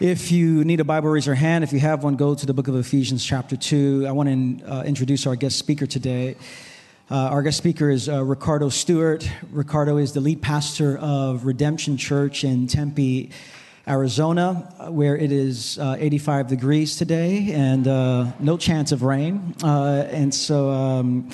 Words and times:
If 0.00 0.32
you 0.32 0.64
need 0.64 0.80
a 0.80 0.84
Bible, 0.84 1.08
raise 1.08 1.24
your 1.24 1.36
hand. 1.36 1.62
If 1.62 1.72
you 1.72 1.78
have 1.78 2.02
one, 2.02 2.16
go 2.16 2.34
to 2.34 2.46
the 2.46 2.52
book 2.52 2.66
of 2.66 2.74
Ephesians, 2.74 3.24
chapter 3.24 3.56
2. 3.56 4.06
I 4.08 4.10
want 4.10 4.28
to 4.58 4.66
uh, 4.68 4.82
introduce 4.82 5.24
our 5.24 5.36
guest 5.36 5.56
speaker 5.56 5.86
today. 5.86 6.34
Uh, 7.08 7.28
our 7.28 7.42
guest 7.42 7.58
speaker 7.58 7.90
is 7.90 8.08
uh, 8.08 8.24
Ricardo 8.24 8.70
Stewart. 8.70 9.30
Ricardo 9.52 9.98
is 9.98 10.12
the 10.12 10.20
lead 10.20 10.42
pastor 10.42 10.98
of 10.98 11.46
Redemption 11.46 11.96
Church 11.96 12.42
in 12.42 12.66
Tempe, 12.66 13.30
Arizona, 13.86 14.54
where 14.90 15.16
it 15.16 15.30
is 15.30 15.78
uh, 15.78 15.94
85 15.96 16.48
degrees 16.48 16.96
today 16.96 17.52
and 17.52 17.86
uh, 17.86 18.32
no 18.40 18.56
chance 18.56 18.90
of 18.90 19.04
rain. 19.04 19.54
Uh, 19.62 20.08
and 20.10 20.34
so, 20.34 20.70
um, 20.70 21.30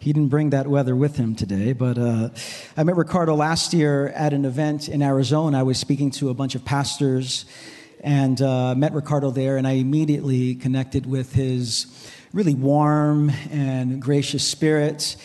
he 0.00 0.12
didn't 0.12 0.28
bring 0.28 0.50
that 0.50 0.66
weather 0.66 0.94
with 0.94 1.16
him 1.16 1.34
today, 1.34 1.72
but 1.72 1.96
uh, 1.96 2.28
I 2.76 2.82
met 2.82 2.96
Ricardo 2.96 3.36
last 3.36 3.72
year 3.72 4.08
at 4.08 4.34
an 4.34 4.44
event 4.44 4.88
in 4.88 5.00
Arizona. 5.00 5.60
I 5.60 5.62
was 5.62 5.78
speaking 5.78 6.10
to 6.10 6.28
a 6.28 6.34
bunch 6.34 6.56
of 6.56 6.64
pastors 6.64 7.46
and 8.02 8.40
uh, 8.42 8.74
met 8.74 8.92
Ricardo 8.92 9.30
there, 9.30 9.56
and 9.56 9.66
I 9.66 9.72
immediately 9.72 10.54
connected 10.54 11.06
with 11.06 11.32
his 11.32 11.86
really 12.32 12.54
warm 12.54 13.30
and 13.50 14.00
gracious 14.00 14.46
spirit. 14.46 15.16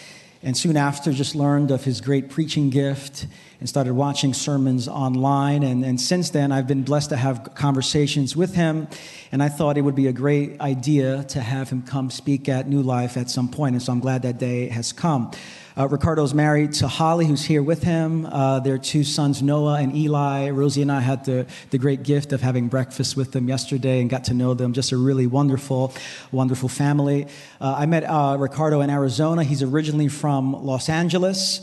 And 0.44 0.55
soon 0.55 0.77
after, 0.77 1.12
just 1.12 1.36
learned 1.36 1.72
of 1.72 1.84
his 1.84 2.00
great 2.00 2.30
preaching 2.30 2.70
gift 2.70 3.26
and 3.59 3.67
started 3.67 3.94
watching 3.94 4.34
sermons 4.34 4.88
online. 4.88 5.63
And, 5.63 5.84
and 5.84 6.00
since 6.00 6.30
then, 6.30 6.52
I've 6.52 6.67
been 6.67 6.84
blessed 6.84 7.09
to 7.09 7.17
have 7.17 7.55
conversations 7.55 8.36
with 8.36 8.53
him. 8.53 8.88
And 9.31 9.41
I 9.41 9.50
thought 9.50 9.78
it 9.78 9.81
would 9.81 9.95
be 9.95 10.08
a 10.08 10.14
great 10.14 10.62
idea 10.62 11.23
to 11.30 11.41
have 11.41 11.70
him 11.72 11.81
come 11.81 12.12
speak 12.12 12.48
at 12.48 12.67
New 12.67 12.84
Life 12.84 13.17
at 13.17 13.31
some 13.31 13.50
point. 13.50 13.73
And 13.73 13.81
so 13.81 13.91
I'm 13.91 14.00
glad 14.00 14.22
that 14.22 14.38
day 14.38 14.70
has 14.70 14.94
come. 14.94 15.31
Uh, 15.77 15.88
Ricardo's 15.88 16.34
married 16.34 16.73
to 16.73 16.88
Holly, 16.88 17.27
who's 17.27 17.45
here 17.45 17.62
with 17.62 17.84
him. 17.84 18.26
Uh, 18.26 18.59
their 18.59 18.80
two 18.80 19.04
sons, 19.04 19.44
Noah 19.44 19.75
and 19.80 19.95
Eli. 19.95 20.50
Rosie 20.50 20.81
and 20.81 20.92
I 20.92 21.02
had 21.02 21.23
the, 21.23 21.45
the 21.69 21.78
great 21.78 22.02
gift 22.02 22.34
of 22.34 22.42
having 22.42 22.67
breakfast 22.67 23.16
with 23.16 23.31
them 23.31 23.47
yesterday 23.47 24.02
and 24.02 24.09
got 24.09 24.23
to 24.23 24.34
know 24.34 24.56
them. 24.56 24.73
Just 24.73 24.92
a 24.92 24.97
really 24.97 25.28
wonderful, 25.28 25.94
wonderful 26.31 26.67
family. 26.67 27.28
Uh, 27.61 27.75
I 27.78 27.86
met 27.86 28.06
uh, 28.06 28.38
Ricardo 28.39 28.81
in 28.81 28.89
Arizona. 28.89 29.44
He's 29.44 29.61
originally 29.61 30.08
from 30.08 30.66
Los 30.66 30.89
Angeles. 30.89 31.61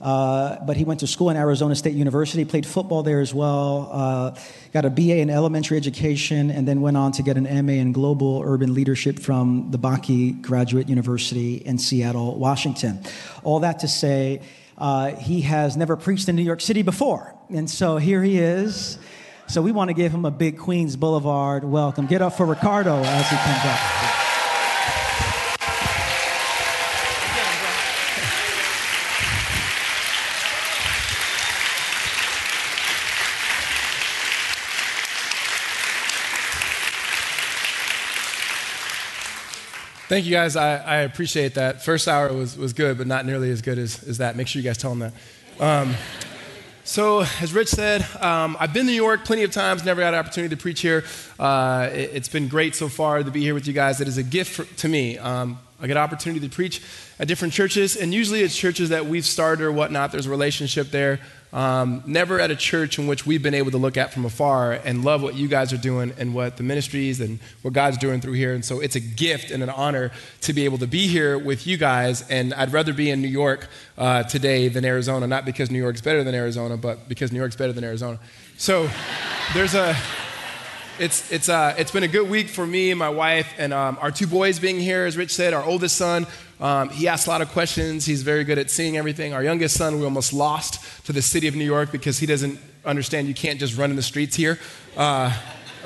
Uh, 0.00 0.56
but 0.64 0.76
he 0.76 0.84
went 0.84 1.00
to 1.00 1.06
school 1.06 1.30
in 1.30 1.36
Arizona 1.36 1.74
State 1.74 1.94
University, 1.94 2.44
played 2.44 2.66
football 2.66 3.02
there 3.02 3.20
as 3.20 3.32
well, 3.32 3.88
uh, 3.92 4.38
got 4.72 4.84
a 4.84 4.90
BA 4.90 5.18
in 5.18 5.30
elementary 5.30 5.76
education, 5.76 6.50
and 6.50 6.68
then 6.68 6.80
went 6.80 6.96
on 6.96 7.12
to 7.12 7.22
get 7.22 7.36
an 7.36 7.44
MA 7.66 7.72
in 7.72 7.92
global 7.92 8.42
urban 8.44 8.74
leadership 8.74 9.18
from 9.18 9.70
the 9.70 9.78
Bakke 9.78 10.42
Graduate 10.42 10.88
University 10.88 11.56
in 11.56 11.78
Seattle, 11.78 12.38
Washington. 12.38 13.00
All 13.42 13.60
that 13.60 13.80
to 13.80 13.88
say, 13.88 14.42
uh, 14.78 15.12
he 15.12 15.40
has 15.42 15.76
never 15.76 15.96
preached 15.96 16.28
in 16.28 16.36
New 16.36 16.42
York 16.42 16.60
City 16.60 16.82
before. 16.82 17.34
And 17.48 17.70
so 17.70 17.96
here 17.96 18.22
he 18.22 18.38
is. 18.38 18.98
So 19.48 19.62
we 19.62 19.72
want 19.72 19.88
to 19.88 19.94
give 19.94 20.12
him 20.12 20.24
a 20.24 20.30
big 20.30 20.58
Queens 20.58 20.96
Boulevard 20.96 21.64
welcome. 21.64 22.06
Get 22.06 22.20
up 22.20 22.34
for 22.34 22.44
Ricardo 22.44 22.96
as 22.96 23.30
he 23.30 23.36
comes 23.36 23.64
up. 23.64 24.05
Thank 40.16 40.24
you 40.24 40.32
guys. 40.32 40.56
I, 40.56 40.76
I, 40.78 40.96
appreciate 41.00 41.56
that. 41.56 41.82
First 41.82 42.08
hour 42.08 42.32
was, 42.32 42.56
was 42.56 42.72
good, 42.72 42.96
but 42.96 43.06
not 43.06 43.26
nearly 43.26 43.50
as 43.50 43.60
good 43.60 43.76
as, 43.76 44.02
as 44.04 44.16
that. 44.16 44.34
Make 44.34 44.48
sure 44.48 44.62
you 44.62 44.66
guys 44.66 44.78
tell 44.78 44.94
them 44.94 45.12
that. 45.58 45.62
Um, 45.62 45.94
so, 46.84 47.20
as 47.42 47.52
Rich 47.52 47.68
said, 47.68 48.00
um, 48.22 48.56
I've 48.58 48.72
been 48.72 48.86
to 48.86 48.92
New 48.92 48.96
York 48.96 49.26
plenty 49.26 49.42
of 49.42 49.50
times, 49.50 49.84
never 49.84 50.00
had 50.02 50.14
an 50.14 50.20
opportunity 50.20 50.56
to 50.56 50.58
preach 50.58 50.80
here. 50.80 51.04
Uh, 51.38 51.90
it, 51.92 52.14
has 52.14 52.30
been 52.30 52.48
great 52.48 52.74
so 52.74 52.88
far 52.88 53.22
to 53.22 53.30
be 53.30 53.42
here 53.42 53.52
with 53.52 53.66
you 53.66 53.74
guys. 53.74 54.00
It 54.00 54.08
is 54.08 54.16
a 54.16 54.22
gift 54.22 54.54
for, 54.54 54.64
to 54.76 54.88
me. 54.88 55.18
Um, 55.18 55.58
I 55.80 55.86
get 55.86 55.96
opportunity 55.96 56.46
to 56.48 56.54
preach 56.54 56.82
at 57.18 57.28
different 57.28 57.52
churches, 57.52 57.96
and 57.96 58.14
usually 58.14 58.40
it's 58.40 58.56
churches 58.56 58.88
that 58.88 59.06
we've 59.06 59.26
started 59.26 59.64
or 59.64 59.72
whatnot. 59.72 60.12
There's 60.12 60.26
a 60.26 60.30
relationship 60.30 60.90
there. 60.90 61.20
Um, 61.52 62.02
never 62.06 62.40
at 62.40 62.50
a 62.50 62.56
church 62.56 62.98
in 62.98 63.06
which 63.06 63.24
we've 63.24 63.42
been 63.42 63.54
able 63.54 63.70
to 63.70 63.78
look 63.78 63.96
at 63.96 64.12
from 64.12 64.24
afar 64.24 64.72
and 64.72 65.04
love 65.04 65.22
what 65.22 65.34
you 65.34 65.48
guys 65.48 65.72
are 65.72 65.78
doing 65.78 66.12
and 66.18 66.34
what 66.34 66.56
the 66.56 66.62
ministries 66.62 67.20
and 67.20 67.38
what 67.62 67.72
God's 67.72 67.96
doing 67.98 68.20
through 68.20 68.34
here. 68.34 68.52
And 68.52 68.64
so 68.64 68.80
it's 68.80 68.96
a 68.96 69.00
gift 69.00 69.50
and 69.50 69.62
an 69.62 69.70
honor 69.70 70.10
to 70.42 70.52
be 70.52 70.64
able 70.64 70.78
to 70.78 70.86
be 70.86 71.06
here 71.06 71.38
with 71.38 71.66
you 71.66 71.76
guys. 71.76 72.28
And 72.28 72.52
I'd 72.52 72.72
rather 72.72 72.92
be 72.92 73.10
in 73.10 73.22
New 73.22 73.28
York 73.28 73.68
uh, 73.96 74.24
today 74.24 74.68
than 74.68 74.84
Arizona, 74.84 75.26
not 75.26 75.44
because 75.44 75.70
New 75.70 75.78
York's 75.78 76.00
better 76.00 76.24
than 76.24 76.34
Arizona, 76.34 76.76
but 76.76 77.08
because 77.08 77.32
New 77.32 77.38
York's 77.38 77.56
better 77.56 77.72
than 77.72 77.84
Arizona. 77.84 78.18
So 78.58 78.90
there's 79.54 79.74
a 79.74 79.96
it's, 80.98 81.30
it's, 81.30 81.48
uh, 81.48 81.74
it's 81.76 81.90
been 81.90 82.04
a 82.04 82.08
good 82.08 82.28
week 82.28 82.48
for 82.48 82.66
me 82.66 82.90
and 82.90 82.98
my 82.98 83.08
wife, 83.08 83.52
and 83.58 83.74
um, 83.74 83.98
our 84.00 84.10
two 84.10 84.26
boys 84.26 84.58
being 84.58 84.80
here, 84.80 85.04
as 85.04 85.16
Rich 85.16 85.34
said, 85.34 85.52
our 85.52 85.62
oldest 85.62 85.96
son, 85.96 86.26
um, 86.58 86.88
he 86.88 87.06
asks 87.06 87.26
a 87.26 87.30
lot 87.30 87.42
of 87.42 87.50
questions. 87.50 88.06
He's 88.06 88.22
very 88.22 88.44
good 88.44 88.58
at 88.58 88.70
seeing 88.70 88.96
everything. 88.96 89.34
Our 89.34 89.42
youngest 89.42 89.76
son, 89.76 89.98
we 89.98 90.04
almost 90.04 90.32
lost 90.32 91.04
to 91.04 91.12
the 91.12 91.20
city 91.20 91.48
of 91.48 91.54
New 91.54 91.64
York 91.64 91.92
because 91.92 92.18
he 92.18 92.24
doesn't 92.24 92.58
understand 92.84 93.28
you 93.28 93.34
can't 93.34 93.60
just 93.60 93.76
run 93.76 93.90
in 93.90 93.96
the 93.96 94.02
streets 94.02 94.34
here. 94.34 94.58
Uh, 94.96 95.36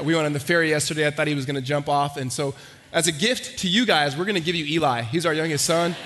we 0.03 0.15
went 0.15 0.26
on 0.26 0.32
the 0.32 0.41
ferry 0.41 0.71
yesterday. 0.71 1.06
I 1.06 1.10
thought 1.10 1.27
he 1.27 1.34
was 1.34 1.44
going 1.44 1.56
to 1.56 1.62
jump 1.62 1.88
off. 1.88 2.16
And 2.16 2.32
so, 2.32 2.54
as 2.92 3.06
a 3.06 3.12
gift 3.12 3.60
to 3.60 3.69
you 3.69 3.87
guys, 3.87 4.16
we're 4.16 4.25
going 4.25 4.37
to 4.37 4.41
give 4.41 4.54
you 4.54 4.65
Eli. 4.65 5.03
He's 5.03 5.27
our 5.27 5.34
youngest 5.34 5.65
son. 5.65 5.97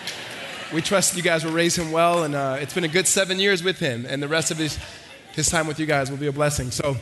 We 0.73 0.81
trust 0.81 1.17
you 1.17 1.23
guys 1.23 1.45
will 1.45 1.53
raise 1.53 1.77
him 1.77 1.93
well, 1.93 2.25
and 2.25 2.35
uh, 2.35 2.57
it's 2.61 2.75
been 2.75 2.85
a 2.85 2.89
good 2.89 3.07
seven 3.07 3.39
years 3.39 3.63
with 3.63 3.79
him, 3.79 4.07
and 4.09 4.23
the 4.23 4.29
rest 4.29 4.51
of 4.51 4.57
his, 4.57 4.79
his 5.33 5.49
time 5.49 5.67
with 5.67 5.79
you 5.79 5.87
guys 5.87 6.11
will 6.11 6.19
be 6.19 6.27
a 6.27 6.33
blessing. 6.33 6.71
So, 6.71 6.97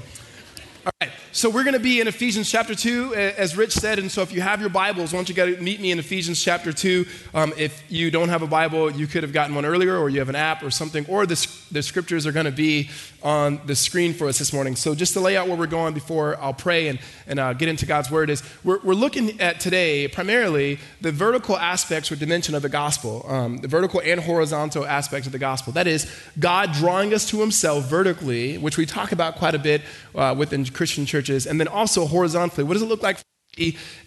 all 0.85 0.93
right, 1.01 1.13
so 1.31 1.49
we're 1.49 1.63
going 1.63 1.75
to 1.75 1.81
be 1.81 2.01
in 2.01 2.09
Ephesians 2.09 2.51
chapter 2.51 2.75
2, 2.75 3.15
as 3.15 3.57
Rich 3.57 3.73
said. 3.73 4.01
And 4.01 4.11
so 4.11 4.23
if 4.23 4.33
you 4.33 4.41
have 4.41 4.61
your 4.61 4.69
Bibles, 4.69 5.13
why 5.13 5.19
don't 5.19 5.29
you 5.29 5.35
go 5.35 5.57
meet 5.63 5.81
me 5.81 5.93
in 5.93 6.01
Ephesians 6.01 6.43
chapter 6.43 6.73
2? 6.73 7.07
Um, 7.35 7.53
if 7.57 7.85
you 7.89 8.11
don't 8.11 8.31
have 8.31 8.43
a 8.43 8.49
Bible, 8.49 8.91
you 8.91 9.07
could 9.07 9.23
have 9.23 9.33
gotten 9.33 9.55
one 9.55 9.65
earlier, 9.65 9.97
or 9.97 10.11
you 10.11 10.19
have 10.19 10.29
an 10.29 10.35
app 10.35 10.65
or 10.65 10.73
something, 10.73 11.07
or 11.09 11.25
the, 11.25 11.35
the 11.71 11.85
scriptures 11.85 12.27
are 12.27 12.33
going 12.33 12.47
to 12.47 12.53
be 12.53 12.91
on 13.23 13.61
the 13.67 13.77
screen 13.77 14.13
for 14.13 14.27
us 14.27 14.39
this 14.39 14.53
morning. 14.53 14.75
So 14.75 14.95
just 14.95 15.13
to 15.13 15.21
lay 15.21 15.37
out 15.37 15.47
where 15.47 15.57
we're 15.57 15.67
going 15.67 15.95
before 15.95 16.37
I'll 16.41 16.53
pray 16.53 16.89
and, 16.89 16.99
and 17.27 17.39
uh, 17.39 17.53
get 17.53 17.69
into 17.69 17.87
God's 17.87 18.11
word 18.11 18.31
is 18.31 18.43
we're, 18.65 18.81
we're 18.81 18.95
looking 18.95 19.41
at 19.41 19.61
today 19.61 20.09
primarily 20.09 20.81
the 21.01 21.13
vertical 21.13 21.57
aspects 21.57 22.11
or 22.11 22.17
dimension 22.17 22.57
of 22.57 22.63
the 22.63 22.69
gospel, 22.69 23.25
um, 23.29 23.59
the 23.59 23.69
vertical 23.69 24.01
and 24.05 24.21
horizontal 24.21 24.85
aspects 24.85 25.27
of 25.27 25.33
the 25.33 25.39
gospel. 25.39 25.73
That 25.73 25.87
is, 25.87 26.13
God 26.39 26.73
drawing 26.73 27.15
us 27.15 27.29
to 27.31 27.41
himself 27.41 27.89
vertically, 27.89 28.59
which 28.59 28.77
we 28.77 28.87
talk 28.87 29.13
about 29.13 29.37
quite 29.37 29.55
a 29.55 29.61
bit 29.61 29.83
uh, 30.17 30.35
within 30.37 30.65
Christian 30.73 31.07
churches, 31.07 31.47
and 31.47 31.61
then 31.61 31.69
also 31.69 32.07
horizontally. 32.07 32.65
What 32.65 32.75
does 32.75 32.83
it 32.83 32.89
look 32.89 33.03
like? 33.03 33.19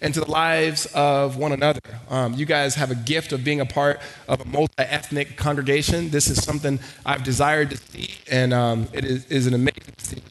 and 0.02 0.12
to 0.12 0.20
the 0.20 0.30
lives 0.30 0.86
of 0.86 1.36
one 1.36 1.52
another. 1.52 1.80
Um, 2.10 2.34
you 2.34 2.44
guys 2.44 2.74
have 2.74 2.90
a 2.90 2.96
gift 2.96 3.32
of 3.32 3.44
being 3.44 3.60
a 3.60 3.66
part 3.66 4.00
of 4.28 4.40
a 4.40 4.44
multi 4.44 4.72
ethnic 4.78 5.36
congregation. 5.36 6.10
This 6.10 6.28
is 6.28 6.42
something 6.42 6.80
I've 7.04 7.22
desired 7.22 7.70
to 7.70 7.76
see, 7.76 8.10
and 8.28 8.52
um, 8.52 8.88
it 8.92 9.04
is, 9.04 9.24
is, 9.26 9.46
an 9.46 9.54
amazing 9.54 9.94
thing. 9.98 10.22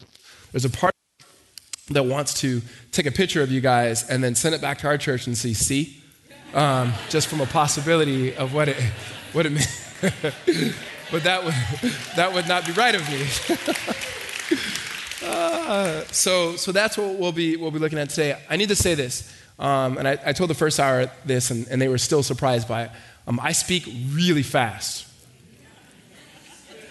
There's 0.51 0.65
a 0.65 0.69
part 0.69 0.93
that 1.91 2.03
wants 2.03 2.33
to 2.41 2.61
take 2.91 3.05
a 3.05 3.11
picture 3.11 3.41
of 3.41 3.51
you 3.51 3.61
guys 3.61 4.09
and 4.09 4.23
then 4.23 4.35
send 4.35 4.53
it 4.53 4.61
back 4.61 4.79
to 4.79 4.87
our 4.87 4.97
church 4.97 5.27
and 5.27 5.37
see, 5.37 5.53
see, 5.53 6.03
um, 6.53 6.93
just 7.09 7.27
from 7.27 7.39
a 7.39 7.45
possibility 7.45 8.35
of 8.35 8.53
what 8.53 8.67
it, 8.67 8.81
what 9.31 9.45
it 9.45 9.51
meant. 9.51 9.81
but 11.11 11.23
that 11.23 11.43
would, 11.43 11.53
that 12.15 12.33
would 12.33 12.47
not 12.47 12.65
be 12.65 12.73
right 12.73 12.95
of 12.95 13.09
me. 13.09 13.25
Uh, 15.25 16.03
so, 16.11 16.55
so 16.55 16.71
that's 16.71 16.97
what 16.97 17.15
we'll 17.15 17.31
be, 17.31 17.55
we'll 17.55 17.71
be 17.71 17.79
looking 17.79 17.97
at 17.97 18.09
today. 18.09 18.37
I 18.49 18.55
need 18.55 18.69
to 18.69 18.75
say 18.75 18.93
this, 18.93 19.33
um, 19.57 19.97
and 19.97 20.07
I, 20.07 20.17
I, 20.25 20.33
told 20.33 20.49
the 20.49 20.55
first 20.55 20.79
hour 20.79 21.09
this, 21.25 21.49
and, 21.49 21.67
and, 21.69 21.81
they 21.81 21.87
were 21.87 21.97
still 21.97 22.21
surprised 22.21 22.67
by 22.67 22.83
it. 22.83 22.91
Um, 23.25 23.39
I 23.41 23.51
speak 23.51 23.85
really 24.09 24.43
fast. 24.43 25.07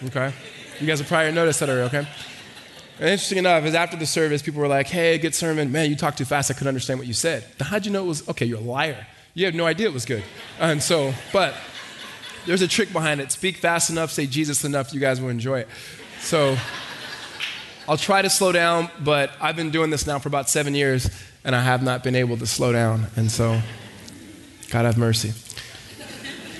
Okay? 0.05 0.33
You 0.79 0.87
guys 0.87 0.99
have 0.99 1.07
probably 1.07 1.31
noticed 1.31 1.61
that 1.61 1.69
already, 1.69 1.87
okay? 1.87 2.07
And 2.99 3.09
interesting 3.09 3.37
enough, 3.37 3.63
is 3.65 3.75
after 3.75 3.95
the 3.95 4.05
service, 4.05 4.41
people 4.41 4.61
were 4.61 4.67
like, 4.67 4.87
hey, 4.87 5.17
good 5.17 5.35
sermon. 5.35 5.71
Man, 5.71 5.89
you 5.89 5.95
talk 5.95 6.15
too 6.15 6.25
fast. 6.25 6.51
I 6.51 6.53
couldn't 6.53 6.69
understand 6.69 6.99
what 6.99 7.07
you 7.07 7.13
said. 7.13 7.45
How'd 7.59 7.85
you 7.85 7.91
know 7.91 8.03
it 8.03 8.07
was, 8.07 8.27
okay, 8.29 8.45
you're 8.45 8.59
a 8.59 8.61
liar. 8.61 9.07
You 9.33 9.45
have 9.45 9.55
no 9.55 9.65
idea 9.65 9.87
it 9.87 9.93
was 9.93 10.05
good. 10.05 10.23
And 10.59 10.81
so, 10.81 11.13
but 11.31 11.53
there's 12.45 12.61
a 12.61 12.67
trick 12.67 12.93
behind 12.93 13.21
it. 13.21 13.31
Speak 13.31 13.57
fast 13.57 13.89
enough, 13.89 14.11
say 14.11 14.27
Jesus 14.27 14.63
enough, 14.63 14.93
you 14.93 14.99
guys 14.99 15.21
will 15.21 15.29
enjoy 15.29 15.59
it. 15.59 15.67
So, 16.19 16.57
I'll 17.87 17.97
try 17.97 18.23
to 18.23 18.31
slow 18.31 18.51
down, 18.51 18.89
but 18.99 19.31
I've 19.39 19.55
been 19.55 19.69
doing 19.69 19.91
this 19.91 20.07
now 20.07 20.17
for 20.17 20.27
about 20.27 20.49
seven 20.49 20.73
years, 20.73 21.07
and 21.43 21.55
I 21.55 21.61
have 21.61 21.83
not 21.83 22.03
been 22.03 22.15
able 22.15 22.35
to 22.37 22.47
slow 22.47 22.71
down. 22.71 23.05
And 23.15 23.31
so, 23.31 23.61
God 24.71 24.85
have 24.85 24.97
mercy. 24.97 25.33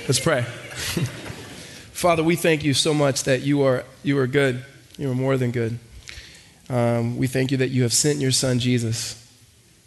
Let's 0.07 0.19
pray. 0.19 0.44
Father, 1.94 2.24
we 2.24 2.36
thank 2.36 2.63
you 2.63 2.75
so 2.75 2.94
much 2.94 3.24
that 3.24 3.42
you 3.42 3.63
are, 3.63 3.86
you 4.04 4.19
are 4.19 4.27
good. 4.27 4.63
You 5.00 5.10
are 5.10 5.16
more 5.16 5.36
than 5.36 5.50
good. 5.50 5.80
Um, 6.69 7.18
we 7.18 7.25
thank 7.25 7.50
you 7.50 7.57
that 7.57 7.69
you 7.69 7.81
have 7.81 7.94
sent 7.94 8.19
your 8.19 8.31
son 8.31 8.60
Jesus. 8.60 9.19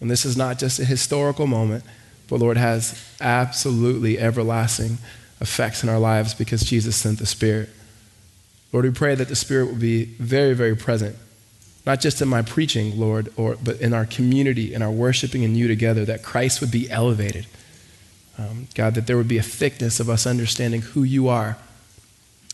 And 0.01 0.11
this 0.11 0.25
is 0.25 0.37
not 0.37 0.59
just 0.59 0.81
a 0.81 0.85
historical 0.85 1.47
moment, 1.47 1.85
but 2.29 2.41
Lord, 2.41 2.57
has 2.57 3.01
absolutely 3.21 4.19
everlasting 4.19 4.99
effects 5.41 5.85
in 5.85 5.89
our 5.89 6.01
lives 6.01 6.35
because 6.35 6.63
Jesus 6.63 6.97
sent 6.97 7.21
the 7.21 7.27
Spirit. 7.27 7.69
Lord, 8.73 8.85
we 8.85 8.91
pray 8.91 9.15
that 9.15 9.29
the 9.29 9.37
Spirit 9.37 9.67
will 9.67 9.77
be 9.77 10.05
very, 10.05 10.55
very 10.55 10.75
present 10.75 11.15
not 11.89 12.01
just 12.01 12.21
in 12.21 12.29
my 12.29 12.43
preaching, 12.43 13.01
Lord, 13.01 13.33
or, 13.39 13.57
but 13.65 13.81
in 13.81 13.95
our 13.95 14.05
community, 14.05 14.75
in 14.75 14.83
our 14.83 14.91
worshiping 14.91 15.43
in 15.43 15.55
you 15.55 15.69
together, 15.69 16.05
that 16.05 16.23
Christ 16.23 16.61
would 16.61 16.71
be 16.71 16.91
elevated. 16.91 17.47
Um, 18.37 18.69
God, 18.75 18.95
that 18.95 19.07
there 19.07 19.17
would 19.17 19.27
be 19.27 19.39
a 19.39 19.43
thickness 19.43 19.99
of 19.99 20.11
us 20.11 20.27
understanding 20.27 20.83
who 20.83 21.03
you 21.03 21.29
are. 21.29 21.57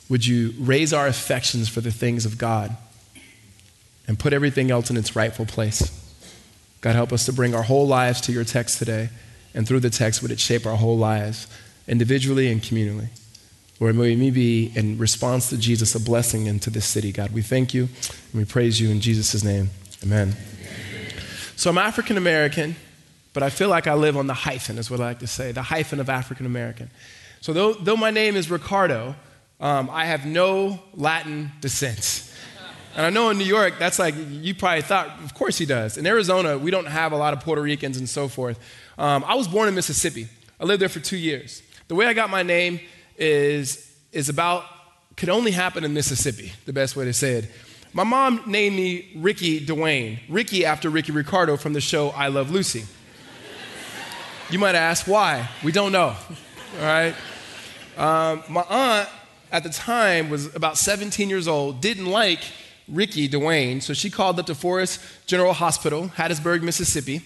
Would 0.09 0.25
you 0.25 0.55
raise 0.57 0.93
our 0.93 1.09
affections 1.09 1.69
for 1.69 1.81
the 1.81 1.91
things 1.91 2.25
of 2.25 2.39
God 2.39 2.77
and 4.07 4.21
put 4.21 4.33
everything 4.33 4.71
else 4.71 4.89
in 4.89 4.97
its 4.97 5.17
rightful 5.17 5.47
place? 5.47 5.91
God, 6.81 6.95
help 6.95 7.13
us 7.13 7.27
to 7.27 7.33
bring 7.33 7.57
our 7.57 7.65
whole 7.65 7.89
lives 7.89 8.21
to 8.23 8.33
your 8.33 8.45
text 8.45 8.79
today, 8.79 9.09
and 9.53 9.67
through 9.67 9.81
the 9.81 9.91
text, 9.91 10.23
would 10.23 10.31
it 10.31 10.39
shape 10.39 10.65
our 10.65 10.77
whole 10.77 10.97
lives, 10.97 11.49
individually 11.89 12.53
and 12.53 12.63
communally? 12.63 13.09
Lord, 13.85 13.97
may 13.97 14.17
we 14.17 14.31
be, 14.31 14.73
in 14.75 14.97
response 14.97 15.51
to 15.51 15.59
Jesus, 15.59 15.95
a 15.95 16.01
blessing 16.01 16.47
into 16.47 16.71
this 16.71 16.87
city. 16.87 17.13
God, 17.13 17.33
we 17.33 17.43
thank 17.43 17.75
you 17.75 17.83
and 17.83 18.33
we 18.33 18.47
praise 18.47 18.81
you 18.81 18.89
in 18.89 18.99
Jesus' 18.99 19.45
name. 19.45 19.69
Amen. 20.03 20.35
So 21.55 21.69
I'm 21.69 21.77
African 21.77 22.17
American, 22.17 22.77
but 23.35 23.43
I 23.43 23.51
feel 23.51 23.69
like 23.69 23.87
I 23.87 23.93
live 23.93 24.17
on 24.17 24.27
the 24.27 24.33
hyphen, 24.33 24.79
is 24.79 24.91
what 24.91 25.01
I 25.01 25.05
like 25.09 25.19
to 25.19 25.27
say, 25.27 25.53
the 25.53 25.61
hyphen 25.61 26.01
of 26.01 26.09
African 26.09 26.47
American. 26.47 26.89
So 27.43 27.53
though, 27.53 27.75
though 27.75 27.99
my 27.99 28.11
name 28.11 28.37
is 28.37 28.51
Ricardo, 28.51 29.17
um, 29.61 29.91
I 29.91 30.07
have 30.07 30.25
no 30.25 30.81
Latin 30.95 31.53
descent. 31.61 32.33
And 32.97 33.05
I 33.05 33.11
know 33.11 33.29
in 33.29 33.37
New 33.37 33.45
York, 33.45 33.75
that's 33.79 33.99
like, 33.99 34.15
you 34.31 34.55
probably 34.55 34.81
thought, 34.81 35.09
of 35.23 35.35
course 35.35 35.59
he 35.59 35.67
does. 35.67 35.99
In 35.99 36.07
Arizona, 36.07 36.57
we 36.57 36.71
don't 36.71 36.87
have 36.87 37.13
a 37.13 37.19
lot 37.19 37.35
of 37.35 37.41
Puerto 37.41 37.61
Ricans 37.61 37.99
and 37.99 38.09
so 38.09 38.29
forth. 38.29 38.59
Um, 38.97 39.23
I 39.27 39.35
was 39.35 39.47
born 39.47 39.69
in 39.69 39.75
Mississippi. 39.75 40.29
I 40.59 40.65
lived 40.65 40.81
there 40.81 40.89
for 40.89 41.01
two 41.01 41.19
years. 41.19 41.63
The 41.89 41.95
way 41.95 42.07
I 42.07 42.15
got 42.15 42.31
my 42.31 42.43
name 42.43 42.81
is, 43.16 43.93
is 44.12 44.28
about, 44.28 44.64
could 45.16 45.28
only 45.28 45.50
happen 45.50 45.84
in 45.84 45.94
Mississippi, 45.94 46.52
the 46.66 46.72
best 46.72 46.96
way 46.96 47.05
to 47.05 47.12
say 47.12 47.34
it. 47.34 47.50
My 47.93 48.05
mom 48.05 48.43
named 48.46 48.75
me 48.75 49.12
Ricky 49.16 49.64
Dwayne, 49.64 50.19
Ricky 50.28 50.64
after 50.64 50.90
Ricky 50.90 51.12
Ricardo 51.12 51.56
from 51.56 51.75
the 51.75 51.81
show 51.81 52.08
I 52.11 52.28
Love 52.28 52.50
Lucy. 52.50 52.84
You 54.50 54.58
might 54.58 54.75
ask 54.75 55.06
why. 55.06 55.49
We 55.62 55.72
don't 55.72 55.93
know. 55.93 56.16
All 56.78 56.82
right? 56.82 57.14
Um, 57.96 58.43
my 58.49 58.62
aunt 58.69 59.08
at 59.52 59.62
the 59.62 59.70
time 59.70 60.28
was 60.28 60.55
about 60.55 60.76
17 60.76 61.28
years 61.31 61.46
old, 61.46 61.81
didn't 61.81 62.06
like 62.06 62.40
Ricky 62.88 63.28
Dwayne, 63.28 63.81
so 63.81 63.94
she 63.94 64.11
called 64.11 64.38
up 64.38 64.46
to 64.46 64.55
Forest 64.55 65.00
General 65.26 65.52
Hospital, 65.52 66.08
Hattiesburg, 66.08 66.62
Mississippi, 66.62 67.22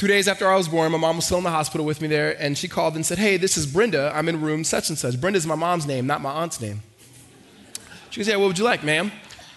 Two 0.00 0.06
days 0.06 0.28
after 0.28 0.48
I 0.48 0.56
was 0.56 0.66
born, 0.66 0.90
my 0.92 0.96
mom 0.96 1.16
was 1.16 1.26
still 1.26 1.36
in 1.36 1.44
the 1.44 1.50
hospital 1.50 1.84
with 1.84 2.00
me 2.00 2.08
there, 2.08 2.34
and 2.42 2.56
she 2.56 2.68
called 2.68 2.94
and 2.94 3.04
said, 3.04 3.18
Hey, 3.18 3.36
this 3.36 3.58
is 3.58 3.66
Brenda. 3.66 4.10
I'm 4.14 4.30
in 4.30 4.40
room 4.40 4.64
such 4.64 4.88
and 4.88 4.96
such. 4.96 5.20
Brenda's 5.20 5.46
my 5.46 5.56
mom's 5.56 5.86
name, 5.86 6.06
not 6.06 6.22
my 6.22 6.30
aunt's 6.30 6.58
name. 6.58 6.80
She 8.08 8.18
goes, 8.18 8.26
Yeah, 8.26 8.36
what 8.36 8.46
would 8.46 8.58
you 8.58 8.64
like, 8.64 8.82
ma'am? 8.82 9.12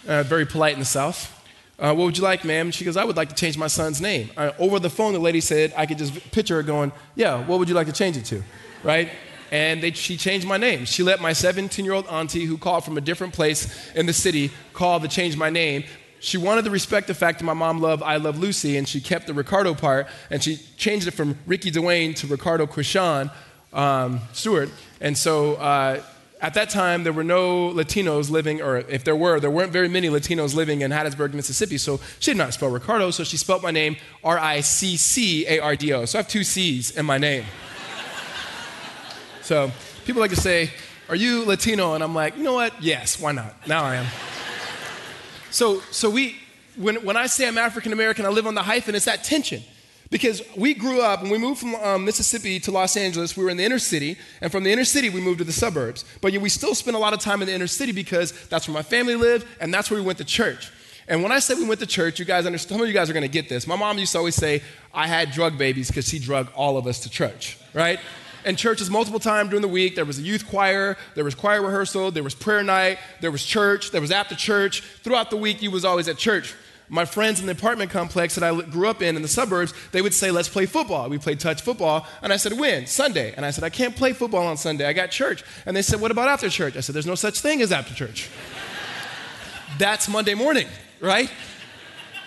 Uh, 0.05 0.21
very 0.23 0.45
polite 0.45 0.73
in 0.73 0.79
the 0.79 0.85
South. 0.85 1.31
Uh, 1.79 1.93
what 1.95 2.03
would 2.03 2.17
you 2.17 2.25
like, 2.25 2.43
ma'am? 2.43 2.71
She 2.71 2.83
goes, 2.83 2.97
I 2.97 3.05
would 3.05 3.15
like 3.15 3.29
to 3.29 3.35
change 3.35 3.57
my 3.57 3.67
son's 3.67 4.01
name. 4.01 4.31
Uh, 4.35 4.51
over 4.59 4.79
the 4.79 4.89
phone, 4.89 5.13
the 5.13 5.19
lady 5.19 5.39
said, 5.39 5.73
I 5.77 5.85
could 5.85 5.97
just 5.97 6.13
picture 6.33 6.55
her 6.55 6.63
going, 6.63 6.91
Yeah, 7.15 7.39
what 7.45 7.57
would 7.59 7.69
you 7.69 7.75
like 7.75 7.87
to 7.87 7.93
change 7.93 8.17
it 8.17 8.25
to? 8.25 8.43
Right? 8.83 9.11
And 9.49 9.81
they, 9.81 9.91
she 9.91 10.17
changed 10.17 10.45
my 10.45 10.57
name. 10.57 10.83
She 10.83 11.03
let 11.03 11.21
my 11.21 11.31
17 11.31 11.85
year 11.85 11.93
old 11.93 12.07
auntie, 12.07 12.43
who 12.43 12.57
called 12.57 12.83
from 12.83 12.97
a 12.97 13.01
different 13.01 13.31
place 13.31 13.93
in 13.95 14.07
the 14.07 14.13
city, 14.13 14.51
call 14.73 14.99
to 14.99 15.07
change 15.07 15.37
my 15.37 15.49
name 15.49 15.85
she 16.23 16.37
wanted 16.37 16.63
to 16.63 16.71
respect 16.71 17.07
the 17.07 17.13
fact 17.13 17.39
that 17.39 17.45
my 17.45 17.53
mom 17.53 17.81
loved 17.81 18.01
I 18.01 18.15
Love 18.15 18.39
Lucy, 18.39 18.77
and 18.77 18.87
she 18.87 19.01
kept 19.01 19.27
the 19.27 19.33
Ricardo 19.33 19.73
part, 19.73 20.07
and 20.29 20.41
she 20.41 20.55
changed 20.77 21.05
it 21.05 21.11
from 21.11 21.37
Ricky 21.45 21.69
Dwayne 21.69 22.15
to 22.15 22.27
Ricardo 22.27 22.65
Christian 22.65 23.29
um, 23.73 24.21
Stewart. 24.31 24.69
And 25.01 25.17
so 25.17 25.55
uh, 25.55 26.01
at 26.39 26.53
that 26.53 26.69
time, 26.69 27.03
there 27.03 27.11
were 27.11 27.25
no 27.25 27.73
Latinos 27.73 28.29
living, 28.29 28.61
or 28.61 28.77
if 28.77 29.03
there 29.03 29.17
were, 29.17 29.41
there 29.41 29.51
weren't 29.51 29.73
very 29.73 29.89
many 29.89 30.07
Latinos 30.07 30.55
living 30.55 30.79
in 30.79 30.91
Hattiesburg, 30.91 31.33
Mississippi. 31.33 31.77
So 31.77 31.99
she 32.19 32.31
did 32.31 32.37
not 32.37 32.53
spell 32.53 32.69
Ricardo, 32.69 33.11
so 33.11 33.25
she 33.25 33.35
spelled 33.35 33.61
my 33.61 33.71
name 33.71 33.97
R 34.23 34.39
I 34.39 34.61
C 34.61 34.95
C 34.95 35.45
A 35.47 35.59
R 35.59 35.75
D 35.75 35.91
O. 35.91 36.05
So 36.05 36.19
I 36.19 36.21
have 36.21 36.31
two 36.31 36.45
C's 36.45 36.91
in 36.91 37.05
my 37.05 37.17
name. 37.17 37.43
so 39.41 39.69
people 40.05 40.21
like 40.21 40.31
to 40.31 40.37
say, 40.37 40.71
Are 41.09 41.17
you 41.17 41.43
Latino? 41.43 41.95
And 41.95 42.03
I'm 42.03 42.15
like, 42.15 42.37
You 42.37 42.43
know 42.43 42.53
what? 42.53 42.81
Yes, 42.81 43.19
why 43.19 43.33
not? 43.33 43.67
Now 43.67 43.83
I 43.83 43.95
am. 43.95 44.05
So, 45.53 45.81
so 45.91 46.09
we, 46.09 46.35
when, 46.77 46.95
when 47.05 47.15
I 47.15 47.27
say 47.27 47.47
I'm 47.47 47.59
African 47.59 47.93
American, 47.93 48.25
I 48.25 48.29
live 48.29 48.47
on 48.47 48.55
the 48.55 48.63
hyphen, 48.63 48.95
it's 48.95 49.05
that 49.05 49.23
tension. 49.23 49.61
Because 50.09 50.41
we 50.57 50.73
grew 50.73 51.01
up, 51.01 51.21
when 51.21 51.29
we 51.29 51.37
moved 51.37 51.59
from 51.59 51.75
um, 51.75 52.05
Mississippi 52.05 52.59
to 52.61 52.71
Los 52.71 52.97
Angeles, 52.97 53.37
we 53.37 53.43
were 53.43 53.51
in 53.51 53.57
the 53.57 53.63
inner 53.63 53.77
city, 53.77 54.17
and 54.41 54.51
from 54.51 54.63
the 54.63 54.71
inner 54.71 54.83
city, 54.83 55.11
we 55.11 55.21
moved 55.21 55.37
to 55.39 55.43
the 55.43 55.53
suburbs. 55.53 56.05
But 56.21 56.33
yet 56.33 56.41
we 56.41 56.49
still 56.49 56.73
spent 56.73 56.95
a 56.95 56.99
lot 56.99 57.13
of 57.13 57.19
time 57.19 57.41
in 57.43 57.47
the 57.47 57.53
inner 57.53 57.67
city 57.67 57.91
because 57.91 58.31
that's 58.47 58.67
where 58.67 58.73
my 58.73 58.81
family 58.81 59.15
lived, 59.15 59.45
and 59.61 59.71
that's 59.71 59.91
where 59.91 59.99
we 59.99 60.05
went 60.05 60.17
to 60.17 60.25
church. 60.25 60.71
And 61.07 61.21
when 61.21 61.31
I 61.31 61.37
say 61.37 61.53
we 61.53 61.67
went 61.67 61.79
to 61.81 61.87
church, 61.87 62.17
you 62.17 62.25
guys 62.25 62.47
understand, 62.47 62.77
some 62.77 62.81
of 62.81 62.87
you 62.87 62.93
guys 62.93 63.11
are 63.11 63.13
gonna 63.13 63.27
get 63.27 63.47
this. 63.47 63.67
My 63.67 63.75
mom 63.75 63.99
used 63.99 64.13
to 64.13 64.17
always 64.17 64.35
say, 64.35 64.63
I 64.91 65.05
had 65.05 65.31
drug 65.31 65.59
babies 65.59 65.89
because 65.89 66.07
she 66.07 66.17
drug 66.17 66.51
all 66.55 66.77
of 66.77 66.87
us 66.87 66.99
to 67.01 67.11
church, 67.11 67.59
right? 67.75 67.99
In 68.45 68.55
churches 68.55 68.89
multiple 68.89 69.19
times 69.19 69.49
during 69.49 69.61
the 69.61 69.67
week. 69.67 69.95
There 69.95 70.05
was 70.05 70.19
a 70.19 70.21
youth 70.21 70.47
choir, 70.47 70.97
there 71.15 71.23
was 71.23 71.35
choir 71.35 71.61
rehearsal, 71.61 72.11
there 72.11 72.23
was 72.23 72.35
prayer 72.35 72.63
night, 72.63 72.99
there 73.21 73.31
was 73.31 73.43
church, 73.43 73.91
there 73.91 74.01
was 74.01 74.11
after 74.11 74.35
church. 74.35 74.81
Throughout 74.81 75.29
the 75.29 75.37
week, 75.37 75.61
you 75.61 75.71
was 75.71 75.85
always 75.85 76.07
at 76.07 76.17
church. 76.17 76.53
My 76.89 77.05
friends 77.05 77.39
in 77.39 77.45
the 77.45 77.53
apartment 77.53 77.91
complex 77.91 78.35
that 78.35 78.43
I 78.43 78.61
grew 78.61 78.87
up 78.87 79.01
in 79.01 79.15
in 79.15 79.21
the 79.21 79.27
suburbs, 79.27 79.73
they 79.91 80.01
would 80.01 80.13
say, 80.13 80.31
Let's 80.31 80.49
play 80.49 80.65
football. 80.65 81.09
We 81.09 81.17
played 81.17 81.39
touch 81.39 81.61
football. 81.61 82.05
And 82.21 82.33
I 82.33 82.37
said, 82.37 82.53
When? 82.53 82.85
Sunday. 82.87 83.33
And 83.35 83.45
I 83.45 83.51
said, 83.51 83.63
I 83.63 83.69
can't 83.69 83.95
play 83.95 84.13
football 84.13 84.45
on 84.45 84.57
Sunday. 84.57 84.85
I 84.85 84.93
got 84.93 85.09
church. 85.09 85.43
And 85.65 85.75
they 85.75 85.81
said, 85.81 86.01
What 86.01 86.11
about 86.11 86.27
after 86.27 86.49
church? 86.49 86.75
I 86.75 86.81
said, 86.81 86.93
There's 86.93 87.07
no 87.07 87.15
such 87.15 87.39
thing 87.39 87.61
as 87.61 87.71
after 87.71 87.93
church. 87.93 88.29
That's 89.79 90.07
Monday 90.07 90.35
morning, 90.35 90.67
right? 90.99 91.31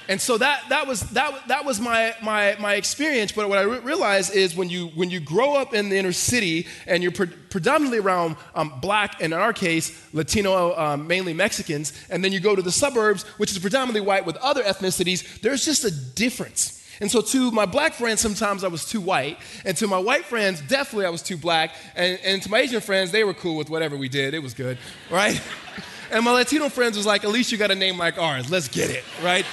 And 0.08 0.20
so 0.20 0.38
that, 0.38 0.62
that 0.68 0.86
was, 0.86 1.00
that, 1.10 1.48
that 1.48 1.64
was 1.64 1.80
my, 1.80 2.14
my, 2.22 2.56
my 2.60 2.74
experience. 2.74 3.32
But 3.32 3.48
what 3.48 3.58
I 3.58 3.62
re- 3.62 3.78
realized 3.80 4.34
is 4.34 4.54
when 4.54 4.70
you, 4.70 4.88
when 4.88 5.10
you 5.10 5.20
grow 5.20 5.54
up 5.54 5.74
in 5.74 5.88
the 5.88 5.96
inner 5.96 6.12
city 6.12 6.66
and 6.86 7.02
you're 7.02 7.12
pre- 7.12 7.26
predominantly 7.26 7.98
around 7.98 8.36
um, 8.54 8.78
black, 8.80 9.20
and 9.20 9.32
in 9.32 9.38
our 9.38 9.52
case, 9.52 10.06
Latino, 10.12 10.76
um, 10.76 11.06
mainly 11.06 11.32
Mexicans, 11.32 11.92
and 12.08 12.24
then 12.24 12.32
you 12.32 12.40
go 12.40 12.54
to 12.54 12.62
the 12.62 12.72
suburbs, 12.72 13.24
which 13.38 13.50
is 13.50 13.58
predominantly 13.58 14.00
white 14.00 14.24
with 14.24 14.36
other 14.36 14.62
ethnicities, 14.62 15.40
there's 15.40 15.64
just 15.64 15.84
a 15.84 15.90
difference. 15.90 16.76
And 17.00 17.10
so, 17.10 17.20
to 17.20 17.50
my 17.50 17.66
black 17.66 17.92
friends, 17.92 18.20
sometimes 18.20 18.64
I 18.64 18.68
was 18.68 18.86
too 18.86 19.00
white. 19.02 19.38
And 19.66 19.76
to 19.76 19.86
my 19.86 19.98
white 19.98 20.24
friends, 20.24 20.62
definitely 20.62 21.04
I 21.04 21.10
was 21.10 21.22
too 21.22 21.36
black. 21.36 21.74
And, 21.94 22.18
and 22.24 22.42
to 22.42 22.50
my 22.50 22.60
Asian 22.60 22.80
friends, 22.80 23.10
they 23.10 23.22
were 23.22 23.34
cool 23.34 23.56
with 23.56 23.68
whatever 23.68 23.96
we 23.98 24.08
did. 24.08 24.32
It 24.32 24.42
was 24.42 24.54
good, 24.54 24.78
right? 25.10 25.38
and 26.10 26.24
my 26.24 26.32
Latino 26.32 26.70
friends 26.70 26.96
was 26.96 27.04
like, 27.04 27.24
at 27.24 27.30
least 27.30 27.52
you 27.52 27.58
got 27.58 27.70
a 27.70 27.74
name 27.74 27.98
like 27.98 28.16
ours. 28.16 28.50
Let's 28.50 28.68
get 28.68 28.90
it, 28.90 29.04
right? 29.22 29.44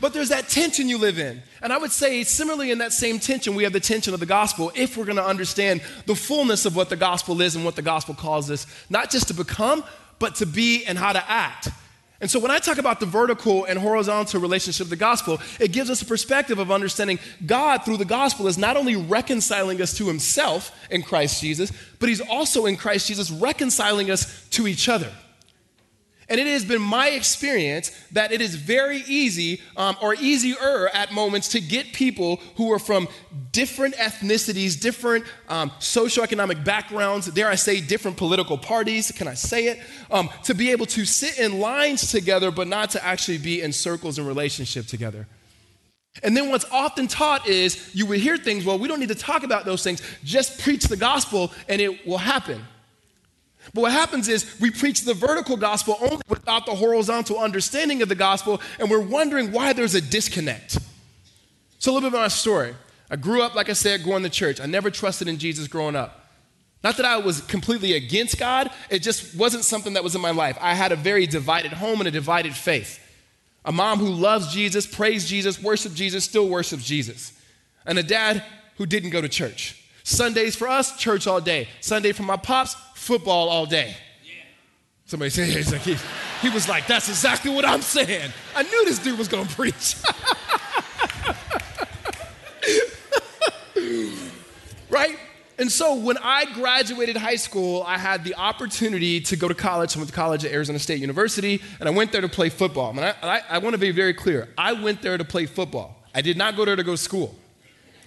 But 0.00 0.12
there's 0.12 0.28
that 0.28 0.48
tension 0.48 0.88
you 0.88 0.98
live 0.98 1.18
in. 1.18 1.42
And 1.62 1.72
I 1.72 1.78
would 1.78 1.92
say, 1.92 2.22
similarly, 2.22 2.70
in 2.70 2.78
that 2.78 2.92
same 2.92 3.18
tension, 3.18 3.54
we 3.54 3.64
have 3.64 3.72
the 3.72 3.80
tension 3.80 4.12
of 4.12 4.20
the 4.20 4.26
gospel 4.26 4.70
if 4.74 4.96
we're 4.96 5.06
going 5.06 5.16
to 5.16 5.24
understand 5.24 5.80
the 6.04 6.14
fullness 6.14 6.66
of 6.66 6.76
what 6.76 6.90
the 6.90 6.96
gospel 6.96 7.40
is 7.40 7.56
and 7.56 7.64
what 7.64 7.76
the 7.76 7.82
gospel 7.82 8.14
calls 8.14 8.50
us, 8.50 8.66
not 8.90 9.10
just 9.10 9.28
to 9.28 9.34
become, 9.34 9.82
but 10.18 10.34
to 10.36 10.46
be 10.46 10.84
and 10.84 10.98
how 10.98 11.12
to 11.12 11.30
act. 11.30 11.68
And 12.20 12.30
so 12.30 12.38
when 12.38 12.50
I 12.50 12.58
talk 12.58 12.78
about 12.78 12.98
the 12.98 13.06
vertical 13.06 13.64
and 13.64 13.78
horizontal 13.78 14.40
relationship 14.40 14.86
of 14.86 14.90
the 14.90 14.96
gospel, 14.96 15.38
it 15.60 15.72
gives 15.72 15.90
us 15.90 16.00
a 16.00 16.06
perspective 16.06 16.58
of 16.58 16.70
understanding 16.70 17.18
God 17.44 17.84
through 17.84 17.98
the 17.98 18.06
gospel 18.06 18.46
is 18.46 18.56
not 18.56 18.76
only 18.76 18.96
reconciling 18.96 19.82
us 19.82 19.94
to 19.98 20.06
himself 20.06 20.72
in 20.90 21.02
Christ 21.02 21.42
Jesus, 21.42 21.70
but 21.98 22.08
he's 22.08 22.22
also 22.22 22.64
in 22.64 22.76
Christ 22.76 23.08
Jesus 23.08 23.30
reconciling 23.30 24.10
us 24.10 24.48
to 24.50 24.66
each 24.66 24.88
other. 24.88 25.12
And 26.28 26.40
it 26.40 26.46
has 26.48 26.64
been 26.64 26.82
my 26.82 27.10
experience 27.10 27.92
that 28.10 28.32
it 28.32 28.40
is 28.40 28.56
very 28.56 28.98
easy 29.06 29.60
um, 29.76 29.96
or 30.02 30.14
easier 30.14 30.88
at 30.92 31.12
moments 31.12 31.48
to 31.50 31.60
get 31.60 31.92
people 31.92 32.40
who 32.56 32.72
are 32.72 32.80
from 32.80 33.06
different 33.52 33.94
ethnicities, 33.94 34.80
different 34.80 35.24
um, 35.48 35.70
socioeconomic 35.78 36.64
backgrounds, 36.64 37.28
dare 37.28 37.48
I 37.48 37.54
say, 37.54 37.80
different 37.80 38.16
political 38.16 38.58
parties, 38.58 39.12
can 39.12 39.28
I 39.28 39.34
say 39.34 39.66
it, 39.66 39.80
um, 40.10 40.28
to 40.44 40.54
be 40.54 40.72
able 40.72 40.86
to 40.86 41.04
sit 41.04 41.38
in 41.38 41.60
lines 41.60 42.10
together, 42.10 42.50
but 42.50 42.66
not 42.66 42.90
to 42.90 43.04
actually 43.04 43.38
be 43.38 43.62
in 43.62 43.72
circles 43.72 44.18
and 44.18 44.26
relationship 44.26 44.86
together. 44.86 45.28
And 46.22 46.36
then 46.36 46.50
what's 46.50 46.64
often 46.72 47.06
taught 47.06 47.46
is 47.46 47.94
you 47.94 48.06
would 48.06 48.18
hear 48.18 48.36
things, 48.36 48.64
well, 48.64 48.78
we 48.78 48.88
don't 48.88 49.00
need 49.00 49.10
to 49.10 49.14
talk 49.14 49.44
about 49.44 49.64
those 49.64 49.84
things, 49.84 50.02
just 50.24 50.60
preach 50.60 50.84
the 50.84 50.96
gospel 50.96 51.52
and 51.68 51.80
it 51.80 52.06
will 52.06 52.18
happen. 52.18 52.64
But 53.74 53.80
what 53.82 53.92
happens 53.92 54.28
is 54.28 54.58
we 54.60 54.70
preach 54.70 55.02
the 55.02 55.14
vertical 55.14 55.56
gospel 55.56 55.96
only 56.00 56.22
without 56.28 56.66
the 56.66 56.74
horizontal 56.74 57.38
understanding 57.38 58.02
of 58.02 58.08
the 58.08 58.14
gospel, 58.14 58.60
and 58.78 58.90
we're 58.90 59.00
wondering 59.00 59.52
why 59.52 59.72
there's 59.72 59.94
a 59.94 60.00
disconnect. 60.00 60.78
So, 61.78 61.90
a 61.90 61.92
little 61.92 62.10
bit 62.10 62.16
of 62.16 62.22
my 62.22 62.28
story. 62.28 62.74
I 63.10 63.16
grew 63.16 63.42
up, 63.42 63.54
like 63.54 63.68
I 63.68 63.74
said, 63.74 64.04
going 64.04 64.22
to 64.24 64.30
church. 64.30 64.60
I 64.60 64.66
never 64.66 64.90
trusted 64.90 65.28
in 65.28 65.38
Jesus 65.38 65.68
growing 65.68 65.94
up. 65.94 66.26
Not 66.82 66.96
that 66.96 67.06
I 67.06 67.18
was 67.18 67.40
completely 67.42 67.94
against 67.94 68.38
God, 68.38 68.70
it 68.90 69.00
just 69.00 69.34
wasn't 69.36 69.64
something 69.64 69.94
that 69.94 70.04
was 70.04 70.14
in 70.14 70.20
my 70.20 70.30
life. 70.30 70.56
I 70.60 70.74
had 70.74 70.92
a 70.92 70.96
very 70.96 71.26
divided 71.26 71.72
home 71.72 72.00
and 72.00 72.08
a 72.08 72.12
divided 72.12 72.54
faith. 72.54 73.00
A 73.64 73.72
mom 73.72 73.98
who 73.98 74.08
loves 74.08 74.52
Jesus, 74.52 74.86
prays 74.86 75.28
Jesus, 75.28 75.60
worships 75.60 75.94
Jesus, 75.94 76.24
still 76.24 76.48
worships 76.48 76.84
Jesus. 76.84 77.32
And 77.84 77.98
a 77.98 78.02
dad 78.02 78.42
who 78.76 78.86
didn't 78.86 79.10
go 79.10 79.20
to 79.20 79.28
church. 79.28 79.82
Sundays 80.04 80.54
for 80.54 80.68
us, 80.68 80.96
church 80.96 81.26
all 81.26 81.40
day. 81.40 81.68
Sunday 81.80 82.12
for 82.12 82.22
my 82.22 82.36
pops, 82.36 82.76
football 83.06 83.48
all 83.48 83.66
day. 83.66 83.96
Yeah. 84.24 84.32
Somebody 85.06 85.30
say, 85.30 85.48
it's 85.48 85.72
like, 85.76 85.82
He 85.82 86.50
was 86.50 86.68
like, 86.68 86.86
That's 86.86 87.08
exactly 87.08 87.50
what 87.52 87.64
I'm 87.64 87.82
saying. 87.82 88.32
I 88.54 88.62
knew 88.64 88.84
this 88.84 88.98
dude 88.98 89.18
was 89.18 89.28
gonna 89.28 89.48
preach. 89.48 89.94
right? 94.90 95.16
And 95.58 95.72
so 95.72 95.94
when 95.94 96.18
I 96.18 96.44
graduated 96.52 97.16
high 97.16 97.36
school, 97.36 97.82
I 97.86 97.96
had 97.96 98.24
the 98.24 98.34
opportunity 98.34 99.22
to 99.22 99.36
go 99.36 99.48
to 99.48 99.54
college. 99.54 99.96
I 99.96 100.00
went 100.00 100.10
to 100.10 100.14
college 100.14 100.44
at 100.44 100.52
Arizona 100.52 100.78
State 100.78 101.00
University, 101.00 101.62
and 101.80 101.88
I 101.88 101.92
went 101.92 102.12
there 102.12 102.20
to 102.20 102.28
play 102.28 102.50
football. 102.50 102.90
And 102.90 103.00
I, 103.00 103.14
I, 103.22 103.40
I 103.50 103.58
want 103.58 103.72
to 103.72 103.78
be 103.78 103.90
very 103.90 104.12
clear 104.12 104.48
I 104.58 104.74
went 104.74 105.00
there 105.00 105.16
to 105.16 105.24
play 105.24 105.46
football. 105.46 105.96
I 106.14 106.20
did 106.20 106.36
not 106.36 106.56
go 106.56 106.64
there 106.64 106.76
to 106.76 106.84
go 106.84 106.92
to 106.92 106.98
school. 106.98 107.34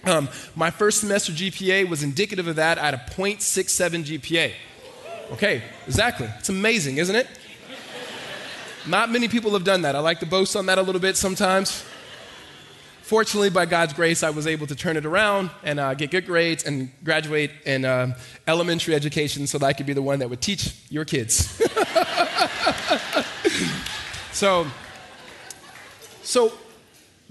Um, 0.04 0.28
my 0.54 0.70
first 0.70 1.00
semester 1.00 1.32
GPA 1.32 1.88
was 1.88 2.02
indicative 2.02 2.46
of 2.46 2.56
that. 2.56 2.78
I 2.78 2.86
had 2.86 2.94
a 2.94 3.04
0.67 3.10 4.04
GPA. 4.04 4.52
Okay, 5.32 5.62
exactly. 5.86 6.28
It's 6.38 6.48
amazing, 6.48 6.96
isn't 6.98 7.14
it? 7.14 7.28
Not 8.86 9.10
many 9.10 9.28
people 9.28 9.52
have 9.52 9.62
done 9.62 9.82
that. 9.82 9.94
I 9.94 10.00
like 10.00 10.20
to 10.20 10.26
boast 10.26 10.56
on 10.56 10.66
that 10.66 10.78
a 10.78 10.82
little 10.82 11.00
bit 11.00 11.16
sometimes. 11.16 11.84
Fortunately, 13.02 13.50
by 13.50 13.66
God's 13.66 13.92
grace, 13.92 14.22
I 14.22 14.30
was 14.30 14.46
able 14.46 14.66
to 14.66 14.74
turn 14.74 14.96
it 14.96 15.04
around 15.04 15.50
and 15.62 15.78
uh, 15.78 15.94
get 15.94 16.10
good 16.10 16.26
grades 16.26 16.64
and 16.64 16.90
graduate 17.04 17.50
in 17.66 17.84
uh, 17.84 18.16
elementary 18.46 18.94
education 18.94 19.46
so 19.46 19.58
that 19.58 19.66
I 19.66 19.72
could 19.72 19.86
be 19.86 19.92
the 19.92 20.02
one 20.02 20.18
that 20.20 20.30
would 20.30 20.40
teach 20.40 20.74
your 20.88 21.04
kids. 21.04 21.46
so, 24.32 24.66
so, 26.22 26.52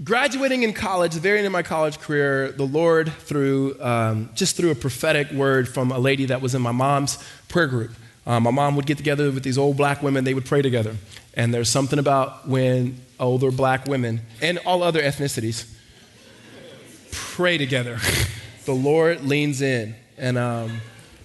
graduating 0.04 0.64
in 0.64 0.74
college, 0.74 1.14
the 1.14 1.20
very 1.20 1.40
end 1.40 1.48
of 1.48 1.54
my 1.54 1.64
college 1.64 2.00
career, 2.00 2.52
the 2.52 2.66
Lord, 2.66 3.12
through 3.12 3.80
um, 3.82 4.30
just 4.34 4.56
through 4.56 4.72
a 4.72 4.76
prophetic 4.76 5.32
word 5.32 5.68
from 5.68 5.92
a 5.92 6.00
lady 6.00 6.26
that 6.26 6.42
was 6.42 6.56
in 6.56 6.62
my 6.62 6.72
mom's 6.72 7.18
prayer 7.48 7.68
group. 7.68 7.92
Um, 8.26 8.44
my 8.44 8.52
mom 8.52 8.76
would 8.76 8.86
get 8.86 8.98
together 8.98 9.32
with 9.32 9.44
these 9.44 9.58
old 9.58 9.78
black 9.78 10.04
women, 10.04 10.24
they 10.24 10.34
would 10.34 10.46
pray 10.46 10.62
together. 10.62 10.96
And 11.34 11.54
there's 11.54 11.70
something 11.70 12.00
about 12.00 12.48
when 12.48 13.00
older 13.20 13.52
black 13.52 13.86
women 13.86 14.22
and 14.42 14.60
all 14.60 14.84
other 14.84 15.02
ethnicities 15.02 15.70
pray 17.12 17.58
together. 17.58 17.98
the 18.66 18.76
Lord 18.76 19.24
leans 19.24 19.62
in. 19.62 19.96
And, 20.18 20.38
um, 20.38 20.82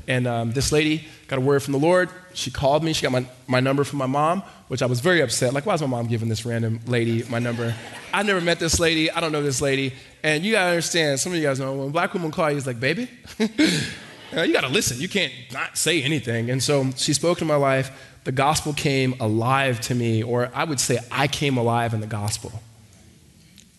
and 0.06 0.26
um, 0.26 0.52
this 0.52 0.72
lady 0.72 1.08
got 1.28 1.38
a 1.38 1.42
word 1.42 1.62
from 1.62 1.72
the 1.72 1.78
Lord. 1.78 2.10
She 2.32 2.50
called 2.50 2.82
me. 2.84 2.92
She 2.92 3.02
got 3.02 3.12
my, 3.12 3.26
my 3.46 3.60
number 3.60 3.84
from 3.84 3.98
my 3.98 4.06
mom, 4.06 4.42
which 4.68 4.82
I 4.82 4.86
was 4.86 5.00
very 5.00 5.20
upset. 5.20 5.52
Like, 5.52 5.66
why 5.66 5.74
is 5.74 5.80
my 5.80 5.86
mom 5.86 6.06
giving 6.06 6.28
this 6.28 6.44
random 6.44 6.80
lady 6.86 7.24
my 7.28 7.38
number? 7.38 7.74
I 8.12 8.22
never 8.22 8.40
met 8.40 8.58
this 8.58 8.78
lady. 8.80 9.10
I 9.10 9.20
don't 9.20 9.32
know 9.32 9.42
this 9.42 9.60
lady. 9.60 9.94
And 10.22 10.44
you 10.44 10.52
got 10.52 10.64
to 10.64 10.70
understand, 10.70 11.20
some 11.20 11.32
of 11.32 11.38
you 11.38 11.44
guys 11.44 11.60
know, 11.60 11.72
when 11.74 11.90
black 11.90 12.12
women 12.14 12.30
call 12.30 12.50
you, 12.50 12.56
it's 12.56 12.66
like, 12.66 12.80
baby, 12.80 13.08
you 13.38 14.52
got 14.52 14.62
to 14.62 14.68
listen. 14.68 15.00
You 15.00 15.08
can't 15.08 15.32
not 15.52 15.76
say 15.76 16.02
anything. 16.02 16.50
And 16.50 16.62
so 16.62 16.90
she 16.96 17.12
spoke 17.12 17.38
to 17.38 17.44
my 17.44 17.56
life 17.56 17.90
the 18.24 18.32
gospel 18.32 18.72
came 18.72 19.14
alive 19.20 19.80
to 19.82 19.94
me, 19.94 20.22
or 20.22 20.50
I 20.54 20.64
would 20.64 20.80
say 20.80 20.98
I 21.10 21.28
came 21.28 21.58
alive 21.58 21.92
in 21.92 22.00
the 22.00 22.06
gospel. 22.06 22.62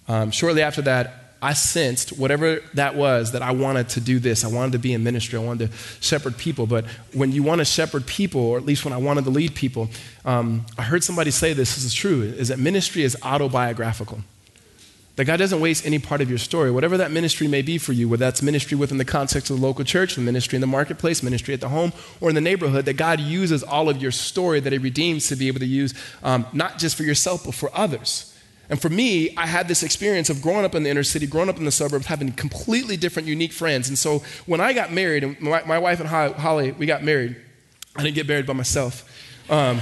Um, 0.07 0.29
shortly 0.29 0.61
after 0.61 0.83
that, 0.83 1.24
I 1.45 1.53
sensed 1.53 2.09
whatever 2.17 2.63
that 2.73 2.95
was 2.95 3.33
that 3.33 3.43
I 3.43 3.51
wanted 3.51 3.89
to 3.89 4.01
do 4.01 4.17
this. 4.17 4.43
I 4.43 4.47
wanted 4.47 4.71
to 4.71 4.79
be 4.79 4.93
in 4.93 5.03
ministry. 5.03 5.37
I 5.37 5.43
wanted 5.43 5.69
to 5.69 5.77
shepherd 6.01 6.37
people. 6.37 6.65
But 6.65 6.85
when 7.13 7.31
you 7.31 7.43
want 7.43 7.59
to 7.59 7.65
shepherd 7.65 8.07
people, 8.07 8.41
or 8.41 8.57
at 8.57 8.65
least 8.65 8.83
when 8.83 8.95
I 8.95 8.97
wanted 8.97 9.25
to 9.25 9.29
lead 9.29 9.53
people, 9.53 9.89
um, 10.25 10.65
I 10.75 10.81
heard 10.81 11.03
somebody 11.03 11.29
say 11.29 11.53
this, 11.53 11.75
this 11.75 11.85
is 11.85 11.93
true, 11.93 12.23
is 12.23 12.47
that 12.47 12.57
ministry 12.57 13.03
is 13.03 13.15
autobiographical. 13.21 14.21
That 15.17 15.25
God 15.25 15.37
doesn't 15.37 15.61
waste 15.61 15.85
any 15.85 15.99
part 15.99 16.19
of 16.19 16.29
your 16.29 16.39
story. 16.39 16.71
Whatever 16.71 16.97
that 16.97 17.11
ministry 17.11 17.47
may 17.47 17.61
be 17.61 17.77
for 17.77 17.93
you, 17.93 18.09
whether 18.09 18.25
that's 18.25 18.41
ministry 18.41 18.75
within 18.75 18.97
the 18.97 19.05
context 19.05 19.51
of 19.51 19.59
the 19.59 19.63
local 19.63 19.85
church, 19.85 20.15
the 20.15 20.21
ministry 20.21 20.55
in 20.55 20.61
the 20.61 20.67
marketplace, 20.67 21.21
ministry 21.21 21.53
at 21.53 21.61
the 21.61 21.69
home, 21.69 21.93
or 22.21 22.29
in 22.29 22.35
the 22.35 22.41
neighborhood, 22.41 22.85
that 22.85 22.93
God 22.97 23.19
uses 23.19 23.61
all 23.61 23.87
of 23.87 24.01
your 24.01 24.11
story 24.11 24.59
that 24.61 24.73
He 24.73 24.79
redeems 24.79 25.27
to 25.27 25.35
be 25.35 25.47
able 25.47 25.59
to 25.59 25.67
use 25.67 25.93
um, 26.23 26.47
not 26.53 26.79
just 26.79 26.95
for 26.95 27.03
yourself, 27.03 27.45
but 27.45 27.53
for 27.53 27.69
others. 27.71 28.34
And 28.69 28.81
for 28.81 28.89
me, 28.89 29.35
I 29.37 29.45
had 29.45 29.67
this 29.67 29.83
experience 29.83 30.29
of 30.29 30.41
growing 30.41 30.65
up 30.65 30.73
in 30.73 30.83
the 30.83 30.89
inner 30.89 31.03
city, 31.03 31.27
growing 31.27 31.49
up 31.49 31.57
in 31.57 31.65
the 31.65 31.71
suburbs, 31.71 32.07
having 32.07 32.31
completely 32.31 32.97
different, 32.97 33.27
unique 33.27 33.53
friends. 33.53 33.89
And 33.89 33.97
so 33.97 34.23
when 34.45 34.59
I 34.59 34.73
got 34.73 34.91
married, 34.91 35.23
and 35.23 35.39
my, 35.39 35.63
my 35.65 35.77
wife 35.77 35.99
and 35.99 36.09
Holly, 36.09 36.71
we 36.71 36.85
got 36.85 37.03
married, 37.03 37.35
I 37.95 38.03
didn't 38.03 38.15
get 38.15 38.27
married 38.27 38.45
by 38.45 38.53
myself. 38.53 39.09
Um, 39.49 39.79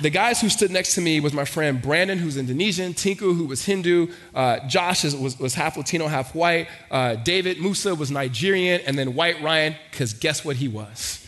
the 0.00 0.10
guys 0.10 0.40
who 0.40 0.48
stood 0.48 0.70
next 0.70 0.94
to 0.94 1.00
me 1.00 1.20
was 1.20 1.32
my 1.32 1.44
friend 1.44 1.80
Brandon, 1.80 2.18
who's 2.18 2.36
Indonesian, 2.36 2.94
Tinku, 2.94 3.36
who 3.36 3.44
was 3.44 3.64
Hindu, 3.64 4.08
uh, 4.34 4.66
Josh 4.66 5.04
is, 5.04 5.14
was, 5.14 5.38
was, 5.38 5.54
half 5.54 5.76
Latino, 5.76 6.08
half 6.08 6.34
white, 6.34 6.68
uh, 6.90 7.14
David 7.16 7.60
Musa 7.60 7.94
was 7.94 8.10
Nigerian, 8.10 8.80
and 8.80 8.98
then 8.98 9.14
White 9.14 9.40
Ryan, 9.42 9.76
because 9.90 10.12
guess 10.12 10.44
what 10.44 10.56
he 10.56 10.68
was? 10.68 11.24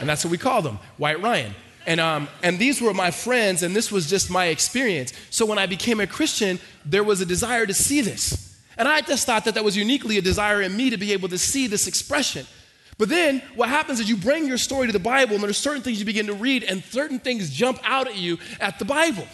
And 0.00 0.08
that's 0.08 0.24
what 0.24 0.30
we 0.30 0.38
called 0.38 0.66
him, 0.66 0.78
White 0.96 1.20
Ryan. 1.22 1.54
And, 1.88 2.00
um, 2.00 2.28
and 2.42 2.58
these 2.58 2.82
were 2.82 2.92
my 2.92 3.10
friends, 3.10 3.62
and 3.62 3.74
this 3.74 3.90
was 3.90 4.10
just 4.10 4.28
my 4.28 4.48
experience. 4.48 5.14
So 5.30 5.46
when 5.46 5.58
I 5.58 5.64
became 5.64 6.00
a 6.00 6.06
Christian, 6.06 6.60
there 6.84 7.02
was 7.02 7.22
a 7.22 7.24
desire 7.24 7.64
to 7.64 7.72
see 7.72 8.02
this. 8.02 8.60
And 8.76 8.86
I 8.86 9.00
just 9.00 9.24
thought 9.24 9.46
that 9.46 9.54
that 9.54 9.64
was 9.64 9.74
uniquely 9.74 10.18
a 10.18 10.20
desire 10.20 10.60
in 10.60 10.76
me 10.76 10.90
to 10.90 10.98
be 10.98 11.14
able 11.14 11.30
to 11.30 11.38
see 11.38 11.66
this 11.66 11.86
expression. 11.86 12.44
But 12.98 13.08
then 13.08 13.42
what 13.54 13.70
happens 13.70 14.00
is 14.00 14.08
you 14.10 14.18
bring 14.18 14.46
your 14.46 14.58
story 14.58 14.86
to 14.86 14.92
the 14.92 14.98
Bible, 14.98 15.32
and 15.32 15.42
there 15.42 15.48
are 15.48 15.54
certain 15.54 15.80
things 15.80 15.98
you 15.98 16.04
begin 16.04 16.26
to 16.26 16.34
read, 16.34 16.62
and 16.62 16.84
certain 16.84 17.20
things 17.20 17.48
jump 17.48 17.80
out 17.84 18.06
at 18.06 18.16
you 18.16 18.36
at 18.60 18.78
the 18.78 18.84
Bible. 18.84 19.26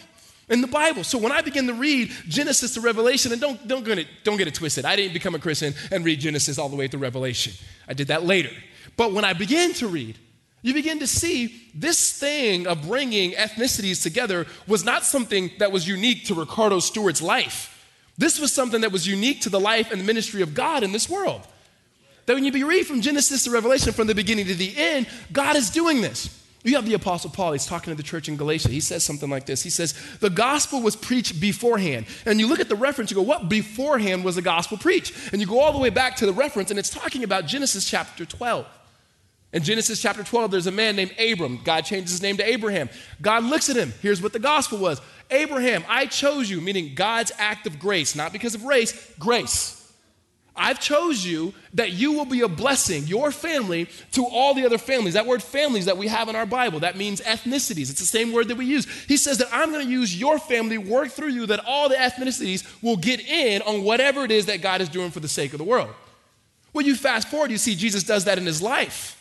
In 0.49 0.61
the 0.61 0.69
Bible. 0.69 1.03
So 1.03 1.19
when 1.19 1.33
I 1.33 1.41
begin 1.41 1.67
to 1.67 1.75
read 1.75 2.13
Genesis 2.29 2.75
to 2.75 2.81
Revelation, 2.81 3.33
and 3.33 3.41
don't, 3.41 3.67
don't, 3.67 3.85
get 3.85 3.99
it, 3.99 4.07
don't 4.23 4.37
get 4.37 4.47
it 4.47 4.55
twisted, 4.55 4.85
I 4.85 4.95
didn't 4.95 5.15
become 5.15 5.35
a 5.35 5.41
Christian 5.41 5.75
and 5.91 6.05
read 6.05 6.21
Genesis 6.21 6.57
all 6.57 6.69
the 6.69 6.77
way 6.77 6.87
to 6.87 6.99
Revelation. 6.99 7.53
I 7.89 7.95
did 7.95 8.07
that 8.09 8.23
later. 8.23 8.53
But 8.97 9.13
when 9.13 9.25
I 9.25 9.33
began 9.33 9.73
to 9.75 9.89
read, 9.89 10.19
you 10.64 10.73
begin 10.73 10.99
to 11.00 11.06
see 11.06 11.71
this 11.75 12.18
thing 12.18 12.66
of 12.66 12.88
bringing 12.88 13.33
ethnicities 13.33 14.02
together 14.02 14.47
was 14.66 14.83
not 14.83 15.04
something 15.04 15.50
that 15.59 15.71
was 15.71 15.87
unique 15.87 16.25
to 16.25 16.35
Ricardo 16.35 16.78
Stewart's 16.78 17.21
life. 17.21 17.71
This 18.16 18.40
was 18.40 18.50
something 18.50 18.80
that 18.80 18.90
was 18.90 19.06
unique 19.06 19.42
to 19.42 19.50
the 19.50 19.61
life 19.61 19.90
and 19.90 20.00
the 20.00 20.04
ministry 20.04 20.40
of 20.40 20.54
God 20.54 20.83
in 20.83 20.90
this 20.90 21.06
world. 21.06 21.42
That 22.25 22.33
when 22.33 22.44
you 22.44 22.66
read 22.66 22.87
from 22.87 23.02
Genesis 23.02 23.44
to 23.44 23.50
Revelation, 23.50 23.92
from 23.92 24.06
the 24.06 24.14
beginning 24.14 24.47
to 24.47 24.54
the 24.54 24.73
end, 24.75 25.06
God 25.30 25.54
is 25.54 25.68
doing 25.68 26.00
this. 26.00 26.42
You 26.62 26.76
have 26.76 26.87
the 26.87 26.94
Apostle 26.94 27.28
Paul, 27.28 27.52
he's 27.52 27.66
talking 27.66 27.92
to 27.92 27.94
the 27.94 28.02
church 28.02 28.26
in 28.26 28.38
Galatia. 28.38 28.71
He 28.71 28.80
says 28.80 29.04
something 29.04 29.28
like 29.28 29.44
this 29.44 29.62
He 29.62 29.68
says, 29.68 29.92
The 30.21 30.30
gospel 30.30 30.80
was 30.80 30.97
preached 30.97 31.38
beforehand. 31.38 32.06
And 32.25 32.40
you 32.40 32.47
look 32.47 32.61
at 32.61 32.71
the 32.71 32.75
reference, 32.75 33.11
you 33.11 33.16
go, 33.16 33.23
What 33.23 33.50
beforehand 33.50 34.25
was 34.25 34.37
the 34.37 34.42
gospel 34.42 34.78
preached? 34.78 35.12
And 35.30 35.42
you 35.42 35.47
go 35.47 35.61
all 35.61 35.75
the 35.75 35.78
way 35.78 35.90
back 35.90 36.16
to 36.16 36.26
the 36.26 36.33
reference, 36.33 36.71
and 36.71 36.78
it's 36.78 36.88
talking 36.88 37.23
about 37.23 37.44
Genesis 37.44 37.85
chapter 37.85 38.25
12. 38.25 38.66
In 39.55 39.63
Genesis 39.63 40.03
chapter 40.03 40.25
12, 40.25 40.51
there's 40.51 40.67
a 40.67 40.73
man 40.73 40.97
named 40.97 41.15
Abram. 41.19 41.61
God 41.63 41.85
changes 41.85 42.11
his 42.11 42.23
name 42.23 42.37
to 42.39 42.47
Abraham. 42.47 42.91
God 43.23 43.45
looks 43.45 43.71
at 43.71 43.77
him. 43.77 43.95
Here's 44.03 44.21
what 44.21 44.33
the 44.33 44.41
gospel 44.41 44.79
was 44.79 45.01
Abraham, 45.31 45.85
I 45.89 46.07
chose 46.07 46.51
you, 46.51 46.61
meaning 46.61 46.95
God's 46.95 47.33
act 47.39 47.67
of 47.67 47.79
grace, 47.79 48.15
not 48.15 48.33
because 48.33 48.55
of 48.55 48.65
race, 48.65 49.15
grace. 49.19 49.81
I've 50.57 50.79
chose 50.79 51.25
you 51.25 51.53
that 51.75 51.93
you 51.93 52.13
will 52.13 52.27
be 52.27 52.43
a 52.43 52.49
blessing, 52.49 53.05
your 53.07 53.33
family, 53.33 53.89
to 54.13 54.25
all 54.25 54.55
the 54.55 54.65
other 54.65 54.79
families. 54.79 55.15
That 55.15 55.27
word 55.27 55.43
families 55.43 55.87
that 55.87 55.99
we 55.99 56.07
have 56.07 56.29
in 56.29 56.37
our 56.37 56.47
Bible, 56.47 56.81
that 56.81 56.97
means 56.97 57.21
ethnicities. 57.21 57.91
It's 57.91 57.99
the 57.99 58.07
same 58.07 58.33
word 58.33 58.49
that 58.49 58.57
we 58.57 58.67
use. 58.67 58.87
He 59.07 59.17
says 59.17 59.39
that 59.39 59.49
I'm 59.53 59.73
going 59.73 59.85
to 59.85 59.91
use 59.91 60.19
your 60.19 60.39
family, 60.39 60.79
work 60.79 61.11
through 61.11 61.31
you, 61.31 61.47
that 61.47 61.65
all 61.67 61.89
the 61.89 61.97
ethnicities 61.97 62.65
will 62.83 62.97
get 62.97 63.21
in 63.21 63.63
on 63.63 63.83
whatever 63.83 64.25
it 64.25 64.31
is 64.31 64.47
that 64.47 64.63
God 64.63 64.81
is 64.81 64.89
doing 64.89 65.11
for 65.11 65.19
the 65.19 65.29
sake 65.29 65.53
of 65.53 65.59
the 65.59 65.65
world. 65.65 65.91
Well, 66.73 66.87
you 66.87 66.95
fast 66.95 67.29
forward, 67.29 67.51
you 67.51 67.59
see 67.59 67.75
Jesus 67.75 68.05
does 68.05 68.25
that 68.25 68.39
in 68.39 68.47
his 68.47 68.63
life. 68.63 69.21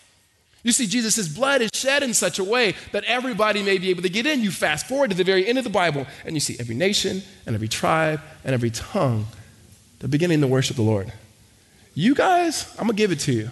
You 0.64 0.72
see, 0.72 0.88
Jesus' 0.88 1.28
blood 1.28 1.62
is 1.62 1.70
shed 1.74 2.04
in 2.04 2.14
such 2.14 2.40
a 2.40 2.44
way 2.44 2.76
that 2.94 3.04
everybody 3.04 3.62
may 3.62 3.78
be 3.78 3.90
able 3.90 4.02
to 4.02 4.10
get 4.10 4.26
in. 4.26 4.42
You 4.42 4.50
fast 4.50 4.88
forward 4.88 5.10
to 5.10 5.16
the 5.16 5.26
very 5.26 5.46
end 5.46 5.58
of 5.58 5.66
the 5.66 5.70
Bible, 5.70 6.08
and 6.26 6.36
you 6.36 6.40
see 6.40 6.56
every 6.58 6.76
nation 6.76 7.22
and 7.46 7.54
every 7.54 7.68
tribe 7.68 8.22
and 8.46 8.54
every 8.54 8.70
tongue, 8.70 9.26
they're 10.00 10.10
beginning 10.10 10.40
to 10.42 10.48
worship 10.48 10.78
the 10.78 10.82
Lord. 10.82 11.12
You 11.96 12.16
guys, 12.16 12.74
I'm 12.80 12.88
gonna 12.88 12.94
give 12.94 13.12
it 13.12 13.20
to 13.22 13.34
you. 13.34 13.50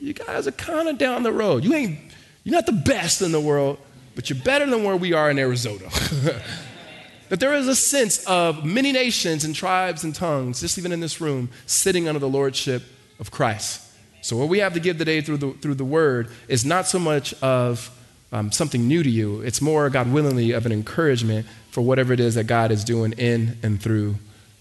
You 0.00 0.14
guys 0.14 0.46
are 0.46 0.52
kind 0.52 0.88
of 0.88 0.98
down 0.98 1.24
the 1.24 1.32
road. 1.32 1.64
You 1.64 1.74
ain't, 1.74 1.98
you're 2.44 2.54
not 2.54 2.66
the 2.66 2.72
best 2.72 3.22
in 3.22 3.32
the 3.32 3.40
world, 3.40 3.78
but 4.14 4.30
you're 4.30 4.38
better 4.38 4.66
than 4.66 4.84
where 4.84 4.96
we 4.96 5.12
are 5.12 5.30
in 5.30 5.38
Arizona. 5.38 5.88
that 7.28 7.40
there 7.40 7.54
is 7.54 7.66
a 7.66 7.74
sense 7.74 8.24
of 8.26 8.64
many 8.64 8.92
nations 8.92 9.44
and 9.44 9.54
tribes 9.54 10.04
and 10.04 10.14
tongues, 10.14 10.60
just 10.60 10.78
even 10.78 10.92
in 10.92 11.00
this 11.00 11.20
room, 11.20 11.50
sitting 11.66 12.08
under 12.08 12.18
the 12.18 12.28
lordship 12.28 12.82
of 13.18 13.30
Christ. 13.30 13.80
So, 14.22 14.36
what 14.36 14.48
we 14.48 14.60
have 14.60 14.74
to 14.74 14.80
give 14.80 14.98
today 14.98 15.20
through 15.20 15.38
the, 15.38 15.52
through 15.54 15.74
the 15.74 15.84
word 15.84 16.30
is 16.46 16.64
not 16.64 16.86
so 16.86 17.00
much 17.00 17.34
of 17.42 17.90
um, 18.30 18.52
something 18.52 18.88
new 18.88 19.02
to 19.02 19.10
you, 19.10 19.40
it's 19.42 19.60
more, 19.60 19.90
God 19.90 20.10
willingly, 20.10 20.52
of 20.52 20.64
an 20.64 20.72
encouragement 20.72 21.46
for 21.70 21.82
whatever 21.82 22.12
it 22.12 22.20
is 22.20 22.36
that 22.36 22.44
God 22.44 22.70
is 22.70 22.84
doing 22.84 23.12
in 23.12 23.58
and 23.62 23.82
through 23.82 24.14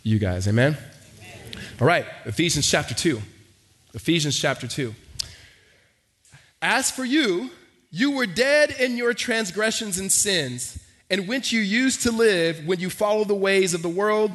you 0.04 0.18
guys. 0.18 0.48
Amen? 0.48 0.78
All 1.80 1.88
right, 1.88 2.06
Ephesians 2.26 2.70
chapter 2.70 2.94
2. 2.94 3.22
Ephesians 3.94 4.38
chapter 4.38 4.68
2. 4.68 4.96
As 6.62 6.90
for 6.90 7.06
you, 7.06 7.52
you 7.92 8.12
were 8.12 8.26
dead 8.26 8.72
in 8.72 8.98
your 8.98 9.14
transgressions 9.14 10.00
and 10.00 10.12
sins, 10.12 10.80
in 11.10 11.28
which 11.28 11.52
you 11.52 11.62
used 11.62 12.02
to 12.04 12.12
live 12.12 12.66
when 12.66 12.80
you 12.80 12.90
followed 12.90 13.28
the 13.28 13.36
ways 13.36 13.74
of 13.74 13.82
the 13.82 13.90
world 13.90 14.32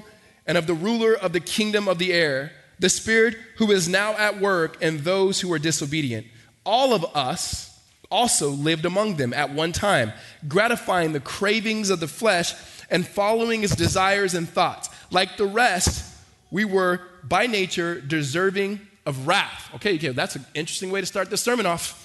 and 0.47 0.57
of 0.57 0.67
the 0.67 0.75
ruler 0.75 1.15
of 1.15 1.33
the 1.33 1.41
kingdom 1.41 1.89
of 1.89 1.99
the 1.99 2.13
air, 2.13 2.53
the 2.79 2.89
Spirit 2.89 3.37
who 3.57 3.71
is 3.71 3.89
now 3.89 4.13
at 4.15 4.41
work 4.41 4.83
in 4.83 5.03
those 5.03 5.41
who 5.41 5.53
are 5.53 5.59
disobedient. 5.59 6.27
All 6.65 6.93
of 6.93 7.05
us, 7.17 7.77
also 8.11 8.51
lived 8.51 8.85
among 8.85 9.17
them 9.17 9.33
at 9.33 9.53
one 9.53 9.73
time, 9.73 10.13
gratifying 10.49 11.13
the 11.13 11.21
cravings 11.21 11.91
of 11.91 12.01
the 12.01 12.09
flesh 12.09 12.55
and 12.91 13.07
following 13.07 13.65
its 13.65 13.75
desires 13.75 14.35
and 14.35 14.49
thoughts. 14.49 14.89
Like 15.11 15.37
the 15.37 15.47
rest, 15.47 16.15
we 16.51 16.65
were 16.65 17.01
by 17.25 17.47
nature 17.47 18.01
deserving 18.01 18.81
of 19.05 19.27
wrath. 19.27 19.71
Okay, 19.77 19.97
okay, 19.97 20.09
that's 20.09 20.37
an 20.37 20.47
interesting 20.55 20.91
way 20.91 21.01
to 21.01 21.07
start 21.07 21.31
the 21.31 21.37
sermon 21.37 21.67
off. 21.67 22.03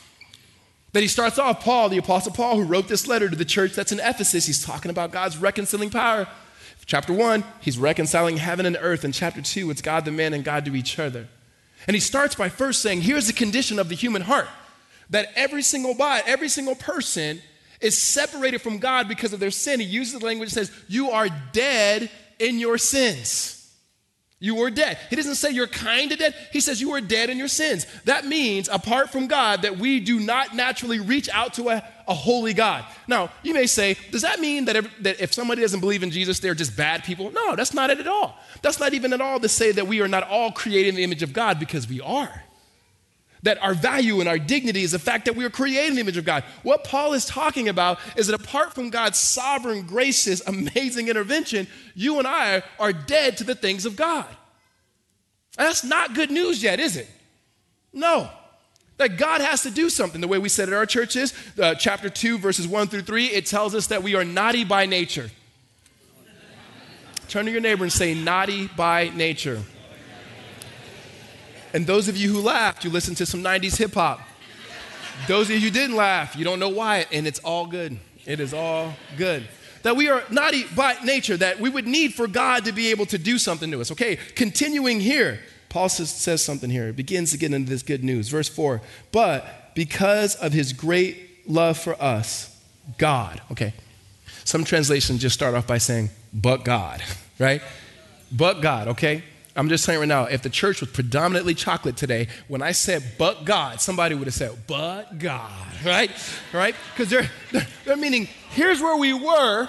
That 0.94 1.02
he 1.02 1.08
starts 1.08 1.40
off, 1.40 1.64
Paul, 1.64 1.90
the 1.90 1.98
Apostle 1.98 2.34
Paul, 2.34 2.58
who 2.58 2.64
wrote 2.64 2.88
this 2.88 3.08
letter 3.08 3.30
to 3.30 3.36
the 3.36 3.46
church 3.46 3.74
that's 3.74 3.94
in 3.94 4.00
Ephesus, 4.00 4.46
he's 4.46 4.64
talking 4.64 4.92
about 4.92 5.12
God's 5.12 5.38
reconciling 5.38 5.90
power. 5.90 6.28
Chapter 6.86 7.14
one, 7.14 7.44
he's 7.60 7.78
reconciling 7.78 8.38
heaven 8.38 8.66
and 8.66 8.78
earth. 8.80 9.06
In 9.06 9.12
chapter 9.12 9.42
two, 9.42 9.70
it's 9.72 9.82
God 9.82 10.06
the 10.06 10.12
man 10.12 10.34
and 10.34 10.44
God 10.44 10.66
to 10.66 10.76
each 10.76 11.00
other. 11.00 11.28
And 11.88 11.96
he 11.96 12.00
starts 12.00 12.36
by 12.36 12.50
first 12.50 12.82
saying, 12.82 13.02
here's 13.02 13.28
the 13.28 13.34
condition 13.34 13.80
of 13.80 13.90
the 13.90 13.96
human 13.96 14.24
heart 14.24 14.48
that 15.10 15.30
every 15.36 15.62
single 15.62 15.94
body, 15.94 16.24
every 16.26 16.50
single 16.50 16.76
person 16.76 17.42
is 17.82 17.98
separated 17.98 18.62
from 18.62 18.78
God 18.78 19.08
because 19.08 19.34
of 19.34 19.40
their 19.40 19.52
sin. 19.52 19.80
He 19.80 19.86
uses 19.86 20.20
the 20.20 20.26
language 20.26 20.54
that 20.54 20.66
says, 20.66 20.84
You 20.88 21.12
are 21.12 21.28
dead 21.52 22.10
in 22.40 22.60
your 22.60 22.78
sins. 22.78 23.61
You 24.44 24.56
were 24.56 24.72
dead. 24.72 24.98
He 25.12 25.16
doesn't 25.16 25.36
say 25.36 25.52
you're 25.52 25.68
kind 25.68 26.12
of 26.12 26.18
dead. 26.18 26.34
He 26.52 26.62
says 26.62 26.82
you 26.82 26.94
are 26.96 27.00
dead 27.00 27.30
in 27.30 27.38
your 27.38 27.48
sins. 27.48 27.86
That 28.06 28.26
means, 28.26 28.70
apart 28.70 29.12
from 29.12 29.28
God, 29.28 29.62
that 29.62 29.78
we 29.78 30.00
do 30.00 30.20
not 30.20 30.56
naturally 30.56 31.00
reach 31.00 31.30
out 31.30 31.54
to 31.54 31.70
a, 31.70 31.88
a 32.08 32.14
holy 32.16 32.56
God. 32.56 32.84
Now, 33.08 33.30
you 33.44 33.54
may 33.54 33.68
say, 33.68 33.98
does 34.10 34.24
that 34.24 34.40
mean 34.40 34.66
that, 34.66 34.76
if, 34.78 34.98
that 35.04 35.22
if 35.22 35.32
somebody 35.32 35.62
doesn't 35.62 35.80
believe 35.80 36.02
in 36.02 36.10
Jesus, 36.10 36.40
they're 36.40 36.56
just 36.56 36.76
bad 36.76 37.04
people? 37.04 37.30
No, 37.30 37.56
that's 37.56 37.76
not 37.76 37.92
it 37.92 38.00
at 38.00 38.08
all. 38.08 38.36
That's 38.64 38.80
not 38.80 38.96
even 38.96 39.14
at 39.14 39.22
all 39.22 39.40
to 39.40 39.48
say 39.48 39.74
that 39.74 39.86
we 39.86 40.02
are 40.02 40.08
not 40.08 40.28
all 40.28 40.52
created 40.52 40.90
in 40.90 40.96
the 40.96 41.04
image 41.04 41.22
of 41.22 41.34
God 41.34 41.60
because 41.60 41.88
we 41.88 42.02
are 42.02 42.44
that 43.44 43.62
our 43.62 43.74
value 43.74 44.20
and 44.20 44.30
our 44.30 44.38
dignity 44.38 44.84
is 44.84 44.92
the 44.92 45.00
fact 45.00 45.26
that 45.26 45.36
we 45.36 45.44
are 45.44 45.50
created 45.50 45.90
in 45.90 45.96
the 45.96 46.02
image 46.02 46.18
of 46.18 46.26
God. 46.26 46.44
What 46.64 46.84
Paul 46.84 47.14
is 47.14 47.26
talking 47.26 47.70
about 47.70 48.00
is 48.16 48.28
that 48.28 48.40
apart 48.40 48.74
from 48.74 48.90
God's 48.90 49.18
sovereign, 49.18 49.84
gracious, 49.84 50.42
amazing 50.48 51.08
intervention, 51.08 51.68
you 51.96 52.20
and 52.20 52.28
I 52.28 52.64
are 52.80 52.94
dead 52.94 53.38
to 53.38 53.44
the 53.44 53.56
things 53.56 53.86
of 53.86 53.96
God. 53.96 54.28
That's 55.58 55.84
not 55.84 56.14
good 56.14 56.32
news 56.32 56.64
yet, 56.64 56.80
is 56.80 56.98
it? 56.98 57.10
No. 57.94 58.30
That 58.98 59.18
God 59.18 59.42
has 59.42 59.64
to 59.64 59.72
do 59.72 59.90
something. 59.90 60.22
The 60.22 60.28
way 60.28 60.38
we 60.38 60.50
said 60.50 60.70
at 60.70 60.74
our 60.74 60.86
church 60.86 61.16
is 61.16 61.34
uh, 61.60 61.76
chapter 61.76 62.10
2, 62.10 62.38
verses 62.38 62.68
1 62.68 62.88
through 62.88 63.02
3, 63.02 63.26
it 63.28 63.46
tells 63.48 63.76
us 63.76 63.88
that 63.88 64.04
we 64.04 64.16
are 64.16 64.24
naughty 64.24 64.64
by 64.64 64.86
nature. 64.86 65.30
Turn 67.28 67.46
to 67.46 67.52
your 67.52 67.62
neighbor 67.62 67.84
and 67.84 67.92
say, 67.92 68.14
naughty 68.14 68.68
by 68.68 69.10
nature. 69.16 69.62
And 71.74 71.88
those 71.88 72.08
of 72.08 72.18
you 72.18 72.32
who 72.32 72.42
laughed, 72.42 72.84
you 72.84 72.90
listened 72.90 73.18
to 73.18 73.26
some 73.26 73.42
90s 73.42 73.78
hip 73.78 73.94
hop. 73.94 74.22
Those 75.28 75.50
of 75.50 75.56
you 75.56 75.62
who 75.62 75.70
didn't 75.70 75.96
laugh, 75.96 76.36
you 76.36 76.44
don't 76.44 76.60
know 76.60 76.70
why, 76.70 77.06
and 77.12 77.28
it's 77.28 77.40
all 77.40 77.68
good. 77.68 78.00
It 78.26 78.40
is 78.40 78.54
all 78.54 78.94
good. 79.18 79.48
That 79.84 79.96
we 79.96 80.10
are 80.10 80.24
naughty 80.30 80.66
by 80.76 80.96
nature, 81.04 81.38
that 81.38 81.60
we 81.60 81.70
would 81.70 81.88
need 81.88 82.14
for 82.14 82.28
God 82.28 82.66
to 82.66 82.72
be 82.72 82.92
able 82.92 83.06
to 83.08 83.18
do 83.18 83.38
something 83.38 83.72
to 83.72 83.82
us. 83.82 83.92
Okay, 83.92 84.18
continuing 84.36 85.00
here, 85.00 85.40
Paul 85.70 85.90
says, 85.90 86.12
says 86.12 86.44
something 86.44 86.70
here. 86.70 86.90
It 86.90 86.96
begins 86.96 87.32
to 87.32 87.38
get 87.38 87.54
into 87.54 87.70
this 87.70 87.84
good 87.84 88.04
news. 88.04 88.30
Verse 88.30 88.50
4 88.50 88.82
But 89.12 89.74
because 89.76 90.36
of 90.36 90.54
his 90.54 90.74
great 90.74 91.48
love 91.48 91.78
for 91.78 92.02
us, 92.02 92.60
God, 92.98 93.42
okay, 93.52 93.74
some 94.44 94.64
translations 94.64 95.22
just 95.22 95.34
start 95.34 95.56
off 95.56 95.68
by 95.68 95.78
saying, 95.78 96.10
but 96.34 96.64
God, 96.64 97.02
right? 97.40 97.62
But 98.32 98.62
God, 98.62 98.90
okay? 98.90 99.24
I'm 99.56 99.68
just 99.68 99.84
saying 99.84 100.00
right 100.00 100.08
now, 100.08 100.26
if 100.26 100.42
the 100.42 100.50
church 100.50 100.80
was 100.80 100.90
predominantly 100.92 101.54
chocolate 101.54 101.98
today, 101.98 102.28
when 102.48 102.62
I 102.62 102.72
said 102.72 103.04
but 103.18 103.44
God, 103.44 103.82
somebody 103.82 104.16
would 104.16 104.28
have 104.28 104.34
said, 104.34 104.52
but 104.68 105.20
God, 105.20 105.52
right? 105.86 106.12
Right? 106.54 106.76
Because 106.94 107.10
they're, 107.10 107.30
they're, 107.52 107.68
they're 107.86 107.98
meaning, 107.98 108.30
here's 108.52 108.82
where 108.82 108.98
we 108.98 109.14
were, 109.14 109.68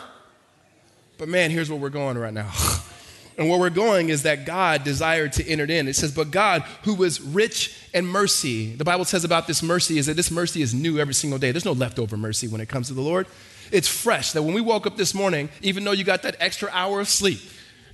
but 1.18 1.28
man, 1.28 1.50
here's 1.50 1.68
where 1.68 1.78
we're 1.78 1.90
going 1.90 2.16
right 2.16 2.32
now. 2.32 2.52
and 3.38 3.48
where 3.48 3.58
we're 3.58 3.70
going 3.70 4.08
is 4.08 4.22
that 4.22 4.44
God 4.46 4.84
desired 4.84 5.32
to 5.34 5.46
enter 5.46 5.64
in. 5.64 5.88
It 5.88 5.96
says, 5.96 6.12
but 6.12 6.30
God, 6.30 6.62
who 6.84 6.94
was 6.94 7.20
rich 7.20 7.76
in 7.92 8.06
mercy, 8.06 8.74
the 8.74 8.84
Bible 8.84 9.04
says 9.04 9.24
about 9.24 9.46
this 9.46 9.62
mercy 9.62 9.98
is 9.98 10.06
that 10.06 10.14
this 10.14 10.30
mercy 10.30 10.62
is 10.62 10.74
new 10.74 10.98
every 10.98 11.14
single 11.14 11.38
day. 11.38 11.50
There's 11.50 11.64
no 11.64 11.72
leftover 11.72 12.16
mercy 12.16 12.46
when 12.46 12.60
it 12.60 12.68
comes 12.68 12.88
to 12.88 12.94
the 12.94 13.00
Lord. 13.00 13.26
It's 13.70 13.88
fresh. 13.88 14.32
That 14.32 14.42
when 14.42 14.54
we 14.54 14.60
woke 14.60 14.86
up 14.86 14.96
this 14.96 15.14
morning, 15.14 15.48
even 15.62 15.84
though 15.84 15.92
you 15.92 16.04
got 16.04 16.22
that 16.22 16.36
extra 16.40 16.68
hour 16.72 17.00
of 17.00 17.08
sleep, 17.08 17.40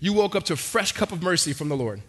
you 0.00 0.12
woke 0.12 0.36
up 0.36 0.44
to 0.44 0.52
a 0.52 0.56
fresh 0.56 0.92
cup 0.92 1.12
of 1.12 1.22
mercy 1.22 1.52
from 1.52 1.68
the 1.68 1.76
Lord, 1.76 2.00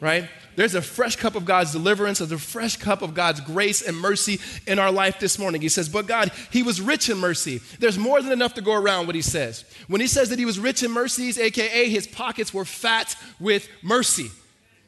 right? 0.00 0.28
There's 0.56 0.74
a 0.74 0.82
fresh 0.82 1.16
cup 1.16 1.34
of 1.34 1.44
God's 1.44 1.72
deliverance, 1.72 2.18
there's 2.18 2.32
a 2.32 2.38
fresh 2.38 2.76
cup 2.76 3.02
of 3.02 3.14
God's 3.14 3.40
grace 3.40 3.80
and 3.80 3.96
mercy 3.96 4.40
in 4.66 4.78
our 4.78 4.90
life 4.90 5.20
this 5.20 5.38
morning. 5.38 5.60
He 5.60 5.68
says, 5.68 5.88
But 5.88 6.06
God, 6.06 6.32
He 6.50 6.62
was 6.62 6.80
rich 6.80 7.08
in 7.08 7.18
mercy. 7.18 7.60
There's 7.78 7.98
more 7.98 8.20
than 8.20 8.32
enough 8.32 8.54
to 8.54 8.60
go 8.60 8.74
around 8.74 9.06
what 9.06 9.14
He 9.14 9.22
says. 9.22 9.64
When 9.86 10.00
He 10.00 10.06
says 10.06 10.30
that 10.30 10.38
He 10.38 10.44
was 10.44 10.58
rich 10.58 10.82
in 10.82 10.90
mercies, 10.90 11.38
AKA 11.38 11.88
His 11.90 12.06
pockets 12.06 12.52
were 12.52 12.64
fat 12.64 13.14
with 13.38 13.68
mercy, 13.82 14.30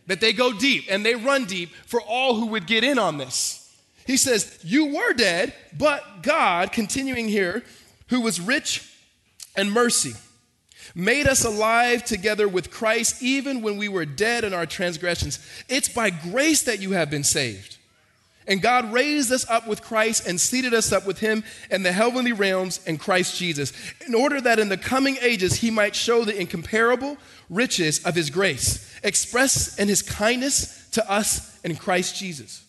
that 0.07 0.21
they 0.21 0.33
go 0.33 0.53
deep 0.53 0.87
and 0.91 1.05
they 1.07 1.15
run 1.15 1.45
deep 1.45 1.71
for 1.87 2.01
all 2.01 2.35
who 2.35 2.47
would 2.47 2.67
get 2.67 2.85
in 2.85 2.99
on 2.99 3.19
this. 3.19 3.57
He 4.07 4.17
says, 4.17 4.59
You 4.63 4.95
were 4.95 5.13
dead, 5.13 5.55
but 5.79 6.23
God, 6.23 6.73
continuing 6.73 7.29
here, 7.29 7.63
who 8.09 8.21
was 8.21 8.41
rich 8.41 8.93
in 9.57 9.71
mercy 9.71 10.15
made 10.95 11.27
us 11.27 11.45
alive 11.45 12.05
together 12.05 12.49
with 12.49 12.71
Christ 12.71 13.23
even 13.23 13.63
when 13.63 13.77
we 13.77 13.89
were 13.89 14.05
dead 14.05 14.45
in 14.45 14.55
our 14.55 14.67
transgressions. 14.67 15.39
It's 15.69 15.89
by 15.89 16.11
grace 16.11 16.63
that 16.63 16.81
you 16.81 16.93
have 16.93 17.11
been 17.11 17.25
saved. 17.25 17.77
And 18.47 18.63
God 18.63 18.93
raised 18.93 19.31
us 19.31 19.49
up 19.49 19.69
with 19.69 19.83
Christ 19.83 20.27
and 20.27 20.41
seated 20.41 20.75
us 20.75 20.93
up 20.93 21.07
with 21.07 21.21
him 21.21 21.45
in 21.71 21.83
the 21.83 21.93
heavenly 21.93 22.33
realms 22.33 22.81
in 22.87 22.99
Christ 22.99 23.37
Jesus, 23.37 23.73
in 24.07 24.15
order 24.15 24.41
that 24.41 24.59
in 24.59 24.69
the 24.69 24.77
coming 24.77 25.19
ages 25.21 25.57
he 25.57 25.71
might 25.71 25.95
show 25.95 26.25
the 26.25 26.39
incomparable 26.39 27.17
riches 27.49 28.05
of 28.05 28.15
his 28.15 28.31
grace, 28.31 28.93
expressed 29.05 29.79
in 29.79 29.89
his 29.89 30.03
kindness 30.03 30.89
to 30.91 31.11
us 31.11 31.61
in 31.63 31.77
Christ 31.77 32.17
Jesus. 32.17 32.65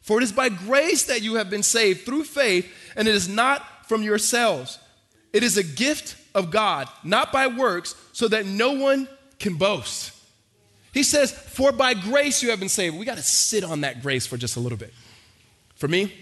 For 0.00 0.18
it 0.18 0.24
is 0.24 0.32
by 0.32 0.48
grace 0.48 1.04
that 1.04 1.22
you 1.22 1.34
have 1.34 1.50
been 1.50 1.64
saved 1.64 2.06
through 2.06 2.24
faith, 2.24 2.72
and 2.94 3.08
it 3.08 3.14
is 3.14 3.28
not 3.28 3.88
from 3.88 4.02
yourselves. 4.02 4.78
It 5.32 5.42
is 5.42 5.56
a 5.56 5.64
gift 5.64 6.16
of 6.36 6.50
God, 6.50 6.86
not 7.02 7.32
by 7.32 7.46
works, 7.48 7.96
so 8.12 8.28
that 8.28 8.46
no 8.46 8.72
one 8.72 9.08
can 9.40 9.54
boast. 9.54 10.12
He 10.92 11.02
says, 11.02 11.32
For 11.32 11.72
by 11.72 11.94
grace 11.94 12.42
you 12.42 12.50
have 12.50 12.60
been 12.60 12.68
saved. 12.68 12.96
We 12.96 13.04
got 13.04 13.16
to 13.16 13.22
sit 13.22 13.64
on 13.64 13.80
that 13.80 14.02
grace 14.02 14.26
for 14.26 14.36
just 14.36 14.56
a 14.56 14.60
little 14.60 14.78
bit. 14.78 14.92
For 15.74 15.88
me, 15.88 16.12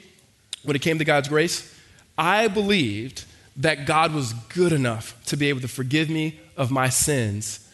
when 0.62 0.76
it 0.76 0.82
came 0.82 0.98
to 0.98 1.04
God's 1.04 1.28
grace, 1.28 1.78
I 2.16 2.48
believed 2.48 3.24
that 3.56 3.86
God 3.86 4.14
was 4.14 4.32
good 4.32 4.72
enough 4.72 5.20
to 5.26 5.36
be 5.36 5.48
able 5.48 5.60
to 5.60 5.68
forgive 5.68 6.08
me 6.08 6.40
of 6.56 6.70
my 6.70 6.88
sins, 6.88 7.68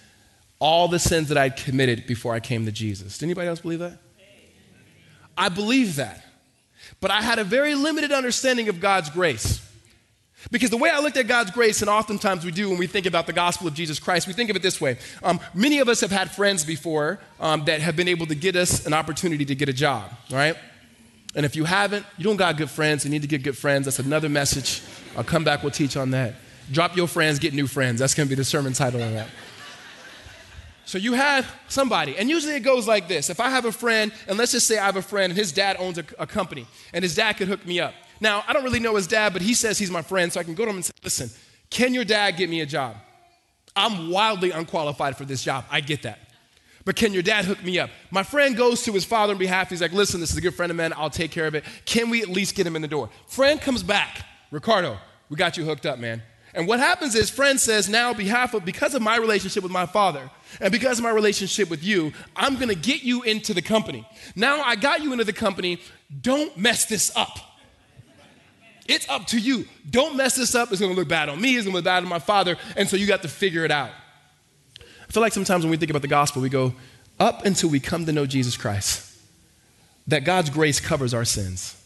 all 0.58 0.88
the 0.88 0.98
sins 0.98 1.28
that 1.28 1.38
I'd 1.38 1.56
committed 1.56 2.06
before 2.06 2.34
I 2.34 2.40
came 2.40 2.64
to 2.64 2.72
Jesus. 2.72 3.18
Did 3.18 3.26
anybody 3.26 3.48
else 3.48 3.60
believe 3.60 3.78
that? 3.80 3.98
I 5.36 5.50
believed 5.50 5.96
that. 5.96 6.24
But 7.00 7.10
I 7.10 7.22
had 7.22 7.38
a 7.38 7.44
very 7.44 7.74
limited 7.74 8.12
understanding 8.12 8.68
of 8.68 8.80
God's 8.80 9.10
grace. 9.10 9.66
Because 10.50 10.70
the 10.70 10.76
way 10.76 10.90
I 10.90 11.00
looked 11.00 11.16
at 11.16 11.26
God's 11.28 11.50
grace, 11.50 11.82
and 11.82 11.90
oftentimes 11.90 12.44
we 12.44 12.50
do 12.50 12.70
when 12.70 12.78
we 12.78 12.86
think 12.86 13.06
about 13.06 13.26
the 13.26 13.32
gospel 13.32 13.68
of 13.68 13.74
Jesus 13.74 13.98
Christ, 13.98 14.26
we 14.26 14.32
think 14.32 14.48
of 14.48 14.56
it 14.56 14.62
this 14.62 14.80
way. 14.80 14.96
Um, 15.22 15.38
many 15.54 15.80
of 15.80 15.88
us 15.88 16.00
have 16.00 16.10
had 16.10 16.30
friends 16.30 16.64
before 16.64 17.20
um, 17.38 17.64
that 17.66 17.80
have 17.80 17.94
been 17.94 18.08
able 18.08 18.26
to 18.26 18.34
get 18.34 18.56
us 18.56 18.86
an 18.86 18.94
opportunity 18.94 19.44
to 19.44 19.54
get 19.54 19.68
a 19.68 19.72
job, 19.72 20.10
right? 20.30 20.56
And 21.34 21.44
if 21.44 21.54
you 21.56 21.64
haven't, 21.64 22.06
you 22.16 22.24
don't 22.24 22.36
got 22.36 22.56
good 22.56 22.70
friends, 22.70 23.04
you 23.04 23.10
need 23.10 23.22
to 23.22 23.28
get 23.28 23.42
good 23.42 23.56
friends. 23.56 23.84
That's 23.84 23.98
another 23.98 24.28
message. 24.28 24.82
I'll 25.16 25.24
come 25.24 25.44
back, 25.44 25.62
we'll 25.62 25.72
teach 25.72 25.96
on 25.96 26.10
that. 26.12 26.34
Drop 26.72 26.96
your 26.96 27.06
friends, 27.06 27.38
get 27.38 27.52
new 27.52 27.66
friends. 27.66 28.00
That's 28.00 28.14
gonna 28.14 28.28
be 28.28 28.34
the 28.34 28.44
sermon 28.44 28.72
title 28.72 29.02
on 29.02 29.14
that. 29.14 29.28
So 30.86 30.98
you 30.98 31.12
have 31.12 31.46
somebody, 31.68 32.16
and 32.16 32.28
usually 32.28 32.56
it 32.56 32.64
goes 32.64 32.88
like 32.88 33.06
this. 33.06 33.30
If 33.30 33.38
I 33.38 33.48
have 33.48 33.64
a 33.64 33.70
friend, 33.70 34.10
and 34.26 34.36
let's 34.36 34.50
just 34.50 34.66
say 34.66 34.76
I 34.76 34.86
have 34.86 34.96
a 34.96 35.02
friend 35.02 35.30
and 35.30 35.38
his 35.38 35.52
dad 35.52 35.76
owns 35.78 35.98
a, 35.98 36.04
a 36.18 36.26
company, 36.26 36.66
and 36.92 37.04
his 37.04 37.14
dad 37.14 37.34
could 37.34 37.46
hook 37.46 37.64
me 37.64 37.78
up. 37.78 37.94
Now, 38.20 38.44
I 38.46 38.52
don't 38.52 38.64
really 38.64 38.80
know 38.80 38.96
his 38.96 39.06
dad, 39.06 39.32
but 39.32 39.42
he 39.42 39.54
says 39.54 39.78
he's 39.78 39.90
my 39.90 40.02
friend, 40.02 40.32
so 40.32 40.40
I 40.40 40.44
can 40.44 40.54
go 40.54 40.64
to 40.64 40.70
him 40.70 40.76
and 40.76 40.84
say, 40.84 40.92
listen, 41.02 41.30
can 41.70 41.94
your 41.94 42.04
dad 42.04 42.36
get 42.36 42.50
me 42.50 42.60
a 42.60 42.66
job? 42.66 42.96
I'm 43.74 44.10
wildly 44.10 44.50
unqualified 44.50 45.16
for 45.16 45.24
this 45.24 45.42
job. 45.42 45.64
I 45.70 45.80
get 45.80 46.02
that. 46.02 46.18
But 46.84 46.96
can 46.96 47.12
your 47.12 47.22
dad 47.22 47.44
hook 47.44 47.62
me 47.62 47.78
up? 47.78 47.90
My 48.10 48.22
friend 48.22 48.56
goes 48.56 48.82
to 48.84 48.92
his 48.92 49.04
father 49.04 49.32
on 49.32 49.38
behalf. 49.38 49.70
He's 49.70 49.80
like, 49.80 49.92
listen, 49.92 50.20
this 50.20 50.30
is 50.30 50.36
a 50.36 50.40
good 50.40 50.54
friend 50.54 50.70
of 50.70 50.76
mine. 50.76 50.92
I'll 50.96 51.10
take 51.10 51.30
care 51.30 51.46
of 51.46 51.54
it. 51.54 51.64
Can 51.84 52.10
we 52.10 52.22
at 52.22 52.28
least 52.28 52.54
get 52.54 52.66
him 52.66 52.74
in 52.74 52.82
the 52.82 52.88
door? 52.88 53.10
Friend 53.26 53.60
comes 53.60 53.82
back. 53.82 54.24
Ricardo, 54.50 54.98
we 55.28 55.36
got 55.36 55.56
you 55.56 55.64
hooked 55.64 55.86
up, 55.86 55.98
man. 55.98 56.22
And 56.52 56.66
what 56.66 56.80
happens 56.80 57.14
is, 57.14 57.30
friend 57.30 57.60
says, 57.60 57.88
now, 57.88 58.12
behalf 58.12 58.54
of, 58.54 58.64
because 58.64 58.94
of 58.94 59.02
my 59.02 59.16
relationship 59.16 59.62
with 59.62 59.70
my 59.70 59.86
father 59.86 60.28
and 60.60 60.72
because 60.72 60.98
of 60.98 61.04
my 61.04 61.10
relationship 61.10 61.70
with 61.70 61.84
you, 61.84 62.12
I'm 62.34 62.58
gonna 62.58 62.74
get 62.74 63.04
you 63.04 63.22
into 63.22 63.54
the 63.54 63.62
company. 63.62 64.08
Now 64.34 64.60
I 64.62 64.74
got 64.74 65.02
you 65.02 65.12
into 65.12 65.24
the 65.24 65.32
company. 65.32 65.80
Don't 66.20 66.56
mess 66.56 66.86
this 66.86 67.14
up. 67.14 67.38
It's 68.86 69.08
up 69.08 69.26
to 69.28 69.38
you. 69.38 69.66
Don't 69.88 70.16
mess 70.16 70.36
this 70.36 70.54
up. 70.54 70.70
It's 70.70 70.80
going 70.80 70.92
to 70.92 70.98
look 70.98 71.08
bad 71.08 71.28
on 71.28 71.40
me. 71.40 71.56
It's 71.56 71.64
going 71.64 71.72
to 71.72 71.76
look 71.76 71.84
bad 71.84 72.02
on 72.02 72.08
my 72.08 72.18
father. 72.18 72.56
And 72.76 72.88
so 72.88 72.96
you 72.96 73.06
got 73.06 73.22
to 73.22 73.28
figure 73.28 73.64
it 73.64 73.70
out. 73.70 73.90
I 74.78 75.12
feel 75.12 75.22
like 75.22 75.32
sometimes 75.32 75.64
when 75.64 75.70
we 75.70 75.76
think 75.76 75.90
about 75.90 76.02
the 76.02 76.08
gospel, 76.08 76.42
we 76.42 76.48
go 76.48 76.74
up 77.18 77.44
until 77.44 77.68
we 77.68 77.80
come 77.80 78.06
to 78.06 78.12
know 78.12 78.26
Jesus 78.26 78.56
Christ, 78.56 79.16
that 80.06 80.24
God's 80.24 80.50
grace 80.50 80.80
covers 80.80 81.12
our 81.12 81.24
sins. 81.24 81.76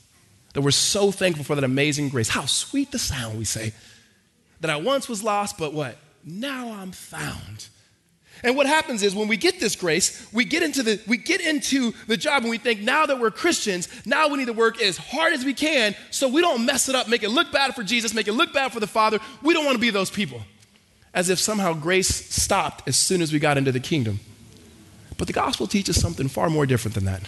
That 0.52 0.62
we're 0.62 0.70
so 0.70 1.10
thankful 1.10 1.44
for 1.44 1.54
that 1.56 1.64
amazing 1.64 2.10
grace. 2.10 2.28
How 2.28 2.46
sweet 2.46 2.92
the 2.92 2.98
sound, 2.98 3.38
we 3.38 3.44
say. 3.44 3.72
That 4.60 4.70
I 4.70 4.76
once 4.76 5.08
was 5.08 5.22
lost, 5.22 5.58
but 5.58 5.72
what? 5.74 5.96
Now 6.24 6.72
I'm 6.72 6.92
found. 6.92 7.68
And 8.44 8.56
what 8.56 8.66
happens 8.66 9.02
is 9.02 9.14
when 9.14 9.26
we 9.26 9.38
get 9.38 9.58
this 9.58 9.74
grace, 9.74 10.30
we 10.30 10.44
get 10.44 10.62
into 10.62 10.82
the 10.82 11.00
we 11.06 11.16
get 11.16 11.40
into 11.40 11.94
the 12.06 12.16
job 12.16 12.42
and 12.42 12.50
we 12.50 12.58
think 12.58 12.82
now 12.82 13.06
that 13.06 13.18
we're 13.18 13.30
Christians, 13.30 13.88
now 14.04 14.28
we 14.28 14.36
need 14.36 14.48
to 14.48 14.52
work 14.52 14.80
as 14.82 14.98
hard 14.98 15.32
as 15.32 15.46
we 15.46 15.54
can 15.54 15.96
so 16.10 16.28
we 16.28 16.42
don't 16.42 16.66
mess 16.66 16.90
it 16.90 16.94
up, 16.94 17.08
make 17.08 17.22
it 17.22 17.30
look 17.30 17.50
bad 17.50 17.74
for 17.74 17.82
Jesus, 17.82 18.12
make 18.12 18.28
it 18.28 18.34
look 18.34 18.52
bad 18.52 18.70
for 18.70 18.80
the 18.80 18.86
Father. 18.86 19.18
We 19.42 19.54
don't 19.54 19.64
want 19.64 19.76
to 19.76 19.80
be 19.80 19.88
those 19.88 20.10
people. 20.10 20.42
As 21.14 21.30
if 21.30 21.38
somehow 21.38 21.72
grace 21.72 22.08
stopped 22.08 22.86
as 22.86 22.98
soon 22.98 23.22
as 23.22 23.32
we 23.32 23.38
got 23.38 23.56
into 23.56 23.72
the 23.72 23.80
kingdom. 23.80 24.20
But 25.16 25.26
the 25.26 25.32
gospel 25.32 25.66
teaches 25.66 25.98
something 25.98 26.28
far 26.28 26.50
more 26.50 26.66
different 26.66 26.94
than 26.94 27.06
that. 27.06 27.22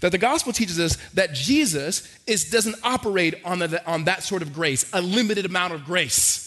That 0.00 0.10
the 0.10 0.18
gospel 0.18 0.52
teaches 0.52 0.80
us 0.80 0.96
that 1.14 1.34
Jesus 1.34 2.08
is, 2.26 2.50
doesn't 2.50 2.76
operate 2.82 3.36
on, 3.44 3.60
the, 3.60 3.86
on 3.86 4.04
that 4.04 4.24
sort 4.24 4.42
of 4.42 4.52
grace, 4.52 4.90
a 4.92 5.00
limited 5.00 5.46
amount 5.46 5.74
of 5.74 5.84
grace. 5.84 6.45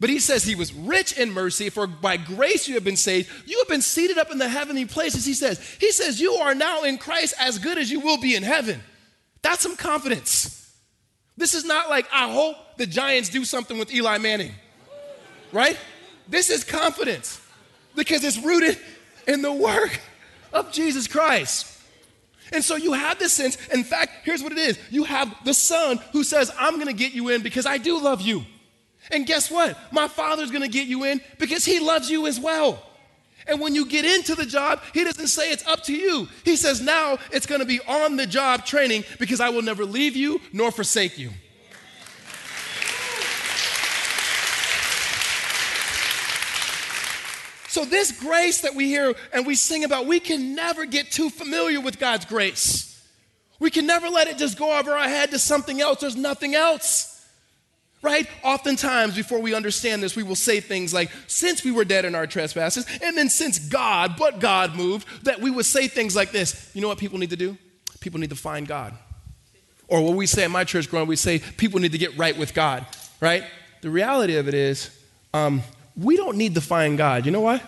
But 0.00 0.08
he 0.08 0.18
says 0.18 0.42
he 0.42 0.54
was 0.54 0.72
rich 0.72 1.18
in 1.18 1.30
mercy, 1.30 1.68
for 1.68 1.86
by 1.86 2.16
grace 2.16 2.66
you 2.66 2.74
have 2.74 2.84
been 2.84 2.96
saved. 2.96 3.30
You 3.46 3.58
have 3.58 3.68
been 3.68 3.82
seated 3.82 4.16
up 4.16 4.30
in 4.30 4.38
the 4.38 4.48
heavenly 4.48 4.86
places, 4.86 5.26
he 5.26 5.34
says. 5.34 5.60
He 5.78 5.92
says, 5.92 6.18
You 6.18 6.32
are 6.34 6.54
now 6.54 6.84
in 6.84 6.96
Christ 6.96 7.34
as 7.38 7.58
good 7.58 7.76
as 7.76 7.90
you 7.90 8.00
will 8.00 8.18
be 8.18 8.34
in 8.34 8.42
heaven. 8.42 8.80
That's 9.42 9.62
some 9.62 9.76
confidence. 9.76 10.56
This 11.36 11.54
is 11.54 11.64
not 11.64 11.90
like, 11.90 12.06
I 12.12 12.32
hope 12.32 12.56
the 12.78 12.86
Giants 12.86 13.28
do 13.28 13.44
something 13.44 13.78
with 13.78 13.92
Eli 13.92 14.18
Manning, 14.18 14.52
right? 15.52 15.76
This 16.28 16.48
is 16.48 16.64
confidence 16.64 17.40
because 17.94 18.24
it's 18.24 18.38
rooted 18.38 18.78
in 19.26 19.42
the 19.42 19.52
work 19.52 20.00
of 20.52 20.72
Jesus 20.72 21.06
Christ. 21.06 21.66
And 22.52 22.64
so 22.64 22.76
you 22.76 22.94
have 22.94 23.18
this 23.18 23.32
sense. 23.32 23.56
In 23.68 23.84
fact, 23.84 24.12
here's 24.24 24.42
what 24.42 24.52
it 24.52 24.58
is 24.58 24.78
you 24.90 25.04
have 25.04 25.34
the 25.44 25.54
Son 25.54 25.98
who 26.12 26.24
says, 26.24 26.50
I'm 26.58 26.74
going 26.76 26.86
to 26.86 26.92
get 26.94 27.12
you 27.12 27.28
in 27.28 27.42
because 27.42 27.66
I 27.66 27.78
do 27.78 28.00
love 28.00 28.22
you. 28.22 28.44
And 29.10 29.26
guess 29.26 29.50
what? 29.50 29.76
My 29.92 30.08
father's 30.08 30.50
gonna 30.50 30.68
get 30.68 30.86
you 30.86 31.04
in 31.04 31.20
because 31.38 31.64
he 31.64 31.80
loves 31.80 32.10
you 32.10 32.26
as 32.26 32.38
well. 32.38 32.82
And 33.46 33.60
when 33.60 33.74
you 33.74 33.86
get 33.86 34.04
into 34.04 34.34
the 34.34 34.46
job, 34.46 34.80
he 34.92 35.02
doesn't 35.02 35.28
say 35.28 35.50
it's 35.50 35.66
up 35.66 35.82
to 35.84 35.94
you. 35.94 36.28
He 36.44 36.56
says 36.56 36.80
now 36.80 37.18
it's 37.32 37.46
gonna 37.46 37.64
be 37.64 37.80
on 37.88 38.16
the 38.16 38.26
job 38.26 38.66
training 38.66 39.04
because 39.18 39.40
I 39.40 39.48
will 39.48 39.62
never 39.62 39.84
leave 39.84 40.16
you 40.16 40.40
nor 40.52 40.70
forsake 40.70 41.18
you. 41.18 41.30
So, 47.68 47.84
this 47.84 48.10
grace 48.10 48.62
that 48.62 48.74
we 48.74 48.88
hear 48.88 49.14
and 49.32 49.46
we 49.46 49.54
sing 49.54 49.84
about, 49.84 50.06
we 50.06 50.18
can 50.18 50.56
never 50.56 50.84
get 50.86 51.12
too 51.12 51.30
familiar 51.30 51.80
with 51.80 52.00
God's 52.00 52.24
grace. 52.24 53.00
We 53.60 53.70
can 53.70 53.86
never 53.86 54.08
let 54.08 54.26
it 54.26 54.38
just 54.38 54.58
go 54.58 54.76
over 54.76 54.90
our 54.90 55.08
head 55.08 55.30
to 55.30 55.38
something 55.38 55.80
else. 55.80 56.00
There's 56.00 56.16
nothing 56.16 56.56
else 56.56 57.09
right? 58.02 58.26
Oftentimes, 58.42 59.14
before 59.14 59.40
we 59.40 59.54
understand 59.54 60.02
this, 60.02 60.16
we 60.16 60.22
will 60.22 60.36
say 60.36 60.60
things 60.60 60.94
like, 60.94 61.10
since 61.26 61.64
we 61.64 61.70
were 61.70 61.84
dead 61.84 62.04
in 62.04 62.14
our 62.14 62.26
trespasses, 62.26 62.86
and 63.02 63.16
then 63.16 63.28
since 63.28 63.58
God, 63.58 64.16
but 64.16 64.40
God 64.40 64.74
moved, 64.74 65.24
that 65.24 65.40
we 65.40 65.50
would 65.50 65.66
say 65.66 65.88
things 65.88 66.16
like 66.16 66.30
this. 66.30 66.70
You 66.74 66.80
know 66.80 66.88
what 66.88 66.98
people 66.98 67.18
need 67.18 67.30
to 67.30 67.36
do? 67.36 67.58
People 68.00 68.20
need 68.20 68.30
to 68.30 68.36
find 68.36 68.66
God. 68.66 68.94
Or 69.88 70.02
what 70.02 70.16
we 70.16 70.26
say 70.26 70.44
at 70.44 70.50
my 70.50 70.64
church 70.64 70.88
growing 70.88 71.08
we 71.08 71.16
say 71.16 71.40
people 71.40 71.80
need 71.80 71.92
to 71.92 71.98
get 71.98 72.16
right 72.16 72.36
with 72.36 72.54
God, 72.54 72.86
right? 73.20 73.44
The 73.82 73.90
reality 73.90 74.36
of 74.36 74.48
it 74.48 74.54
is, 74.54 74.96
um, 75.34 75.62
we 75.96 76.16
don't 76.16 76.36
need 76.36 76.54
to 76.54 76.60
find 76.60 76.96
God. 76.96 77.26
You 77.26 77.32
know 77.32 77.40
why? 77.40 77.62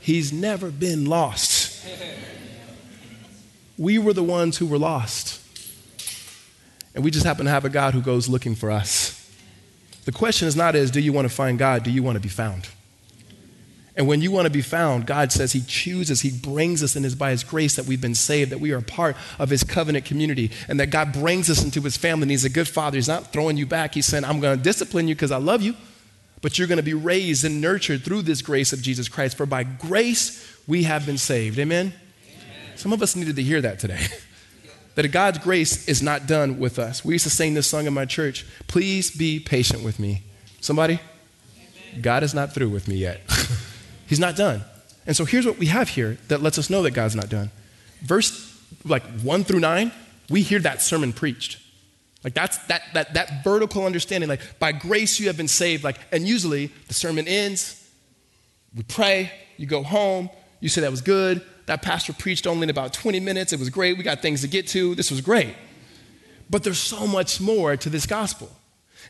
He's 0.00 0.32
never 0.32 0.70
been 0.70 1.06
lost. 1.06 1.84
We 3.76 3.98
were 3.98 4.12
the 4.12 4.22
ones 4.22 4.56
who 4.56 4.66
were 4.66 4.78
lost. 4.78 5.42
And 6.94 7.04
we 7.04 7.10
just 7.10 7.26
happen 7.26 7.44
to 7.44 7.50
have 7.50 7.66
a 7.66 7.68
God 7.68 7.92
who 7.92 8.00
goes 8.00 8.28
looking 8.28 8.54
for 8.54 8.70
us. 8.70 9.15
The 10.06 10.12
question 10.12 10.46
is 10.46 10.56
not 10.56 10.74
as 10.76 10.90
do 10.90 11.00
you 11.00 11.12
want 11.12 11.28
to 11.28 11.34
find 11.34 11.58
God, 11.58 11.82
do 11.82 11.90
you 11.90 12.02
want 12.02 12.16
to 12.16 12.20
be 12.20 12.28
found? 12.28 12.68
And 13.96 14.06
when 14.06 14.20
you 14.20 14.30
want 14.30 14.44
to 14.44 14.50
be 14.50 14.62
found, 14.62 15.06
God 15.06 15.32
says 15.32 15.52
He 15.52 15.62
chooses, 15.62 16.20
He 16.20 16.30
brings 16.30 16.82
us 16.82 16.94
in 16.94 17.02
His 17.02 17.14
by 17.14 17.30
His 17.30 17.42
grace 17.42 17.74
that 17.76 17.86
we've 17.86 18.00
been 18.00 18.14
saved, 18.14 18.52
that 18.52 18.60
we 18.60 18.70
are 18.72 18.78
a 18.78 18.82
part 18.82 19.16
of 19.38 19.50
His 19.50 19.64
covenant 19.64 20.04
community, 20.04 20.52
and 20.68 20.78
that 20.78 20.90
God 20.90 21.12
brings 21.12 21.50
us 21.50 21.64
into 21.64 21.80
His 21.80 21.96
family. 21.96 22.22
And 22.22 22.30
He's 22.30 22.44
a 22.44 22.50
good 22.50 22.68
Father. 22.68 22.96
He's 22.96 23.08
not 23.08 23.32
throwing 23.32 23.56
you 23.56 23.66
back. 23.66 23.94
He's 23.94 24.06
saying, 24.06 24.24
I'm 24.24 24.38
going 24.38 24.56
to 24.56 24.62
discipline 24.62 25.08
you 25.08 25.14
because 25.14 25.32
I 25.32 25.38
love 25.38 25.62
you, 25.62 25.74
but 26.40 26.58
you're 26.58 26.68
going 26.68 26.76
to 26.76 26.84
be 26.84 26.94
raised 26.94 27.44
and 27.44 27.60
nurtured 27.60 28.04
through 28.04 28.22
this 28.22 28.42
grace 28.42 28.72
of 28.72 28.82
Jesus 28.82 29.08
Christ. 29.08 29.36
For 29.36 29.46
by 29.46 29.64
grace 29.64 30.56
we 30.68 30.84
have 30.84 31.06
been 31.06 31.18
saved. 31.18 31.58
Amen? 31.58 31.94
Amen. 32.28 32.76
Some 32.76 32.92
of 32.92 33.02
us 33.02 33.16
needed 33.16 33.34
to 33.36 33.42
hear 33.42 33.62
that 33.62 33.80
today. 33.80 34.06
that 34.96 35.08
God's 35.12 35.38
grace 35.38 35.88
is 35.88 36.02
not 36.02 36.26
done 36.26 36.58
with 36.58 36.78
us. 36.78 37.04
We 37.04 37.14
used 37.14 37.24
to 37.24 37.30
sing 37.30 37.54
this 37.54 37.66
song 37.66 37.86
in 37.86 37.94
my 37.94 38.04
church 38.04 38.44
Please 38.66 39.10
be 39.10 39.38
patient 39.38 39.84
with 39.84 39.98
me. 39.98 40.22
Somebody? 40.60 41.00
God 42.00 42.22
is 42.22 42.34
not 42.34 42.52
through 42.52 42.68
with 42.70 42.88
me 42.88 42.96
yet. 42.96 43.20
He's 44.06 44.20
not 44.20 44.36
done. 44.36 44.62
And 45.06 45.16
so 45.16 45.24
here's 45.24 45.46
what 45.46 45.58
we 45.58 45.66
have 45.66 45.88
here 45.88 46.18
that 46.28 46.42
lets 46.42 46.58
us 46.58 46.68
know 46.68 46.82
that 46.82 46.90
God's 46.90 47.14
not 47.14 47.28
done. 47.28 47.50
Verse 48.02 48.52
like 48.84 49.04
1 49.20 49.44
through 49.44 49.60
9, 49.60 49.92
we 50.28 50.42
hear 50.42 50.58
that 50.58 50.82
sermon 50.82 51.12
preached. 51.12 51.58
Like 52.24 52.34
that's 52.34 52.58
that 52.66 52.82
that 52.94 53.14
that 53.14 53.44
vertical 53.44 53.86
understanding 53.86 54.28
like 54.28 54.58
by 54.58 54.72
grace 54.72 55.20
you 55.20 55.28
have 55.28 55.36
been 55.36 55.46
saved 55.46 55.84
like 55.84 55.96
and 56.10 56.26
usually 56.26 56.66
the 56.88 56.94
sermon 56.94 57.28
ends 57.28 57.86
we 58.76 58.82
pray, 58.82 59.32
you 59.56 59.66
go 59.66 59.82
home, 59.82 60.28
you 60.60 60.68
say 60.68 60.82
that 60.82 60.90
was 60.90 61.00
good, 61.00 61.42
that 61.66 61.82
pastor 61.82 62.12
preached 62.12 62.46
only 62.46 62.64
in 62.64 62.70
about 62.70 62.92
20 62.92 63.20
minutes. 63.20 63.52
It 63.52 63.58
was 63.58 63.70
great. 63.70 63.98
We 63.98 64.04
got 64.04 64.22
things 64.22 64.40
to 64.42 64.48
get 64.48 64.68
to. 64.68 64.94
This 64.94 65.10
was 65.10 65.20
great. 65.20 65.54
But 66.48 66.62
there's 66.62 66.78
so 66.78 67.06
much 67.06 67.40
more 67.40 67.76
to 67.76 67.90
this 67.90 68.06
gospel. 68.06 68.50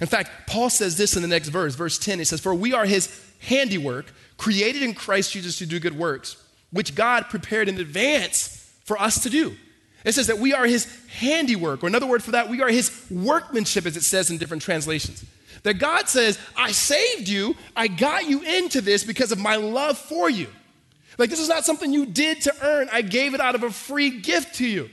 In 0.00 0.06
fact, 0.06 0.30
Paul 0.46 0.70
says 0.70 0.96
this 0.96 1.16
in 1.16 1.22
the 1.22 1.28
next 1.28 1.48
verse, 1.48 1.74
verse 1.74 1.98
10. 1.98 2.18
He 2.18 2.24
says, 2.24 2.40
For 2.40 2.54
we 2.54 2.72
are 2.72 2.86
his 2.86 3.08
handiwork, 3.40 4.06
created 4.36 4.82
in 4.82 4.94
Christ 4.94 5.32
Jesus 5.32 5.58
to 5.58 5.66
do 5.66 5.78
good 5.78 5.96
works, 5.96 6.42
which 6.70 6.94
God 6.94 7.28
prepared 7.28 7.68
in 7.68 7.78
advance 7.78 8.70
for 8.84 9.00
us 9.00 9.22
to 9.22 9.30
do. 9.30 9.54
It 10.04 10.12
says 10.12 10.28
that 10.28 10.38
we 10.38 10.54
are 10.54 10.66
his 10.66 10.86
handiwork, 11.08 11.82
or 11.82 11.88
another 11.88 12.06
word 12.06 12.22
for 12.22 12.30
that, 12.30 12.48
we 12.48 12.62
are 12.62 12.68
his 12.68 13.04
workmanship, 13.10 13.86
as 13.86 13.96
it 13.96 14.04
says 14.04 14.30
in 14.30 14.38
different 14.38 14.62
translations. 14.62 15.24
That 15.62 15.74
God 15.74 16.08
says, 16.08 16.38
I 16.56 16.70
saved 16.72 17.28
you, 17.28 17.56
I 17.74 17.88
got 17.88 18.28
you 18.28 18.40
into 18.42 18.80
this 18.80 19.02
because 19.02 19.32
of 19.32 19.38
my 19.38 19.56
love 19.56 19.98
for 19.98 20.30
you. 20.30 20.48
Like, 21.18 21.30
this 21.30 21.40
is 21.40 21.48
not 21.48 21.64
something 21.64 21.92
you 21.92 22.06
did 22.06 22.42
to 22.42 22.54
earn. 22.62 22.88
I 22.92 23.02
gave 23.02 23.34
it 23.34 23.40
out 23.40 23.54
of 23.54 23.62
a 23.62 23.70
free 23.70 24.20
gift 24.20 24.56
to 24.56 24.66
you. 24.66 24.90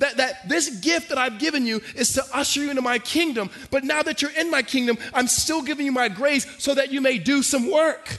That, 0.00 0.16
that 0.16 0.48
this 0.48 0.80
gift 0.80 1.10
that 1.10 1.18
I've 1.18 1.38
given 1.38 1.66
you 1.66 1.82
is 1.94 2.14
to 2.14 2.24
usher 2.32 2.62
you 2.62 2.70
into 2.70 2.82
my 2.82 2.98
kingdom. 2.98 3.50
But 3.70 3.84
now 3.84 4.02
that 4.02 4.22
you're 4.22 4.30
in 4.30 4.50
my 4.50 4.62
kingdom, 4.62 4.96
I'm 5.12 5.26
still 5.26 5.62
giving 5.62 5.84
you 5.84 5.92
my 5.92 6.08
grace 6.08 6.46
so 6.58 6.74
that 6.74 6.90
you 6.90 7.02
may 7.02 7.18
do 7.18 7.42
some 7.42 7.70
work. 7.70 8.18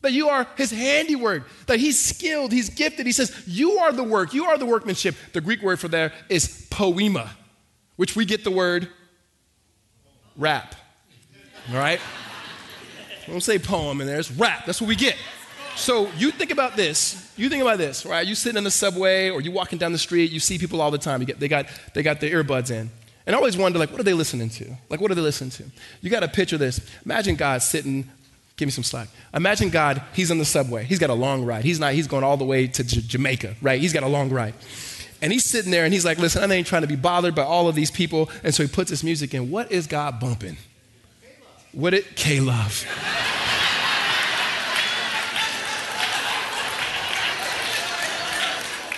That 0.00 0.12
you 0.12 0.28
are 0.28 0.46
his 0.56 0.70
handiwork, 0.70 1.48
that 1.66 1.80
he's 1.80 2.00
skilled, 2.00 2.52
he's 2.52 2.70
gifted. 2.70 3.04
He 3.04 3.12
says, 3.12 3.42
You 3.46 3.78
are 3.78 3.92
the 3.92 4.04
work, 4.04 4.32
you 4.32 4.44
are 4.44 4.56
the 4.56 4.66
workmanship. 4.66 5.16
The 5.32 5.40
Greek 5.40 5.60
word 5.60 5.80
for 5.80 5.88
there 5.88 6.12
is 6.28 6.66
poema, 6.70 7.30
which 7.96 8.14
we 8.14 8.24
get 8.24 8.44
the 8.44 8.50
word 8.52 8.88
rap. 10.36 10.76
All 11.70 11.76
right? 11.76 12.00
don't 13.26 13.40
say 13.40 13.58
poem 13.58 14.00
in 14.00 14.06
there, 14.06 14.18
it's 14.18 14.30
rap. 14.30 14.66
That's 14.66 14.80
what 14.80 14.88
we 14.88 14.96
get. 14.96 15.16
So 15.78 16.10
you 16.16 16.32
think 16.32 16.50
about 16.50 16.76
this. 16.76 17.32
You 17.36 17.48
think 17.48 17.62
about 17.62 17.78
this, 17.78 18.04
right? 18.04 18.26
You 18.26 18.34
sitting 18.34 18.58
in 18.58 18.64
the 18.64 18.70
subway 18.70 19.30
or 19.30 19.40
you 19.40 19.52
walking 19.52 19.78
down 19.78 19.92
the 19.92 19.98
street, 19.98 20.32
you 20.32 20.40
see 20.40 20.58
people 20.58 20.80
all 20.80 20.90
the 20.90 20.98
time. 20.98 21.22
Get, 21.24 21.38
they, 21.38 21.46
got, 21.46 21.66
they 21.94 22.02
got 22.02 22.20
their 22.20 22.42
earbuds 22.42 22.70
in. 22.70 22.90
And 23.26 23.34
I 23.34 23.38
always 23.38 23.56
wonder, 23.56 23.78
like, 23.78 23.90
what 23.90 24.00
are 24.00 24.04
they 24.04 24.12
listening 24.12 24.50
to? 24.50 24.76
Like, 24.90 25.00
what 25.00 25.10
are 25.12 25.14
they 25.14 25.20
listening 25.20 25.50
to? 25.50 25.64
You 26.00 26.10
got 26.10 26.20
to 26.20 26.28
picture 26.28 26.58
this. 26.58 26.80
Imagine 27.04 27.36
God 27.36 27.62
sitting, 27.62 28.10
give 28.56 28.66
me 28.66 28.72
some 28.72 28.82
slack. 28.82 29.08
Imagine 29.32 29.70
God, 29.70 30.02
he's 30.14 30.32
on 30.32 30.38
the 30.38 30.44
subway. 30.44 30.82
He's 30.82 30.98
got 30.98 31.10
a 31.10 31.14
long 31.14 31.44
ride. 31.44 31.64
He's 31.64 31.78
not, 31.78 31.92
he's 31.92 32.08
going 32.08 32.24
all 32.24 32.36
the 32.36 32.44
way 32.44 32.66
to 32.66 32.82
J- 32.82 33.00
Jamaica, 33.02 33.54
right? 33.62 33.80
He's 33.80 33.92
got 33.92 34.02
a 34.02 34.08
long 34.08 34.30
ride. 34.30 34.54
And 35.22 35.32
he's 35.32 35.44
sitting 35.44 35.70
there 35.70 35.84
and 35.84 35.92
he's 35.92 36.04
like, 36.04 36.18
listen, 36.18 36.50
I 36.50 36.54
ain't 36.54 36.66
trying 36.66 36.82
to 36.82 36.88
be 36.88 36.96
bothered 36.96 37.34
by 37.34 37.42
all 37.42 37.68
of 37.68 37.76
these 37.76 37.90
people. 37.90 38.30
And 38.42 38.52
so 38.52 38.64
he 38.64 38.68
puts 38.68 38.90
his 38.90 39.04
music 39.04 39.32
in. 39.32 39.50
What 39.50 39.70
is 39.70 39.86
God 39.86 40.18
bumping? 40.18 40.56
What 41.72 41.94
it? 41.94 42.16
K-Love. 42.16 42.84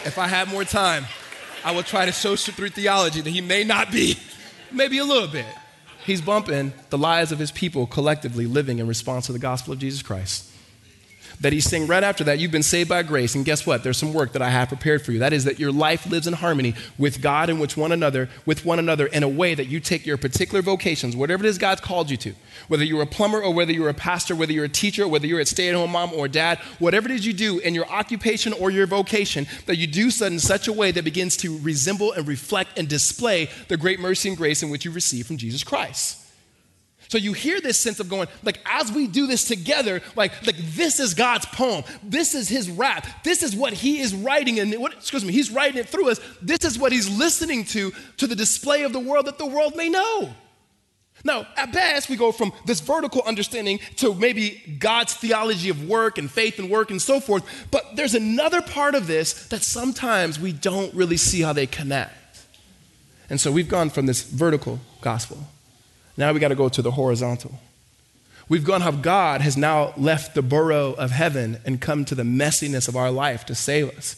If 0.04 0.18
I 0.18 0.26
had 0.26 0.48
more 0.48 0.64
time, 0.64 1.06
I 1.64 1.74
would 1.74 1.86
try 1.86 2.06
to 2.06 2.12
show 2.12 2.36
through 2.54 2.70
theology 2.70 3.20
that 3.20 3.30
he 3.30 3.40
may 3.40 3.64
not 3.64 3.92
be, 3.92 4.16
maybe 4.72 4.98
a 4.98 5.04
little 5.04 5.28
bit. 5.28 5.46
He's 6.04 6.20
bumping 6.20 6.72
the 6.88 6.98
lives 6.98 7.32
of 7.32 7.38
his 7.38 7.50
people 7.50 7.86
collectively 7.86 8.46
living 8.46 8.78
in 8.78 8.86
response 8.86 9.26
to 9.26 9.32
the 9.32 9.38
gospel 9.38 9.74
of 9.74 9.78
Jesus 9.78 10.02
Christ. 10.02 10.49
That 11.40 11.52
he's 11.52 11.64
saying 11.64 11.86
right 11.86 12.04
after 12.04 12.24
that, 12.24 12.38
you've 12.38 12.50
been 12.50 12.62
saved 12.62 12.88
by 12.88 13.02
grace. 13.02 13.34
And 13.34 13.44
guess 13.44 13.66
what? 13.66 13.82
There's 13.82 13.96
some 13.96 14.12
work 14.12 14.32
that 14.32 14.42
I 14.42 14.50
have 14.50 14.68
prepared 14.68 15.02
for 15.02 15.12
you. 15.12 15.18
That 15.20 15.32
is 15.32 15.44
that 15.44 15.58
your 15.58 15.72
life 15.72 16.06
lives 16.06 16.26
in 16.26 16.34
harmony 16.34 16.74
with 16.98 17.22
God 17.22 17.48
and 17.48 17.60
with 17.60 17.76
one 17.76 17.92
another, 17.92 18.28
with 18.44 18.64
one 18.64 18.78
another 18.78 19.06
in 19.06 19.22
a 19.22 19.28
way 19.28 19.54
that 19.54 19.66
you 19.66 19.80
take 19.80 20.04
your 20.04 20.18
particular 20.18 20.60
vocations, 20.60 21.16
whatever 21.16 21.44
it 21.44 21.48
is 21.48 21.58
God's 21.58 21.80
called 21.80 22.10
you 22.10 22.16
to, 22.18 22.34
whether 22.68 22.84
you're 22.84 23.02
a 23.02 23.06
plumber 23.06 23.40
or 23.40 23.54
whether 23.54 23.72
you're 23.72 23.88
a 23.88 23.94
pastor, 23.94 24.36
whether 24.36 24.52
you're 24.52 24.66
a 24.66 24.68
teacher, 24.68 25.08
whether 25.08 25.26
you're 25.26 25.40
a 25.40 25.46
stay-at-home 25.46 25.90
mom 25.90 26.12
or 26.12 26.28
dad, 26.28 26.58
whatever 26.78 27.08
it 27.08 27.14
is 27.14 27.26
you 27.26 27.32
do 27.32 27.58
in 27.58 27.74
your 27.74 27.88
occupation 27.88 28.52
or 28.52 28.70
your 28.70 28.86
vocation, 28.86 29.46
that 29.66 29.76
you 29.76 29.86
do 29.86 30.10
so 30.10 30.26
in 30.26 30.38
such 30.38 30.68
a 30.68 30.72
way 30.72 30.90
that 30.90 31.04
begins 31.04 31.36
to 31.38 31.58
resemble 31.60 32.12
and 32.12 32.28
reflect 32.28 32.78
and 32.78 32.88
display 32.88 33.48
the 33.68 33.76
great 33.76 33.98
mercy 33.98 34.28
and 34.28 34.36
grace 34.36 34.62
in 34.62 34.70
which 34.70 34.84
you 34.84 34.90
receive 34.90 35.26
from 35.26 35.38
Jesus 35.38 35.64
Christ. 35.64 36.18
So 37.10 37.18
you 37.18 37.32
hear 37.32 37.60
this 37.60 37.76
sense 37.76 37.98
of 37.98 38.08
going, 38.08 38.28
like, 38.44 38.60
as 38.64 38.92
we 38.92 39.08
do 39.08 39.26
this 39.26 39.42
together, 39.42 40.00
like, 40.14 40.46
like 40.46 40.54
this 40.56 41.00
is 41.00 41.12
God's 41.12 41.44
poem. 41.44 41.82
This 42.04 42.36
is 42.36 42.48
his 42.48 42.70
rap. 42.70 43.04
This 43.24 43.42
is 43.42 43.56
what 43.56 43.72
he 43.72 43.98
is 43.98 44.14
writing, 44.14 44.60
and 44.60 44.72
what, 44.76 44.92
excuse 44.92 45.24
me, 45.24 45.32
he's 45.32 45.50
writing 45.50 45.78
it 45.78 45.88
through 45.88 46.08
us. 46.08 46.20
This 46.40 46.64
is 46.64 46.78
what 46.78 46.92
he's 46.92 47.10
listening 47.10 47.64
to, 47.64 47.90
to 48.18 48.28
the 48.28 48.36
display 48.36 48.84
of 48.84 48.92
the 48.92 49.00
world 49.00 49.26
that 49.26 49.38
the 49.38 49.46
world 49.46 49.74
may 49.74 49.88
know. 49.88 50.32
Now, 51.24 51.48
at 51.56 51.72
best, 51.72 52.08
we 52.08 52.14
go 52.14 52.30
from 52.30 52.52
this 52.64 52.78
vertical 52.78 53.22
understanding 53.22 53.80
to 53.96 54.14
maybe 54.14 54.76
God's 54.78 55.12
theology 55.14 55.68
of 55.68 55.88
work 55.88 56.16
and 56.16 56.30
faith 56.30 56.60
and 56.60 56.70
work 56.70 56.92
and 56.92 57.02
so 57.02 57.18
forth. 57.18 57.42
But 57.72 57.96
there's 57.96 58.14
another 58.14 58.62
part 58.62 58.94
of 58.94 59.08
this 59.08 59.48
that 59.48 59.62
sometimes 59.62 60.38
we 60.38 60.52
don't 60.52 60.94
really 60.94 61.16
see 61.16 61.40
how 61.40 61.54
they 61.54 61.66
connect. 61.66 62.12
And 63.28 63.40
so 63.40 63.50
we've 63.50 63.68
gone 63.68 63.90
from 63.90 64.06
this 64.06 64.22
vertical 64.22 64.78
gospel 65.00 65.48
now 66.16 66.32
we 66.32 66.40
got 66.40 66.48
to 66.48 66.54
go 66.54 66.68
to 66.68 66.82
the 66.82 66.90
horizontal. 66.90 67.58
We've 68.50 68.64
gone 68.64 68.80
how 68.80 68.90
God 68.90 69.42
has 69.42 69.56
now 69.56 69.94
left 69.96 70.34
the 70.34 70.42
burrow 70.42 70.92
of 70.94 71.12
heaven 71.12 71.58
and 71.64 71.80
come 71.80 72.04
to 72.06 72.16
the 72.16 72.24
messiness 72.24 72.88
of 72.88 72.96
our 72.96 73.12
life 73.12 73.46
to 73.46 73.54
save 73.54 73.96
us. 73.96 74.16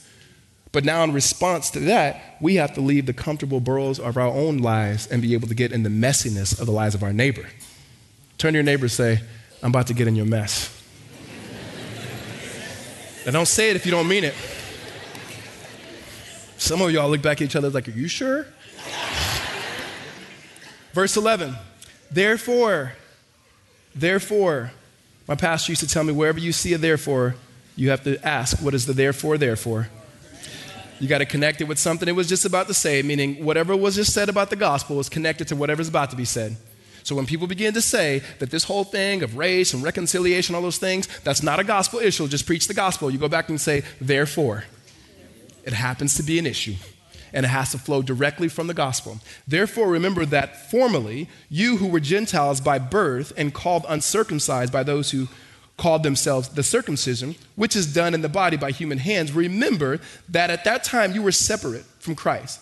But 0.72 0.86
now, 0.86 1.04
in 1.04 1.12
response 1.12 1.68
to 1.72 1.80
that, 1.80 2.38
we 2.40 2.54
have 2.54 2.72
to 2.74 2.80
leave 2.80 3.04
the 3.04 3.12
comfortable 3.12 3.60
burrows 3.60 4.00
of 4.00 4.16
our 4.16 4.28
own 4.28 4.56
lives 4.56 5.06
and 5.06 5.20
be 5.20 5.34
able 5.34 5.48
to 5.48 5.54
get 5.54 5.70
in 5.70 5.82
the 5.82 5.90
messiness 5.90 6.58
of 6.58 6.64
the 6.64 6.72
lives 6.72 6.94
of 6.94 7.02
our 7.02 7.12
neighbor. 7.12 7.46
Turn 8.38 8.54
to 8.54 8.56
your 8.56 8.64
neighbor 8.64 8.84
and 8.84 8.90
say, 8.90 9.20
I'm 9.62 9.70
about 9.70 9.88
to 9.88 9.94
get 9.94 10.08
in 10.08 10.16
your 10.16 10.24
mess. 10.24 10.82
now, 13.26 13.32
don't 13.32 13.44
say 13.44 13.68
it 13.68 13.76
if 13.76 13.84
you 13.84 13.92
don't 13.92 14.08
mean 14.08 14.24
it. 14.24 14.34
Some 16.56 16.80
of 16.80 16.90
y'all 16.90 17.10
look 17.10 17.20
back 17.20 17.42
at 17.42 17.44
each 17.44 17.56
other 17.56 17.68
like, 17.68 17.86
Are 17.86 17.92
you 17.92 18.08
sure? 18.08 18.46
Verse 20.94 21.18
11 21.18 21.54
Therefore, 22.12 22.92
therefore, 23.94 24.72
my 25.26 25.34
pastor 25.34 25.72
used 25.72 25.80
to 25.80 25.88
tell 25.88 26.04
me 26.04 26.12
wherever 26.12 26.38
you 26.38 26.52
see 26.52 26.74
a 26.74 26.78
therefore, 26.78 27.36
you 27.74 27.90
have 27.90 28.04
to 28.04 28.22
ask, 28.26 28.62
what 28.62 28.74
is 28.74 28.84
the 28.84 28.92
therefore, 28.92 29.38
therefore? 29.38 29.88
You 31.00 31.08
got 31.08 31.18
to 31.18 31.26
connect 31.26 31.60
it 31.60 31.64
with 31.64 31.78
something 31.78 32.06
it 32.06 32.12
was 32.12 32.28
just 32.28 32.44
about 32.44 32.68
to 32.68 32.74
say, 32.74 33.02
meaning 33.02 33.44
whatever 33.44 33.74
was 33.74 33.96
just 33.96 34.12
said 34.12 34.28
about 34.28 34.50
the 34.50 34.56
gospel 34.56 35.00
is 35.00 35.08
connected 35.08 35.48
to 35.48 35.56
whatever's 35.56 35.88
about 35.88 36.10
to 36.10 36.16
be 36.16 36.24
said. 36.24 36.56
So 37.02 37.16
when 37.16 37.26
people 37.26 37.46
begin 37.46 37.74
to 37.74 37.80
say 37.80 38.22
that 38.38 38.50
this 38.50 38.64
whole 38.64 38.84
thing 38.84 39.22
of 39.22 39.36
race 39.36 39.74
and 39.74 39.82
reconciliation, 39.82 40.54
all 40.54 40.62
those 40.62 40.78
things, 40.78 41.08
that's 41.20 41.42
not 41.42 41.58
a 41.58 41.64
gospel 41.64 41.98
issue, 41.98 42.28
just 42.28 42.46
preach 42.46 42.68
the 42.68 42.74
gospel. 42.74 43.10
You 43.10 43.18
go 43.18 43.28
back 43.28 43.48
and 43.48 43.60
say, 43.60 43.82
therefore, 44.00 44.64
it 45.64 45.72
happens 45.72 46.14
to 46.16 46.22
be 46.22 46.38
an 46.38 46.46
issue 46.46 46.74
and 47.32 47.46
it 47.46 47.50
has 47.50 47.70
to 47.70 47.78
flow 47.78 48.02
directly 48.02 48.48
from 48.48 48.66
the 48.66 48.74
gospel. 48.74 49.18
Therefore, 49.46 49.88
remember 49.88 50.24
that 50.26 50.70
formerly, 50.70 51.28
you 51.48 51.78
who 51.78 51.86
were 51.86 52.00
Gentiles 52.00 52.60
by 52.60 52.78
birth 52.78 53.32
and 53.36 53.54
called 53.54 53.84
uncircumcised 53.88 54.72
by 54.72 54.82
those 54.82 55.10
who 55.10 55.28
called 55.76 56.02
themselves 56.02 56.50
the 56.50 56.62
circumcision, 56.62 57.34
which 57.56 57.74
is 57.74 57.92
done 57.92 58.14
in 58.14 58.22
the 58.22 58.28
body 58.28 58.56
by 58.56 58.70
human 58.70 58.98
hands, 58.98 59.32
remember 59.32 59.98
that 60.28 60.50
at 60.50 60.64
that 60.64 60.84
time 60.84 61.12
you 61.12 61.22
were 61.22 61.32
separate 61.32 61.84
from 61.98 62.14
Christ, 62.14 62.60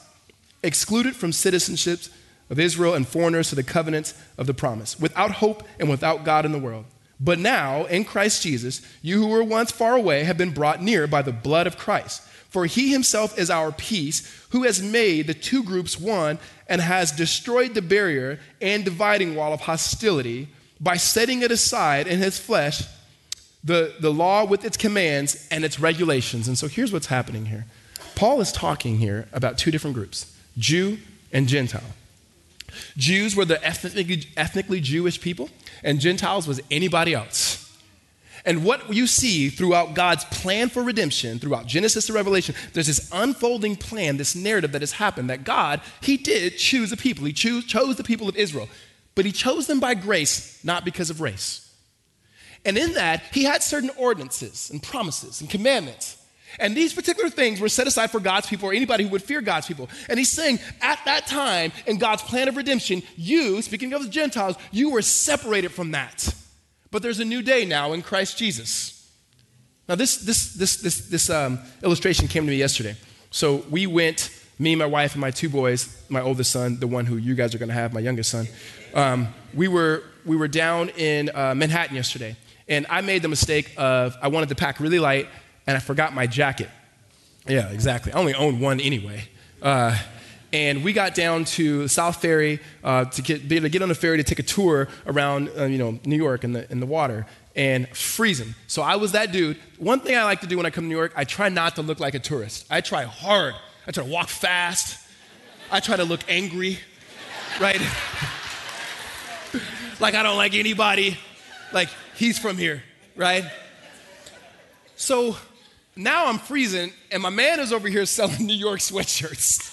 excluded 0.63 1.17
from 1.17 1.33
citizenships 1.33 2.11
of 2.49 2.59
Israel 2.59 2.95
and 2.95 3.07
foreigners 3.07 3.49
to 3.51 3.55
the 3.55 3.63
covenants 3.63 4.15
of 4.39 4.47
the 4.47 4.55
promise, 4.55 4.99
without 4.99 5.33
hope 5.33 5.63
and 5.79 5.91
without 5.91 6.25
God 6.25 6.45
in 6.45 6.53
the 6.53 6.59
world. 6.59 6.85
But 7.21 7.39
now, 7.39 7.85
in 7.85 8.05
Christ 8.05 8.43
Jesus, 8.43 8.81
you 9.03 9.19
who 9.19 9.29
were 9.29 9.45
once 9.45 9.71
far 9.71 9.95
away 9.95 10.25
have 10.25 10.39
been 10.39 10.55
brought 10.55 10.83
near 10.83 11.07
by 11.07 11.21
the 11.21 11.33
blood 11.33 11.67
of 11.67 11.77
Christ. 11.77 12.23
For 12.51 12.67
he 12.67 12.91
himself 12.91 13.39
is 13.39 13.49
our 13.49 13.73
peace, 13.73 14.29
who 14.51 14.65
has 14.65 14.83
made 14.83 15.27
the 15.27 15.35
two 15.35 15.63
groups 15.63 15.99
one 15.99 16.39
and 16.69 16.81
has 16.81 17.13
destroyed 17.13 17.75
the 17.75 17.83
barrier 17.83 18.41
and 18.61 18.85
dividing 18.85 19.37
wall 19.37 19.53
of 19.53 19.61
hostility 19.61 20.49
by 20.81 20.97
setting 20.97 21.43
it 21.43 21.51
aside 21.53 22.07
in 22.07 22.19
his 22.19 22.39
flesh, 22.39 22.83
the, 23.63 23.95
the 24.01 24.13
law 24.13 24.45
with 24.45 24.65
its 24.65 24.77
commands 24.77 25.47
and 25.51 25.65
its 25.65 25.79
regulations. 25.79 26.49
And 26.49 26.59
so 26.59 26.67
here's 26.67 26.93
what's 26.93 27.07
happening 27.07 27.47
here 27.47 27.67
Paul 28.17 28.41
is 28.41 28.53
talking 28.53 28.99
here 28.99 29.29
about 29.33 29.57
two 29.57 29.71
different 29.71 29.95
groups 29.95 30.37
Jew 30.59 30.99
and 31.33 31.47
Gentile. 31.47 31.95
Jews 32.97 33.35
were 33.35 33.45
the 33.45 33.65
ethnically, 33.65 34.27
ethnically 34.37 34.81
Jewish 34.81 35.21
people, 35.21 35.51
and 35.83 36.01
Gentiles 36.01 36.47
was 36.47 36.61
anybody 36.71 37.15
else. 37.15 37.70
And 38.45 38.65
what 38.65 38.93
you 38.93 39.07
see 39.07 39.51
throughout 39.51 39.95
God's 39.95 40.25
plan 40.25 40.69
for 40.69 40.83
redemption, 40.83 41.39
throughout 41.39 41.67
Genesis 41.67 42.07
to 42.07 42.13
Revelation, 42.13 42.55
there's 42.73 42.87
this 42.87 43.11
unfolding 43.13 43.77
plan, 43.77 44.17
this 44.17 44.35
narrative 44.35 44.73
that 44.73 44.83
has 44.83 44.93
happened 44.93 45.31
that 45.31 45.45
God, 45.45 45.81
He 46.01 46.17
did 46.17 46.57
choose 46.57 46.91
a 46.93 46.97
people. 46.97 47.25
He 47.27 47.33
chose, 47.33 47.65
chose 47.65 47.97
the 47.97 48.05
people 48.05 48.29
of 48.29 48.37
Israel, 48.37 48.69
but 49.15 49.25
He 49.25 49.33
chose 49.33 49.67
them 49.67 49.81
by 49.81 49.95
grace, 49.95 50.63
not 50.65 50.85
because 50.85 51.11
of 51.11 51.21
race. 51.21 51.67
And 52.65 52.79
in 52.79 52.95
that, 52.95 53.23
He 53.33 53.45
had 53.45 53.63
certain 53.63 53.91
ordinances 53.97 54.71
and 54.71 54.83
promises 54.83 55.41
and 55.41 55.51
commandments. 55.51 56.17
And 56.59 56.77
these 56.77 56.93
particular 56.93 57.31
things 57.31 57.61
were 57.61 57.69
set 57.69 57.87
aside 57.87 58.11
for 58.11 58.19
God's 58.19 58.49
people 58.49 58.69
or 58.69 58.73
anybody 58.73 59.05
who 59.05 59.11
would 59.11 59.23
fear 59.23 59.41
God's 59.41 59.67
people. 59.69 59.89
And 60.09 60.19
he's 60.19 60.31
saying, 60.31 60.59
at 60.81 60.99
that 61.05 61.29
time, 61.29 61.71
in 61.87 61.99
God's 61.99 62.23
plan 62.23 62.49
of 62.49 62.57
redemption, 62.57 63.03
you, 63.17 63.63
speaking 63.63 63.93
of 63.93 64.03
the 64.03 64.09
Gentiles, 64.09 64.57
you 64.73 64.91
were 64.91 65.03
separated 65.03 65.71
from 65.71 65.93
that. 65.93 66.35
But 66.91 67.03
there's 67.03 67.21
a 67.21 67.25
new 67.25 67.43
day 67.43 67.65
now 67.65 67.93
in 67.93 68.03
Christ 68.03 68.37
Jesus. 68.37 68.97
Now, 69.89 69.95
this, 69.95 70.19
this, 70.19 70.55
this, 70.55 70.77
this, 70.77 71.09
this 71.09 71.31
um, 71.31 71.59
illustration 71.83 72.29
came 72.29 72.45
to 72.45 72.51
me 72.51 72.57
yesterday. 72.57 72.97
So 73.31 73.65
we 73.71 73.87
went, 73.87 74.31
me, 74.59 74.77
my 74.77 74.87
wife, 74.87 75.15
and 75.15 75.21
my 75.21 75.31
two 75.31 75.49
boys, 75.49 76.03
my 76.09 76.21
oldest 76.21 76.51
son, 76.51 76.79
the 76.79 76.87
one 76.87 77.07
who 77.07 77.17
you 77.17 77.35
guys 77.35 77.55
are 77.55 77.59
going 77.59 77.69
to 77.69 77.75
have, 77.75 77.93
my 77.93 78.01
youngest 78.01 78.31
son. 78.31 78.47
Um, 78.95 79.29
we, 79.55 79.69
were, 79.69 80.05
we 80.25 80.37
were 80.37 80.49
down 80.49 80.91
in 80.91 81.31
uh, 81.35 81.55
Manhattan 81.55 81.97
yesterday. 81.97 82.37
And 82.69 82.87
I 82.89 83.01
made 83.01 83.23
the 83.23 83.29
mistake 83.29 83.73
of, 83.77 84.17
I 84.23 84.29
wanted 84.29 84.49
to 84.51 84.55
pack 84.55 84.79
really 84.79 85.01
light, 85.01 85.29
and 85.67 85.77
I 85.77 85.81
forgot 85.81 86.15
my 86.15 86.27
jacket. 86.27 86.71
Yeah, 87.49 87.69
exactly. 87.71 88.13
I 88.13 88.19
only 88.19 88.35
own 88.35 88.61
one 88.61 88.81
anyway. 88.81 89.29
Uh, 89.61 89.97
and 90.53 90.85
we 90.85 90.93
got 90.93 91.15
down 91.15 91.45
to 91.45 91.89
South 91.89 92.21
Ferry 92.21 92.61
uh, 92.83 93.05
to 93.07 93.23
get, 93.23 93.49
be 93.49 93.57
able 93.57 93.65
to 93.65 93.69
get 93.69 93.83
on 93.83 93.89
the 93.89 93.95
ferry 93.95 94.17
to 94.17 94.25
take 94.25 94.39
a 94.39 94.45
tour 94.45 94.89
around, 95.07 95.51
uh, 95.57 95.65
you 95.65 95.79
know, 95.79 95.99
New 96.05 96.17
York 96.17 96.45
in 96.45 96.53
the, 96.53 96.71
in 96.71 96.81
the 96.81 96.87
water 96.87 97.27
and 97.57 97.89
freezing. 97.97 98.55
So 98.67 98.83
I 98.83 98.97
was 98.97 99.13
that 99.13 99.33
dude. 99.33 99.57
One 99.79 100.01
thing 100.01 100.17
I 100.17 100.25
like 100.25 100.41
to 100.41 100.47
do 100.47 100.57
when 100.57 100.67
I 100.67 100.71
come 100.71 100.85
to 100.85 100.89
New 100.89 100.97
York, 100.97 101.13
I 101.17 101.25
try 101.25 101.49
not 101.49 101.77
to 101.77 101.83
look 101.83 102.01
like 102.01 102.15
a 102.15 102.19
tourist. 102.19 102.67
I 102.71 102.81
try 102.81 103.05
hard. 103.05 103.55
I 103.87 103.91
try 103.91 104.05
to 104.05 104.11
walk 104.11 104.29
fast. 104.29 104.99
I 105.71 105.81
try 105.81 105.97
to 105.97 106.05
look 106.05 106.21
angry, 106.29 106.79
right? 107.61 107.81
like 110.01 110.15
I 110.15 110.23
don't 110.23 110.37
like 110.37 110.55
anybody. 110.55 111.17
Like 111.73 111.89
he's 112.15 112.39
from 112.39 112.57
here, 112.57 112.83
right? 113.17 113.45
So 114.97 115.37
now 115.97 116.27
I'm 116.27 116.39
freezing, 116.39 116.93
and 117.11 117.23
my 117.23 117.31
man 117.31 117.61
is 117.61 117.73
over 117.73 117.89
here 117.89 118.07
selling 118.07 118.47
New 118.47 118.55
York 118.55 118.81
sweatshirts. 118.81 119.70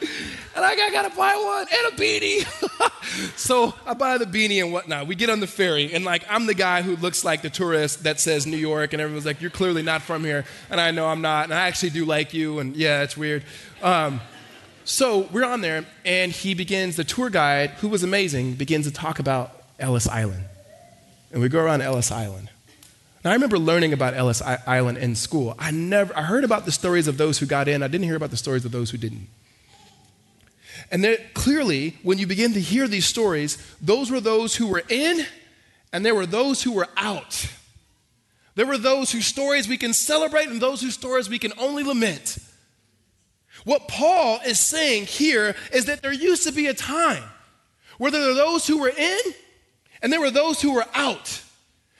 And 0.56 0.64
I 0.64 0.76
gotta 0.76 1.10
buy 1.16 1.34
one 1.34 1.66
and 1.68 1.92
a 1.92 1.96
beanie. 2.00 2.46
so 3.36 3.74
I 3.84 3.94
buy 3.94 4.18
the 4.18 4.24
beanie 4.24 4.62
and 4.62 4.72
whatnot. 4.72 5.08
We 5.08 5.16
get 5.16 5.28
on 5.28 5.40
the 5.40 5.48
ferry, 5.48 5.92
and 5.92 6.04
like 6.04 6.24
I'm 6.30 6.46
the 6.46 6.54
guy 6.54 6.82
who 6.82 6.94
looks 6.94 7.24
like 7.24 7.42
the 7.42 7.50
tourist 7.50 8.04
that 8.04 8.20
says 8.20 8.46
New 8.46 8.56
York, 8.56 8.92
and 8.92 9.02
everyone's 9.02 9.26
like, 9.26 9.40
"You're 9.40 9.50
clearly 9.50 9.82
not 9.82 10.02
from 10.02 10.22
here," 10.22 10.44
and 10.70 10.80
I 10.80 10.92
know 10.92 11.08
I'm 11.08 11.22
not, 11.22 11.46
and 11.46 11.54
I 11.54 11.66
actually 11.66 11.90
do 11.90 12.04
like 12.04 12.32
you, 12.32 12.60
and 12.60 12.76
yeah, 12.76 13.02
it's 13.02 13.16
weird. 13.16 13.42
Um, 13.82 14.20
so 14.84 15.28
we're 15.32 15.44
on 15.44 15.60
there, 15.60 15.86
and 16.04 16.30
he 16.30 16.54
begins. 16.54 16.94
The 16.94 17.04
tour 17.04 17.30
guide, 17.30 17.70
who 17.80 17.88
was 17.88 18.04
amazing, 18.04 18.54
begins 18.54 18.86
to 18.86 18.92
talk 18.92 19.18
about 19.18 19.60
Ellis 19.80 20.06
Island, 20.06 20.44
and 21.32 21.42
we 21.42 21.48
go 21.48 21.64
around 21.64 21.80
Ellis 21.80 22.12
Island. 22.12 22.48
Now, 23.24 23.30
I 23.30 23.34
remember 23.34 23.58
learning 23.58 23.92
about 23.92 24.14
Ellis 24.14 24.40
Island 24.40 24.98
in 24.98 25.16
school. 25.16 25.56
I 25.58 25.72
never, 25.72 26.16
I 26.16 26.22
heard 26.22 26.44
about 26.44 26.64
the 26.64 26.72
stories 26.72 27.08
of 27.08 27.16
those 27.16 27.38
who 27.38 27.46
got 27.46 27.66
in. 27.66 27.82
I 27.82 27.88
didn't 27.88 28.04
hear 28.04 28.16
about 28.16 28.30
the 28.30 28.36
stories 28.36 28.64
of 28.64 28.70
those 28.70 28.90
who 28.90 28.98
didn't. 28.98 29.28
And 30.94 31.02
there, 31.02 31.18
clearly, 31.34 31.96
when 32.04 32.18
you 32.18 32.28
begin 32.28 32.52
to 32.52 32.60
hear 32.60 32.86
these 32.86 33.04
stories, 33.04 33.58
those 33.80 34.12
were 34.12 34.20
those 34.20 34.54
who 34.54 34.68
were 34.68 34.84
in, 34.88 35.26
and 35.92 36.06
there 36.06 36.14
were 36.14 36.24
those 36.24 36.62
who 36.62 36.70
were 36.70 36.86
out. 36.96 37.48
There 38.54 38.64
were 38.64 38.78
those 38.78 39.10
whose 39.10 39.26
stories 39.26 39.66
we 39.66 39.76
can 39.76 39.92
celebrate, 39.92 40.46
and 40.46 40.60
those 40.60 40.80
whose 40.80 40.94
stories 40.94 41.28
we 41.28 41.40
can 41.40 41.52
only 41.58 41.82
lament. 41.82 42.38
What 43.64 43.88
Paul 43.88 44.38
is 44.46 44.60
saying 44.60 45.06
here 45.06 45.56
is 45.72 45.86
that 45.86 46.00
there 46.00 46.12
used 46.12 46.44
to 46.44 46.52
be 46.52 46.68
a 46.68 46.74
time 46.74 47.24
where 47.98 48.12
there 48.12 48.28
were 48.28 48.34
those 48.34 48.64
who 48.64 48.78
were 48.78 48.92
in, 48.96 49.20
and 50.00 50.12
there 50.12 50.20
were 50.20 50.30
those 50.30 50.62
who 50.62 50.74
were 50.74 50.86
out. 50.94 51.42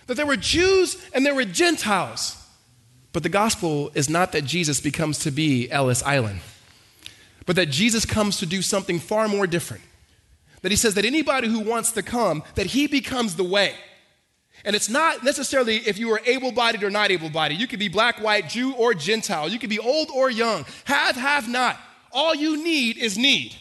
that 0.06 0.14
there 0.14 0.26
were 0.26 0.36
Jews 0.36 0.96
and 1.12 1.26
there 1.26 1.34
were 1.34 1.44
Gentiles. 1.44 2.36
But 3.12 3.24
the 3.24 3.28
gospel 3.28 3.90
is 3.94 4.08
not 4.08 4.30
that 4.32 4.44
Jesus 4.44 4.80
becomes 4.80 5.18
to 5.20 5.32
be 5.32 5.68
Ellis 5.70 6.02
Island, 6.02 6.40
but 7.46 7.56
that 7.56 7.66
Jesus 7.66 8.04
comes 8.04 8.38
to 8.38 8.46
do 8.46 8.62
something 8.62 8.98
far 8.98 9.28
more 9.28 9.46
different. 9.46 9.82
That 10.62 10.72
he 10.72 10.76
says 10.76 10.94
that 10.94 11.04
anybody 11.04 11.48
who 11.48 11.60
wants 11.60 11.92
to 11.92 12.02
come, 12.02 12.42
that 12.54 12.66
he 12.66 12.86
becomes 12.86 13.36
the 13.36 13.44
way. 13.44 13.74
And 14.64 14.74
it's 14.74 14.88
not 14.88 15.22
necessarily 15.22 15.76
if 15.76 15.98
you 15.98 16.10
are 16.12 16.20
able 16.24 16.52
bodied 16.52 16.82
or 16.82 16.90
not 16.90 17.10
able 17.10 17.28
bodied. 17.28 17.60
You 17.60 17.66
could 17.66 17.78
be 17.78 17.88
black, 17.88 18.22
white, 18.22 18.48
Jew, 18.48 18.72
or 18.74 18.94
Gentile. 18.94 19.48
You 19.48 19.58
could 19.58 19.68
be 19.68 19.78
old 19.78 20.08
or 20.14 20.30
young, 20.30 20.64
have, 20.84 21.16
have 21.16 21.48
not. 21.48 21.78
All 22.12 22.34
you 22.34 22.62
need 22.62 22.96
is 22.96 23.18
need. 23.18 23.54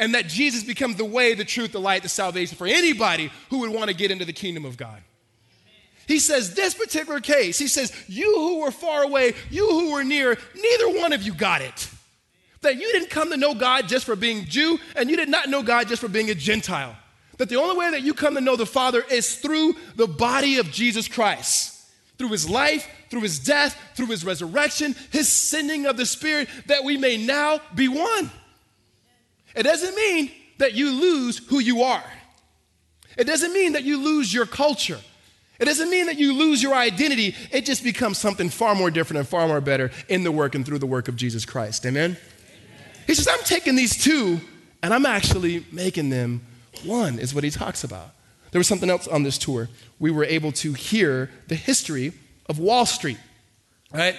And 0.00 0.14
that 0.14 0.26
Jesus 0.26 0.64
becomes 0.64 0.96
the 0.96 1.04
way, 1.04 1.34
the 1.34 1.44
truth, 1.44 1.72
the 1.72 1.80
light, 1.80 2.02
the 2.02 2.08
salvation 2.08 2.56
for 2.56 2.66
anybody 2.66 3.30
who 3.50 3.58
would 3.58 3.70
want 3.70 3.88
to 3.90 3.94
get 3.94 4.10
into 4.10 4.24
the 4.24 4.32
kingdom 4.32 4.64
of 4.64 4.76
God. 4.76 5.02
He 6.08 6.18
says, 6.18 6.54
this 6.54 6.74
particular 6.74 7.20
case, 7.20 7.58
he 7.58 7.68
says, 7.68 7.92
you 8.08 8.34
who 8.34 8.60
were 8.60 8.72
far 8.72 9.04
away, 9.04 9.34
you 9.50 9.68
who 9.68 9.92
were 9.92 10.02
near, 10.02 10.36
neither 10.56 10.98
one 10.98 11.12
of 11.12 11.22
you 11.22 11.32
got 11.34 11.60
it. 11.60 11.88
That 12.62 12.76
you 12.76 12.92
didn't 12.92 13.10
come 13.10 13.30
to 13.30 13.36
know 13.36 13.54
God 13.54 13.88
just 13.88 14.04
for 14.04 14.16
being 14.16 14.44
Jew, 14.44 14.78
and 14.94 15.08
you 15.08 15.16
did 15.16 15.28
not 15.28 15.48
know 15.48 15.62
God 15.62 15.88
just 15.88 16.00
for 16.00 16.08
being 16.08 16.30
a 16.30 16.34
Gentile. 16.34 16.94
That 17.38 17.48
the 17.48 17.56
only 17.56 17.76
way 17.76 17.90
that 17.90 18.02
you 18.02 18.12
come 18.12 18.34
to 18.34 18.40
know 18.40 18.56
the 18.56 18.66
Father 18.66 19.02
is 19.10 19.36
through 19.36 19.74
the 19.96 20.06
body 20.06 20.58
of 20.58 20.70
Jesus 20.70 21.08
Christ. 21.08 21.76
Through 22.18 22.28
his 22.28 22.50
life, 22.50 22.86
through 23.08 23.22
his 23.22 23.38
death, 23.38 23.80
through 23.94 24.08
his 24.08 24.26
resurrection, 24.26 24.94
his 25.10 25.26
sending 25.26 25.86
of 25.86 25.96
the 25.96 26.04
Spirit, 26.04 26.50
that 26.66 26.84
we 26.84 26.98
may 26.98 27.16
now 27.16 27.60
be 27.74 27.88
one. 27.88 28.30
It 29.56 29.62
doesn't 29.62 29.94
mean 29.94 30.30
that 30.58 30.74
you 30.74 30.90
lose 31.00 31.38
who 31.38 31.60
you 31.60 31.82
are. 31.82 32.04
It 33.16 33.24
doesn't 33.24 33.54
mean 33.54 33.72
that 33.72 33.84
you 33.84 34.02
lose 34.02 34.32
your 34.32 34.46
culture. 34.46 35.00
It 35.58 35.64
doesn't 35.64 35.90
mean 35.90 36.06
that 36.06 36.18
you 36.18 36.32
lose 36.34 36.62
your 36.62 36.74
identity. 36.74 37.34
It 37.50 37.66
just 37.66 37.82
becomes 37.82 38.18
something 38.18 38.48
far 38.48 38.74
more 38.74 38.90
different 38.90 39.18
and 39.18 39.28
far 39.28 39.48
more 39.48 39.60
better 39.60 39.90
in 40.08 40.24
the 40.24 40.32
work 40.32 40.54
and 40.54 40.64
through 40.64 40.78
the 40.78 40.86
work 40.86 41.08
of 41.08 41.16
Jesus 41.16 41.44
Christ. 41.44 41.84
Amen? 41.84 42.16
He 43.10 43.16
says, 43.16 43.26
I'm 43.26 43.42
taking 43.44 43.74
these 43.74 44.00
two 44.00 44.40
and 44.84 44.94
I'm 44.94 45.04
actually 45.04 45.66
making 45.72 46.10
them 46.10 46.42
one, 46.84 47.18
is 47.18 47.34
what 47.34 47.42
he 47.42 47.50
talks 47.50 47.82
about. 47.82 48.10
There 48.52 48.60
was 48.60 48.68
something 48.68 48.88
else 48.88 49.08
on 49.08 49.24
this 49.24 49.36
tour. 49.36 49.68
We 49.98 50.12
were 50.12 50.22
able 50.22 50.52
to 50.52 50.74
hear 50.74 51.28
the 51.48 51.56
history 51.56 52.12
of 52.48 52.60
Wall 52.60 52.86
Street, 52.86 53.18
right? 53.92 54.14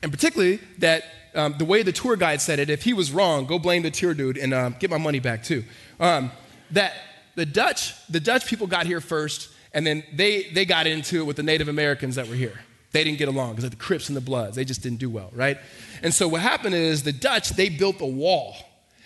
And 0.00 0.12
particularly 0.12 0.60
that 0.78 1.02
um, 1.34 1.56
the 1.58 1.64
way 1.64 1.82
the 1.82 1.90
tour 1.90 2.14
guide 2.14 2.40
said 2.40 2.60
it, 2.60 2.70
if 2.70 2.84
he 2.84 2.92
was 2.92 3.10
wrong, 3.10 3.46
go 3.46 3.58
blame 3.58 3.82
the 3.82 3.90
tour 3.90 4.14
dude 4.14 4.38
and 4.38 4.54
um, 4.54 4.76
get 4.78 4.90
my 4.90 4.98
money 4.98 5.18
back 5.18 5.42
too. 5.42 5.64
Um, 5.98 6.30
that 6.70 6.92
the 7.34 7.46
Dutch, 7.46 7.94
the 8.06 8.20
Dutch 8.20 8.46
people 8.46 8.68
got 8.68 8.86
here 8.86 9.00
first, 9.00 9.50
and 9.74 9.84
then 9.84 10.04
they, 10.14 10.44
they 10.50 10.64
got 10.64 10.86
into 10.86 11.18
it 11.18 11.26
with 11.26 11.34
the 11.34 11.42
Native 11.42 11.66
Americans 11.66 12.14
that 12.14 12.28
were 12.28 12.36
here. 12.36 12.60
They 12.96 13.04
didn't 13.04 13.18
get 13.18 13.28
along 13.28 13.50
because 13.50 13.64
of 13.64 13.72
the 13.72 13.76
Crips 13.76 14.08
and 14.08 14.16
the 14.16 14.22
Bloods. 14.22 14.56
They 14.56 14.64
just 14.64 14.82
didn't 14.82 15.00
do 15.00 15.10
well, 15.10 15.28
right? 15.34 15.58
And 16.02 16.14
so 16.14 16.26
what 16.26 16.40
happened 16.40 16.74
is 16.74 17.02
the 17.02 17.12
Dutch, 17.12 17.50
they 17.50 17.68
built 17.68 18.00
a 18.00 18.06
wall 18.06 18.56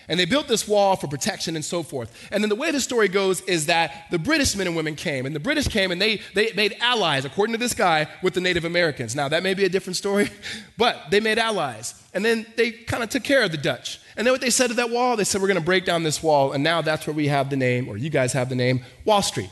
and 0.08 0.18
they 0.18 0.26
built 0.26 0.46
this 0.46 0.68
wall 0.68 0.94
for 0.94 1.08
protection 1.08 1.56
and 1.56 1.64
so 1.64 1.82
forth. 1.82 2.28
And 2.30 2.40
then 2.40 2.50
the 2.50 2.54
way 2.54 2.70
the 2.70 2.78
story 2.78 3.08
goes 3.08 3.40
is 3.42 3.66
that 3.66 4.06
the 4.12 4.18
British 4.20 4.54
men 4.54 4.68
and 4.68 4.76
women 4.76 4.94
came, 4.94 5.26
and 5.26 5.34
the 5.34 5.40
British 5.40 5.66
came 5.66 5.90
and 5.90 6.00
they, 6.00 6.20
they 6.34 6.52
made 6.52 6.76
allies, 6.78 7.24
according 7.24 7.52
to 7.54 7.58
this 7.58 7.74
guy, 7.74 8.06
with 8.22 8.34
the 8.34 8.40
Native 8.40 8.64
Americans. 8.64 9.16
Now, 9.16 9.26
that 9.26 9.42
may 9.42 9.54
be 9.54 9.64
a 9.64 9.68
different 9.68 9.96
story, 9.96 10.30
but 10.78 11.10
they 11.10 11.18
made 11.18 11.40
allies. 11.40 12.00
And 12.14 12.24
then 12.24 12.46
they 12.56 12.70
kind 12.70 13.02
of 13.02 13.08
took 13.08 13.24
care 13.24 13.42
of 13.42 13.50
the 13.50 13.58
Dutch. 13.58 13.98
And 14.16 14.24
then 14.24 14.32
what 14.32 14.40
they 14.40 14.50
said 14.50 14.68
to 14.68 14.74
that 14.74 14.90
wall, 14.90 15.16
they 15.16 15.24
said, 15.24 15.40
We're 15.40 15.48
going 15.48 15.58
to 15.58 15.64
break 15.64 15.84
down 15.84 16.04
this 16.04 16.22
wall, 16.22 16.52
and 16.52 16.62
now 16.62 16.80
that's 16.80 17.08
where 17.08 17.14
we 17.14 17.26
have 17.26 17.50
the 17.50 17.56
name, 17.56 17.88
or 17.88 17.96
you 17.96 18.08
guys 18.08 18.32
have 18.34 18.50
the 18.50 18.54
name, 18.54 18.84
Wall 19.04 19.22
Street. 19.22 19.50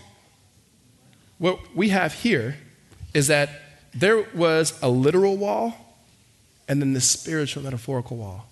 What 1.38 1.59
we 1.74 1.88
have 1.88 2.12
here 2.12 2.57
is 3.14 3.27
that 3.27 3.51
there 4.01 4.27
was 4.35 4.79
a 4.83 4.89
literal 4.89 5.37
wall 5.37 5.75
and 6.69 6.81
then 6.81 6.93
the 6.93 7.01
spiritual 7.01 7.63
metaphorical 7.63 8.17
wall 8.17 8.47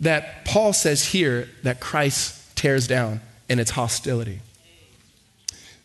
that 0.00 0.44
Paul 0.44 0.72
says 0.72 1.06
here 1.06 1.48
that 1.62 1.80
Christ 1.80 2.56
tears 2.56 2.86
down 2.86 3.20
in 3.48 3.58
its 3.58 3.72
hostility. 3.72 4.40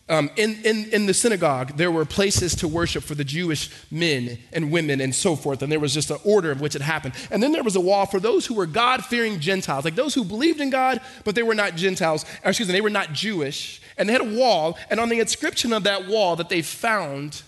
Um, 0.06 0.30
in, 0.36 0.58
in, 0.64 0.84
in 0.92 1.06
the 1.06 1.14
synagogue, 1.14 1.78
there 1.78 1.90
were 1.90 2.04
places 2.04 2.54
to 2.56 2.68
worship 2.68 3.02
for 3.02 3.14
the 3.14 3.24
Jewish 3.24 3.70
men 3.90 4.38
and 4.52 4.70
women 4.70 5.00
and 5.00 5.14
so 5.14 5.34
forth, 5.34 5.62
and 5.62 5.72
there 5.72 5.80
was 5.80 5.94
just 5.94 6.10
an 6.10 6.18
order 6.24 6.50
of 6.50 6.60
which 6.60 6.76
it 6.76 6.82
happened. 6.82 7.14
And 7.30 7.42
then 7.42 7.52
there 7.52 7.62
was 7.62 7.74
a 7.74 7.80
wall 7.80 8.04
for 8.04 8.20
those 8.20 8.44
who 8.44 8.54
were 8.54 8.66
God 8.66 9.02
fearing 9.02 9.40
Gentiles, 9.40 9.86
like 9.86 9.94
those 9.94 10.14
who 10.14 10.22
believed 10.22 10.60
in 10.60 10.68
God, 10.68 11.00
but 11.24 11.34
they 11.34 11.42
were 11.42 11.54
not 11.54 11.76
Gentiles, 11.76 12.26
excuse 12.44 12.68
me, 12.68 12.74
they 12.74 12.82
were 12.82 12.90
not 12.90 13.14
Jewish. 13.14 13.80
And 13.96 14.06
they 14.06 14.12
had 14.12 14.20
a 14.20 14.38
wall, 14.38 14.76
and 14.90 15.00
on 15.00 15.08
the 15.08 15.20
inscription 15.20 15.72
of 15.72 15.84
that 15.84 16.06
wall 16.06 16.36
that 16.36 16.50
they 16.50 16.60
found 16.60 17.42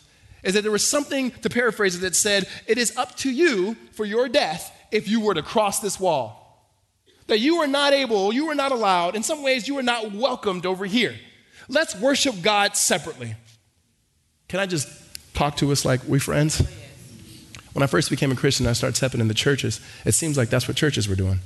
is 0.47 0.55
that 0.55 0.63
there 0.63 0.73
was 0.73 0.87
something, 0.87 1.31
to 1.31 1.51
paraphrase 1.51 1.97
it, 1.97 2.01
that 2.01 2.17
said, 2.17 2.49
It 2.67 2.79
is 2.79 2.97
up 2.97 3.17
to 3.17 3.31
you 3.31 3.77
for 3.93 4.05
your 4.05 4.29
death 4.29 4.73
if 4.91 5.09
you 5.09 5.21
were 5.21 5.35
to 5.35 5.43
cross 5.43 5.81
this 5.81 6.01
wall 6.01 6.47
that 7.27 7.41
you 7.41 7.57
are 7.57 7.67
not 7.67 7.93
able, 7.93 8.33
you 8.33 8.49
are 8.51 8.55
not 8.55 8.73
allowed, 8.73 9.17
in 9.17 9.23
some 9.23 9.43
ways, 9.43 9.67
you 9.67 9.77
are 9.79 9.83
not 9.83 10.13
welcomed 10.13 10.65
over 10.65 10.85
here. 10.85 11.15
Let's 11.69 11.97
worship 11.97 12.37
God 12.43 12.77
separately. 12.77 13.35
Can 14.49 14.61
I 14.61 14.67
just 14.67 14.89
talk 15.35 15.57
to 15.57 15.73
us 15.73 15.85
like 15.85 16.01
we 16.07 16.19
friends? 16.19 16.63
Oh, 16.63 16.67
when 17.73 17.83
I 17.83 17.87
first 17.89 18.11
became 18.11 18.31
a 18.31 18.37
Christian, 18.37 18.67
I 18.67 18.73
started 18.73 18.97
stepping 18.97 19.21
in 19.21 19.29
the 19.29 19.35
churches. 19.35 19.81
It 20.05 20.13
seems 20.13 20.37
like 20.37 20.49
that's 20.49 20.69
what 20.69 20.77
churches 20.77 21.09
were 21.09 21.17
doing. 21.17 21.41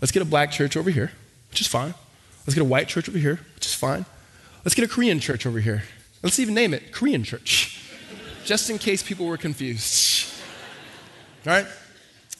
Let's 0.00 0.10
get 0.10 0.22
a 0.22 0.26
black 0.26 0.50
church 0.50 0.76
over 0.76 0.90
here, 0.90 1.12
which 1.50 1.60
is 1.60 1.66
fine. 1.66 1.94
Let's 2.46 2.54
get 2.54 2.62
a 2.62 2.64
white 2.64 2.88
church 2.88 3.08
over 3.08 3.18
here, 3.18 3.38
which 3.54 3.66
is 3.66 3.74
fine. 3.74 4.04
Let's 4.64 4.74
get 4.74 4.84
a 4.84 4.88
Korean 4.88 5.20
church 5.20 5.46
over 5.46 5.60
here. 5.60 5.84
Let's 6.22 6.40
even 6.40 6.54
name 6.54 6.72
it 6.72 6.92
Korean 6.92 7.24
church, 7.24 7.71
just 8.44 8.70
in 8.70 8.78
case 8.78 9.02
people 9.02 9.26
were 9.26 9.36
confused. 9.36 10.28
All 11.46 11.52
right? 11.52 11.66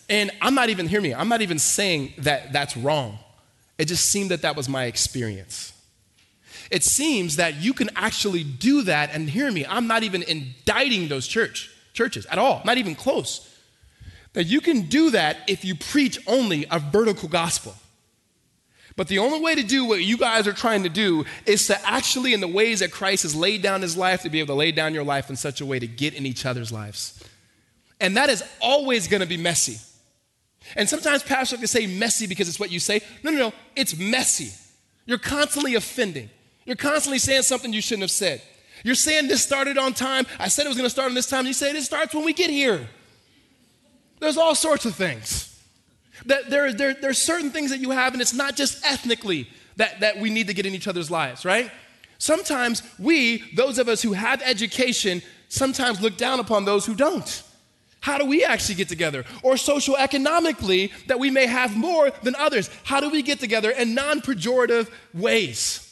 And 0.09 0.31
I'm 0.41 0.55
not 0.55 0.69
even, 0.69 0.89
hear 0.89 1.01
me, 1.01 1.15
I'm 1.15 1.29
not 1.29 1.43
even 1.43 1.59
saying 1.59 2.15
that 2.19 2.53
that's 2.53 2.77
wrong. 2.77 3.19
It 3.79 3.87
just 3.87 4.07
seemed 4.07 4.31
that 4.31 4.43
that 4.43 4.57
was 4.57 4.69
my 4.69 4.85
experience. 4.85 5.73
It 6.71 6.85
seems 6.85 7.37
that 7.37 7.57
you 7.57 7.75
can 7.75 7.91
actually 7.97 8.45
do 8.45 8.83
that, 8.83 9.11
and 9.13 9.29
hear 9.29 9.51
me, 9.51 9.67
I'm 9.67 9.87
not 9.87 10.03
even 10.03 10.23
indicting 10.23 11.09
those 11.09 11.27
church, 11.27 11.71
churches 11.93 12.27
at 12.27 12.39
all, 12.39 12.63
not 12.65 12.79
even 12.79 12.95
close. 12.95 13.49
That 14.35 14.45
you 14.45 14.61
can 14.61 14.83
do 14.83 15.11
that 15.11 15.39
if 15.49 15.65
you 15.65 15.75
preach 15.75 16.19
only 16.27 16.67
a 16.71 16.79
vertical 16.79 17.29
gospel. 17.29 17.75
But 18.97 19.09
the 19.09 19.19
only 19.19 19.41
way 19.41 19.55
to 19.55 19.63
do 19.63 19.85
what 19.85 20.03
you 20.03 20.17
guys 20.17 20.47
are 20.47 20.53
trying 20.53 20.83
to 20.83 20.89
do 20.89 21.25
is 21.47 21.67
to 21.69 21.89
actually, 21.89 22.35
in 22.35 22.41
the 22.41 22.49
ways 22.49 22.81
that 22.81 22.93
Christ 22.93 23.23
has 23.23 23.35
laid 23.35 23.63
down 23.63 23.83
his 23.83 23.97
life, 23.97 24.23
to 24.23 24.31
be 24.31 24.41
able 24.41 24.55
to 24.55 24.59
lay 24.59 24.73
down 24.73 24.95
your 24.95 25.05
life 25.05 25.31
in 25.31 25.37
such 25.37 25.61
a 25.61 25.67
way 25.67 25.79
to 25.79 25.87
get 25.87 26.15
in 26.15 26.27
each 26.27 26.45
other's 26.45 26.71
lives. 26.71 27.23
And 28.01 28.17
that 28.17 28.29
is 28.29 28.43
always 28.61 29.09
going 29.09 29.21
to 29.21 29.27
be 29.27 29.37
messy. 29.37 29.79
And 30.77 30.89
sometimes 30.89 31.23
pastors 31.23 31.59
can 31.59 31.69
say 31.69 31.87
messy 31.87 32.27
because 32.27 32.49
it's 32.49 32.61
what 32.61 32.71
you 32.71 32.81
say. 32.81 33.01
No, 33.23 33.31
no, 33.31 33.39
no, 33.39 33.53
it's 33.75 33.97
messy. 33.97 34.53
You're 35.07 35.19
constantly 35.19 35.75
offending. 35.75 36.31
You're 36.65 36.77
constantly 36.77 37.19
saying 37.19 37.43
something 37.43 37.73
you 37.73 37.81
shouldn't 37.81 38.03
have 38.03 38.11
said. 38.11 38.43
You're 38.85 38.95
saying 38.95 39.29
this 39.29 39.43
started 39.43 39.79
on 39.79 39.95
time. 39.95 40.27
I 40.39 40.49
said 40.49 40.67
it 40.67 40.69
was 40.69 40.77
going 40.77 40.87
to 40.87 40.91
start 40.91 41.09
on 41.09 41.15
this 41.15 41.29
time. 41.29 41.47
You 41.47 41.53
say 41.53 41.71
it 41.71 41.83
starts 41.83 42.15
when 42.15 42.25
we 42.25 42.33
get 42.33 42.51
here. 42.51 42.89
There's 44.21 44.37
all 44.37 44.55
sorts 44.55 44.85
of 44.85 44.95
things. 44.95 45.52
That 46.27 46.51
there, 46.51 46.73
there, 46.73 46.95
there's 46.95 47.19
certain 47.19 47.51
things 47.51 47.71
that 47.71 47.81
you 47.81 47.91
have, 47.91 48.13
and 48.13 48.23
it's 48.23 48.35
not 48.35 48.57
just 48.57 48.85
ethnically 48.85 49.49
that, 49.77 50.01
that 50.01 50.19
we 50.19 50.31
need 50.31 50.47
to 50.49 50.55
get 50.55 50.67
in 50.67 50.75
each 50.75 50.89
other's 50.89 51.11
lives, 51.11 51.45
right? 51.45 51.71
Sometimes 52.19 52.83
we, 52.99 53.43
those 53.55 53.79
of 53.79 53.89
us 53.89 54.03
who 54.03 54.13
have 54.13 54.43
education, 54.43 55.23
sometimes 55.49 56.01
look 56.01 56.17
down 56.17 56.41
upon 56.41 56.65
those 56.65 56.87
who 56.87 56.95
don't. 56.95 57.43
How 58.01 58.19
do 58.19 58.27
we 58.27 58.45
actually 58.45 58.75
get 58.75 58.89
together? 58.89 59.25
Or 59.43 59.57
social 59.57 59.97
economically, 59.97 60.93
that 61.07 61.19
we 61.19 61.31
may 61.31 61.47
have 61.47 61.77
more 61.77 62.11
than 62.23 62.35
others. 62.35 62.69
How 62.83 63.01
do 63.01 63.09
we 63.11 63.23
get 63.23 63.39
together 63.39 63.71
in 63.71 63.95
non 63.95 64.21
pejorative 64.21 64.91
ways? 65.15 65.89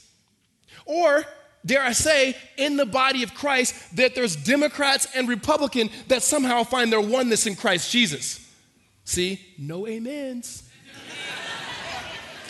Or, 0.84 1.24
dare 1.64 1.82
I 1.82 1.92
say, 1.92 2.36
in 2.56 2.76
the 2.76 2.86
body 2.86 3.22
of 3.22 3.32
Christ, 3.32 3.96
that 3.96 4.16
there's 4.16 4.34
Democrats 4.34 5.06
and 5.14 5.28
Republican 5.28 5.88
that 6.08 6.24
somehow 6.24 6.64
find 6.64 6.92
their 6.92 7.00
oneness 7.00 7.46
in 7.46 7.54
Christ 7.54 7.92
Jesus. 7.92 8.44
See, 9.10 9.40
no 9.58 9.88
amens. 9.88 10.62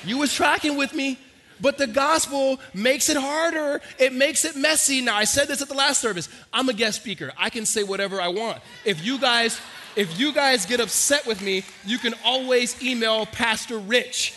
you 0.04 0.18
was 0.18 0.34
tracking 0.34 0.76
with 0.76 0.92
me. 0.94 1.16
But 1.58 1.78
the 1.78 1.86
gospel 1.86 2.60
makes 2.74 3.08
it 3.08 3.16
harder. 3.16 3.80
It 3.98 4.12
makes 4.12 4.44
it 4.44 4.56
messy. 4.56 5.00
Now, 5.00 5.16
I 5.16 5.24
said 5.24 5.48
this 5.48 5.62
at 5.62 5.68
the 5.68 5.74
last 5.74 6.02
service. 6.02 6.28
I'm 6.52 6.68
a 6.68 6.74
guest 6.74 7.00
speaker. 7.00 7.32
I 7.38 7.48
can 7.48 7.64
say 7.64 7.82
whatever 7.82 8.20
I 8.20 8.28
want. 8.28 8.58
If 8.84 9.02
you 9.02 9.18
guys 9.18 9.58
if 9.96 10.20
you 10.20 10.34
guys 10.34 10.66
get 10.66 10.80
upset 10.80 11.26
with 11.26 11.40
me, 11.40 11.64
you 11.86 11.96
can 11.96 12.12
always 12.26 12.82
email 12.82 13.24
Pastor 13.24 13.78
Rich. 13.78 14.34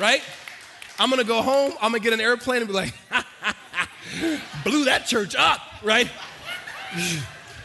Right? 0.00 0.22
I'm 0.98 1.10
gonna 1.10 1.22
go 1.22 1.42
home, 1.42 1.74
I'm 1.80 1.92
gonna 1.92 2.00
get 2.00 2.12
an 2.12 2.20
airplane 2.20 2.58
and 2.58 2.66
be 2.66 2.74
like, 2.74 2.92
blew 4.64 4.86
that 4.86 5.06
church 5.06 5.36
up, 5.36 5.60
right? 5.84 6.10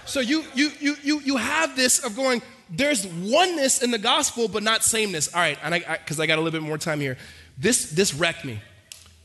so 0.06 0.20
you 0.20 0.44
you 0.54 0.72
you 0.80 0.96
you 1.04 1.20
you 1.22 1.38
have 1.38 1.76
this 1.76 2.04
of 2.04 2.16
going, 2.16 2.41
there's 2.70 3.08
oneness 3.08 3.82
in 3.82 3.92
the 3.92 3.98
gospel, 3.98 4.48
but 4.48 4.64
not 4.64 4.84
sameness. 4.84 5.34
All 5.34 5.42
right, 5.42 5.58
and 5.64 5.74
I 5.76 5.80
because 5.98 6.20
I, 6.20 6.24
I 6.24 6.28
got 6.28 6.38
a 6.38 6.42
little 6.42 6.60
bit 6.60 6.66
more 6.66 6.78
time 6.78 7.00
here. 7.00 7.18
This, 7.58 7.92
this 7.92 8.14
wrecked 8.14 8.46
me. 8.46 8.62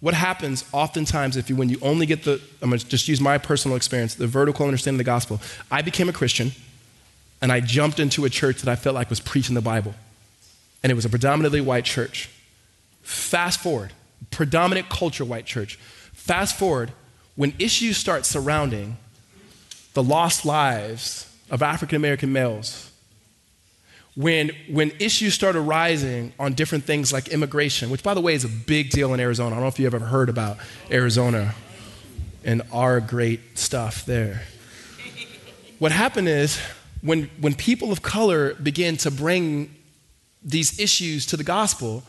what 0.00 0.12
happens 0.12 0.64
oftentimes 0.72 1.36
if 1.36 1.48
you, 1.48 1.56
when 1.56 1.68
you 1.68 1.78
only 1.80 2.04
get 2.04 2.24
the, 2.24 2.40
I'm 2.60 2.70
to 2.70 2.78
just 2.78 3.08
use 3.08 3.20
my 3.20 3.38
personal 3.38 3.76
experience, 3.76 4.16
the 4.16 4.26
vertical 4.26 4.66
understanding 4.66 4.96
of 4.96 5.06
the 5.06 5.10
gospel. 5.10 5.40
I 5.70 5.82
became 5.82 6.08
a 6.08 6.12
Christian 6.12 6.52
and 7.40 7.52
I 7.52 7.60
jumped 7.60 8.00
into 8.00 8.24
a 8.24 8.30
church 8.30 8.60
that 8.60 8.70
I 8.70 8.76
felt 8.76 8.94
like 8.94 9.08
was 9.08 9.20
preaching 9.20 9.54
the 9.54 9.62
Bible. 9.62 9.94
And 10.82 10.90
it 10.90 10.94
was 10.94 11.04
a 11.04 11.08
predominantly 11.08 11.60
white 11.60 11.84
church. 11.84 12.28
Fast 13.02 13.60
forward, 13.60 13.92
predominant 14.30 14.88
culture 14.88 15.24
white 15.24 15.46
church. 15.46 15.76
Fast 16.12 16.58
forward, 16.58 16.92
when 17.36 17.54
issues 17.58 17.96
start 17.96 18.26
surrounding 18.26 18.96
the 19.94 20.02
lost 20.02 20.44
lives 20.44 21.34
of 21.50 21.62
African 21.62 21.96
American 21.96 22.32
males, 22.32 22.90
when, 24.16 24.50
when 24.70 24.92
issues 25.00 25.34
start 25.34 25.56
arising 25.56 26.32
on 26.38 26.54
different 26.54 26.84
things 26.84 27.12
like 27.12 27.28
immigration, 27.28 27.90
which, 27.90 28.02
by 28.02 28.14
the 28.14 28.20
way, 28.20 28.34
is 28.34 28.44
a 28.44 28.48
big 28.48 28.90
deal 28.90 29.12
in 29.12 29.20
Arizona. 29.20 29.50
I 29.50 29.54
don't 29.54 29.62
know 29.62 29.68
if 29.68 29.78
you 29.78 29.86
have 29.86 29.94
ever 29.94 30.06
heard 30.06 30.28
about 30.28 30.58
Arizona 30.90 31.54
and 32.44 32.62
our 32.72 33.00
great 33.00 33.58
stuff 33.58 34.06
there. 34.06 34.42
What 35.80 35.90
happened 35.90 36.28
is 36.28 36.60
when, 37.02 37.24
when 37.40 37.54
people 37.54 37.90
of 37.90 38.02
color 38.02 38.54
began 38.54 38.96
to 38.98 39.10
bring 39.10 39.74
these 40.42 40.78
issues 40.78 41.26
to 41.26 41.36
the 41.36 41.44
gospel, 41.44 42.04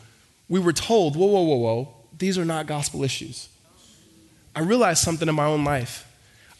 we 0.48 0.60
were 0.60 0.72
told, 0.72 1.16
whoa, 1.16 1.26
whoa, 1.26 1.42
whoa, 1.42 1.56
whoa, 1.56 1.94
these 2.16 2.38
are 2.38 2.44
not 2.44 2.66
gospel 2.66 3.02
issues. 3.02 3.48
I 4.54 4.60
realized 4.60 5.02
something 5.02 5.28
in 5.28 5.34
my 5.34 5.46
own 5.46 5.64
life. 5.64 6.05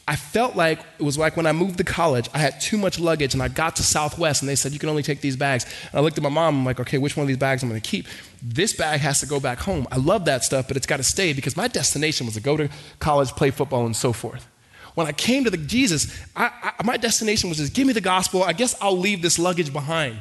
I 0.09 0.15
felt 0.15 0.55
like 0.55 0.79
it 0.99 1.03
was 1.03 1.19
like 1.19 1.37
when 1.37 1.47
I 1.47 1.53
moved 1.53 1.79
to 1.79 1.85
college, 1.85 2.29
I 2.33 2.39
had 2.39 2.61
too 2.61 2.79
much 2.79 3.01
luggage 3.01 3.35
and 3.35 3.43
I 3.43 3.49
got 3.49 3.75
to 3.77 3.83
Southwest 3.83 4.41
and 4.41 4.49
they 4.49 4.55
said, 4.55 4.73
you 4.73 4.79
can 4.79 4.89
only 4.89 5.03
take 5.03 5.21
these 5.21 5.37
bags. 5.37 5.65
And 5.91 5.99
I 5.99 6.01
looked 6.01 6.17
at 6.17 6.23
my 6.23 6.29
mom, 6.29 6.59
I'm 6.59 6.65
like, 6.65 6.79
okay, 6.79 6.97
which 6.99 7.17
one 7.17 7.23
of 7.23 7.29
these 7.29 7.37
bags 7.37 7.65
I'm 7.65 7.69
gonna 7.69 7.81
keep? 7.81 8.07
This 8.41 8.73
bag 8.73 9.01
has 9.01 9.19
to 9.21 9.27
go 9.27 9.41
back 9.41 9.59
home. 9.59 9.89
I 9.91 9.97
love 9.97 10.25
that 10.27 10.45
stuff, 10.45 10.69
but 10.69 10.77
it's 10.77 10.87
gotta 10.87 11.03
stay 11.03 11.33
because 11.33 11.57
my 11.57 11.67
destination 11.67 12.25
was 12.27 12.37
to 12.37 12.41
go 12.41 12.57
to 12.57 12.69
college, 13.01 13.31
play 13.31 13.51
football, 13.51 13.85
and 13.85 13.97
so 13.97 14.13
forth. 14.13 14.47
When 14.95 15.09
I 15.09 15.13
came 15.13 15.43
to 15.43 15.51
the 15.51 15.57
Jesus, 15.57 16.17
I, 16.37 16.73
I, 16.79 16.83
my 16.85 16.97
destination 16.97 17.49
was 17.49 17.59
just 17.59 17.75
give 17.75 17.87
me 17.87 17.93
the 17.93 18.01
gospel. 18.01 18.45
I 18.45 18.53
guess 18.53 18.77
I'll 18.81 18.97
leave 18.97 19.23
this 19.23 19.41
luggage 19.41 19.73
behind. 19.73 20.15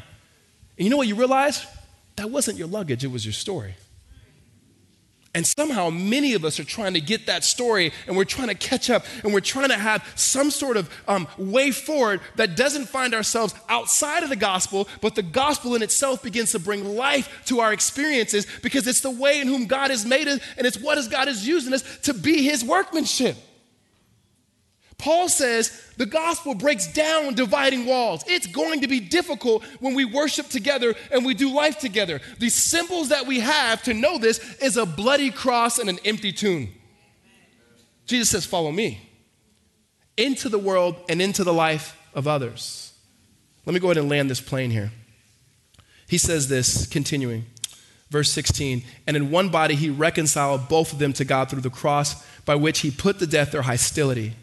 And 0.77 0.83
you 0.83 0.89
know 0.89 0.97
what 0.97 1.07
you 1.07 1.15
realize? 1.15 1.65
That 2.15 2.31
wasn't 2.31 2.57
your 2.57 2.67
luggage, 2.67 3.03
it 3.03 3.11
was 3.11 3.23
your 3.23 3.33
story. 3.33 3.75
And 5.35 5.45
somehow, 5.45 5.89
many 5.89 6.33
of 6.33 6.45
us 6.45 6.61
are 6.61 6.63
trying 6.63 6.93
to 6.93 7.01
get 7.01 7.25
that 7.25 7.43
story 7.43 7.91
and 8.07 8.15
we're 8.15 8.23
trying 8.23 8.47
to 8.47 8.55
catch 8.55 8.89
up 8.89 9.03
and 9.21 9.33
we're 9.33 9.41
trying 9.41 9.67
to 9.67 9.77
have 9.77 10.01
some 10.15 10.49
sort 10.49 10.77
of 10.77 10.89
um, 11.09 11.27
way 11.37 11.71
forward 11.71 12.21
that 12.37 12.55
doesn't 12.55 12.85
find 12.85 13.13
ourselves 13.13 13.53
outside 13.67 14.23
of 14.23 14.29
the 14.29 14.37
gospel, 14.37 14.87
but 15.01 15.13
the 15.13 15.21
gospel 15.21 15.75
in 15.75 15.83
itself 15.83 16.23
begins 16.23 16.53
to 16.53 16.59
bring 16.59 16.95
life 16.95 17.43
to 17.47 17.59
our 17.59 17.73
experiences 17.73 18.47
because 18.63 18.87
it's 18.87 19.01
the 19.01 19.11
way 19.11 19.41
in 19.41 19.47
whom 19.49 19.65
God 19.65 19.91
has 19.91 20.05
made 20.05 20.29
us 20.29 20.39
and 20.57 20.65
it's 20.65 20.79
what 20.79 20.97
God 21.11 21.27
is 21.27 21.45
using 21.45 21.73
us 21.73 21.83
to 22.03 22.13
be 22.13 22.41
his 22.41 22.63
workmanship. 22.63 23.35
Paul 24.97 25.27
says 25.27 25.91
the 25.97 26.05
gospel 26.05 26.55
breaks 26.55 26.91
down 26.91 27.35
dividing 27.35 27.85
walls. 27.85 28.23
It's 28.27 28.47
going 28.47 28.81
to 28.81 28.87
be 28.87 28.99
difficult 28.99 29.63
when 29.79 29.93
we 29.93 30.05
worship 30.05 30.47
together 30.47 30.95
and 31.11 31.25
we 31.25 31.33
do 31.33 31.53
life 31.53 31.79
together. 31.79 32.21
The 32.39 32.49
symbols 32.49 33.09
that 33.09 33.27
we 33.27 33.39
have 33.41 33.83
to 33.83 33.93
know 33.93 34.17
this 34.17 34.39
is 34.61 34.77
a 34.77 34.85
bloody 34.85 35.31
cross 35.31 35.79
and 35.79 35.89
an 35.89 35.99
empty 36.05 36.31
tomb. 36.31 36.69
Jesus 38.05 38.29
says, 38.29 38.45
Follow 38.45 38.71
me 38.71 39.09
into 40.17 40.47
the 40.49 40.59
world 40.59 40.95
and 41.09 41.21
into 41.21 41.43
the 41.43 41.53
life 41.53 41.97
of 42.13 42.27
others. 42.27 42.93
Let 43.65 43.73
me 43.73 43.79
go 43.79 43.87
ahead 43.87 43.97
and 43.97 44.09
land 44.09 44.29
this 44.29 44.41
plane 44.41 44.71
here. 44.71 44.91
He 46.07 46.17
says 46.17 46.47
this, 46.47 46.85
continuing, 46.85 47.45
verse 48.11 48.31
16, 48.31 48.83
and 49.07 49.17
in 49.17 49.31
one 49.31 49.49
body 49.49 49.75
he 49.75 49.89
reconciled 49.89 50.69
both 50.69 50.93
of 50.93 50.99
them 50.99 51.13
to 51.13 51.25
God 51.25 51.49
through 51.49 51.61
the 51.61 51.69
cross, 51.69 52.23
by 52.45 52.55
which 52.55 52.79
he 52.79 52.91
put 52.91 53.19
to 53.19 53.27
death 53.27 53.51
their 53.51 53.63
hostility. 53.63 54.35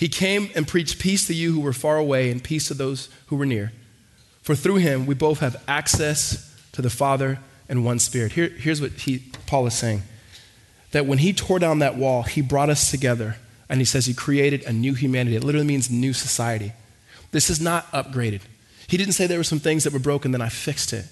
He 0.00 0.08
came 0.08 0.48
and 0.54 0.66
preached 0.66 0.98
peace 0.98 1.26
to 1.26 1.34
you 1.34 1.52
who 1.52 1.60
were 1.60 1.74
far 1.74 1.98
away 1.98 2.30
and 2.30 2.42
peace 2.42 2.68
to 2.68 2.74
those 2.74 3.10
who 3.26 3.36
were 3.36 3.44
near. 3.44 3.70
For 4.40 4.54
through 4.54 4.76
him 4.76 5.04
we 5.04 5.14
both 5.14 5.40
have 5.40 5.62
access 5.68 6.56
to 6.72 6.80
the 6.80 6.88
Father 6.88 7.38
and 7.68 7.84
one 7.84 7.98
Spirit. 7.98 8.32
Here, 8.32 8.48
here's 8.48 8.80
what 8.80 8.92
he, 8.92 9.24
Paul 9.46 9.66
is 9.66 9.74
saying 9.74 10.00
that 10.92 11.04
when 11.04 11.18
he 11.18 11.34
tore 11.34 11.58
down 11.58 11.80
that 11.80 11.96
wall, 11.96 12.22
he 12.22 12.40
brought 12.40 12.70
us 12.70 12.90
together 12.90 13.36
and 13.68 13.78
he 13.78 13.84
says 13.84 14.06
he 14.06 14.14
created 14.14 14.62
a 14.62 14.72
new 14.72 14.94
humanity. 14.94 15.36
It 15.36 15.44
literally 15.44 15.66
means 15.66 15.90
new 15.90 16.14
society. 16.14 16.72
This 17.32 17.50
is 17.50 17.60
not 17.60 17.86
upgraded. 17.92 18.40
He 18.88 18.96
didn't 18.96 19.12
say 19.12 19.26
there 19.26 19.36
were 19.36 19.44
some 19.44 19.60
things 19.60 19.84
that 19.84 19.92
were 19.92 19.98
broken, 19.98 20.32
then 20.32 20.40
I 20.40 20.48
fixed 20.48 20.94
it. 20.94 21.04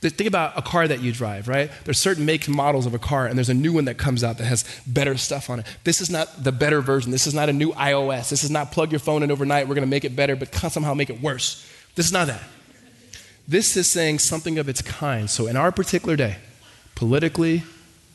Think 0.00 0.28
about 0.28 0.56
a 0.56 0.62
car 0.62 0.86
that 0.86 1.00
you 1.00 1.12
drive, 1.12 1.48
right? 1.48 1.70
There's 1.84 1.98
certain 1.98 2.24
makes 2.24 2.46
and 2.46 2.56
models 2.56 2.86
of 2.86 2.94
a 2.94 2.98
car, 2.98 3.26
and 3.26 3.36
there's 3.36 3.48
a 3.48 3.54
new 3.54 3.72
one 3.72 3.86
that 3.86 3.96
comes 3.96 4.22
out 4.22 4.38
that 4.38 4.44
has 4.44 4.64
better 4.86 5.16
stuff 5.16 5.50
on 5.50 5.60
it. 5.60 5.66
This 5.84 6.00
is 6.00 6.10
not 6.10 6.44
the 6.44 6.52
better 6.52 6.80
version. 6.80 7.10
This 7.10 7.26
is 7.26 7.34
not 7.34 7.48
a 7.48 7.52
new 7.52 7.72
iOS. 7.72 8.30
This 8.30 8.44
is 8.44 8.50
not 8.50 8.72
plug 8.72 8.92
your 8.92 8.98
phone 8.98 9.22
in 9.22 9.30
overnight. 9.30 9.68
We're 9.68 9.74
going 9.74 9.86
to 9.86 9.90
make 9.90 10.04
it 10.04 10.14
better, 10.14 10.36
but 10.36 10.54
somehow 10.54 10.94
make 10.94 11.10
it 11.10 11.20
worse. 11.20 11.66
This 11.94 12.06
is 12.06 12.12
not 12.12 12.26
that. 12.26 12.42
This 13.48 13.76
is 13.76 13.86
saying 13.86 14.18
something 14.18 14.58
of 14.58 14.68
its 14.68 14.82
kind. 14.82 15.30
So, 15.30 15.46
in 15.46 15.56
our 15.56 15.72
particular 15.72 16.16
day, 16.16 16.36
politically, 16.94 17.62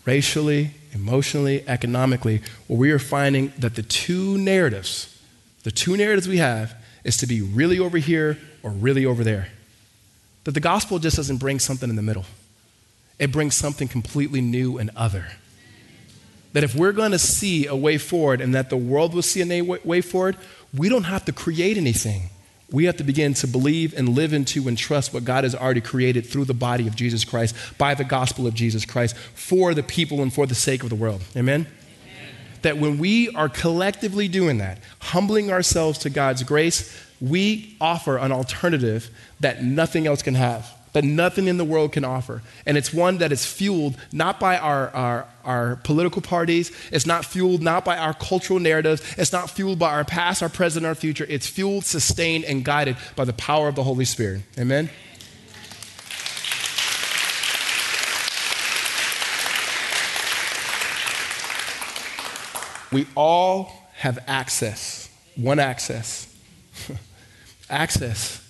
racially, 0.05 0.71
emotionally, 0.93 1.63
economically, 1.67 2.41
we 2.67 2.91
are 2.91 2.99
finding 2.99 3.53
that 3.57 3.75
the 3.75 3.83
two 3.83 4.37
narratives, 4.37 5.19
the 5.63 5.71
two 5.71 5.95
narratives 5.95 6.27
we 6.27 6.37
have, 6.37 6.75
is 7.03 7.17
to 7.17 7.27
be 7.27 7.41
really 7.41 7.79
over 7.79 7.97
here 7.97 8.37
or 8.61 8.71
really 8.71 9.05
over 9.05 9.23
there. 9.23 9.47
That 10.43 10.51
the 10.51 10.59
gospel 10.59 10.99
just 10.99 11.17
doesn't 11.17 11.37
bring 11.37 11.59
something 11.59 11.89
in 11.89 11.95
the 11.95 12.01
middle, 12.01 12.25
it 13.19 13.31
brings 13.31 13.55
something 13.55 13.87
completely 13.87 14.41
new 14.41 14.77
and 14.77 14.89
other. 14.95 15.25
That 16.53 16.63
if 16.63 16.75
we're 16.75 16.91
going 16.91 17.11
to 17.11 17.19
see 17.19 17.65
a 17.65 17.75
way 17.75 17.97
forward 17.97 18.41
and 18.41 18.53
that 18.55 18.69
the 18.69 18.77
world 18.77 19.13
will 19.13 19.21
see 19.21 19.41
a 19.41 19.61
way 19.61 20.01
forward, 20.01 20.35
we 20.75 20.89
don't 20.89 21.03
have 21.03 21.23
to 21.25 21.31
create 21.31 21.77
anything. 21.77 22.29
We 22.69 22.85
have 22.85 22.97
to 22.97 23.03
begin 23.03 23.33
to 23.35 23.47
believe 23.47 23.93
and 23.97 24.09
live 24.09 24.33
into 24.33 24.67
and 24.67 24.77
trust 24.77 25.13
what 25.13 25.25
God 25.25 25.43
has 25.43 25.53
already 25.53 25.81
created 25.81 26.25
through 26.25 26.45
the 26.45 26.53
body 26.53 26.87
of 26.87 26.95
Jesus 26.95 27.25
Christ, 27.25 27.55
by 27.77 27.95
the 27.95 28.05
gospel 28.05 28.47
of 28.47 28.53
Jesus 28.53 28.85
Christ, 28.85 29.15
for 29.17 29.73
the 29.73 29.83
people 29.83 30.21
and 30.21 30.33
for 30.33 30.45
the 30.45 30.55
sake 30.55 30.83
of 30.83 30.89
the 30.89 30.95
world. 30.95 31.21
Amen? 31.35 31.67
That 32.61 32.77
when 32.77 32.97
we 32.97 33.29
are 33.29 33.49
collectively 33.49 34.27
doing 34.27 34.57
that, 34.59 34.79
humbling 34.99 35.51
ourselves 35.51 35.99
to 35.99 36.09
God's 36.09 36.43
grace, 36.43 36.95
we 37.19 37.75
offer 37.79 38.17
an 38.17 38.31
alternative 38.31 39.09
that 39.39 39.63
nothing 39.63 40.07
else 40.07 40.21
can 40.21 40.35
have, 40.35 40.67
that 40.93 41.03
nothing 41.03 41.47
in 41.47 41.57
the 41.57 41.65
world 41.65 41.91
can 41.91 42.03
offer. 42.03 42.41
And 42.65 42.77
it's 42.77 42.93
one 42.93 43.19
that 43.19 43.31
is 43.31 43.45
fueled 43.45 43.95
not 44.11 44.39
by 44.39 44.57
our, 44.57 44.89
our, 44.89 45.27
our 45.45 45.75
political 45.77 46.21
parties, 46.21 46.71
it's 46.91 47.05
not 47.05 47.25
fueled 47.25 47.61
not 47.61 47.85
by 47.85 47.97
our 47.97 48.13
cultural 48.13 48.59
narratives, 48.59 49.01
it's 49.17 49.31
not 49.31 49.49
fueled 49.49 49.79
by 49.79 49.91
our 49.91 50.03
past, 50.03 50.41
our 50.41 50.49
present, 50.49 50.85
our 50.85 50.95
future. 50.95 51.25
It's 51.29 51.47
fueled, 51.47 51.85
sustained, 51.85 52.45
and 52.45 52.65
guided 52.65 52.97
by 53.15 53.25
the 53.25 53.33
power 53.33 53.67
of 53.67 53.75
the 53.75 53.83
Holy 53.83 54.05
Spirit. 54.05 54.41
Amen? 54.57 54.89
We 62.91 63.07
all 63.15 63.71
have 63.95 64.19
access, 64.27 65.09
one 65.35 65.59
access. 65.59 66.27
access. 67.69 68.47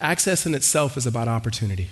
Access 0.00 0.46
in 0.46 0.54
itself 0.54 0.96
is 0.96 1.06
about 1.06 1.28
opportunity. 1.28 1.88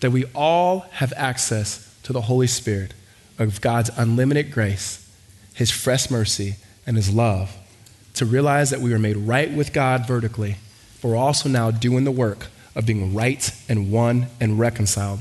That 0.00 0.10
we 0.10 0.24
all 0.34 0.80
have 0.92 1.12
access 1.16 1.86
to 2.02 2.12
the 2.12 2.22
Holy 2.22 2.46
Spirit 2.46 2.94
of 3.38 3.60
God's 3.60 3.90
unlimited 3.96 4.52
grace, 4.52 5.08
His 5.54 5.70
fresh 5.70 6.10
mercy, 6.10 6.56
and 6.86 6.96
His 6.96 7.12
love 7.12 7.56
to 8.14 8.26
realize 8.26 8.70
that 8.70 8.80
we 8.80 8.92
are 8.92 8.98
made 8.98 9.16
right 9.16 9.50
with 9.50 9.72
God 9.72 10.06
vertically, 10.06 10.56
but 11.00 11.08
we're 11.08 11.16
also 11.16 11.48
now 11.48 11.70
doing 11.70 12.04
the 12.04 12.10
work 12.10 12.48
of 12.74 12.86
being 12.86 13.14
right 13.14 13.50
and 13.68 13.90
one 13.90 14.26
and 14.40 14.58
reconciled 14.58 15.20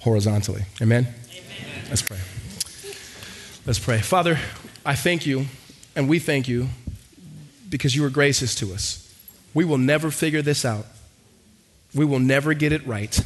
horizontally. 0.00 0.64
Amen? 0.82 1.06
Amen. 1.30 1.84
Let's 1.88 2.02
pray. 2.02 2.18
Let's 3.66 3.78
pray. 3.78 4.00
Father, 4.00 4.38
I 4.86 4.94
thank 4.94 5.24
you, 5.24 5.46
and 5.96 6.08
we 6.08 6.18
thank 6.18 6.46
you 6.46 6.68
because 7.70 7.96
you 7.96 8.04
are 8.04 8.10
gracious 8.10 8.54
to 8.56 8.74
us. 8.74 9.00
We 9.54 9.64
will 9.64 9.78
never 9.78 10.10
figure 10.10 10.42
this 10.42 10.64
out, 10.64 10.86
we 11.94 12.04
will 12.04 12.18
never 12.18 12.54
get 12.54 12.72
it 12.72 12.86
right. 12.86 13.18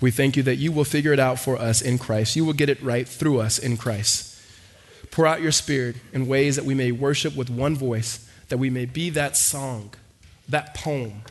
We 0.00 0.10
thank 0.10 0.36
you 0.36 0.42
that 0.44 0.56
you 0.56 0.72
will 0.72 0.84
figure 0.84 1.12
it 1.12 1.18
out 1.18 1.38
for 1.38 1.56
us 1.56 1.80
in 1.80 1.98
Christ. 1.98 2.36
You 2.36 2.44
will 2.44 2.52
get 2.52 2.68
it 2.68 2.82
right 2.82 3.08
through 3.08 3.40
us 3.40 3.58
in 3.58 3.78
Christ. 3.78 4.38
Pour 5.10 5.26
out 5.26 5.40
your 5.40 5.52
spirit 5.52 5.96
in 6.12 6.26
ways 6.26 6.56
that 6.56 6.66
we 6.66 6.74
may 6.74 6.92
worship 6.92 7.34
with 7.34 7.48
one 7.48 7.74
voice, 7.74 8.28
that 8.50 8.58
we 8.58 8.68
may 8.68 8.84
be 8.84 9.08
that 9.10 9.38
song, 9.38 9.94
that 10.48 10.74
poem 10.74 11.22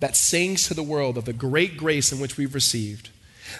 that 0.00 0.14
sings 0.14 0.68
to 0.68 0.74
the 0.74 0.82
world 0.82 1.18
of 1.18 1.24
the 1.24 1.32
great 1.32 1.76
grace 1.76 2.12
in 2.12 2.20
which 2.20 2.36
we've 2.36 2.54
received 2.54 3.10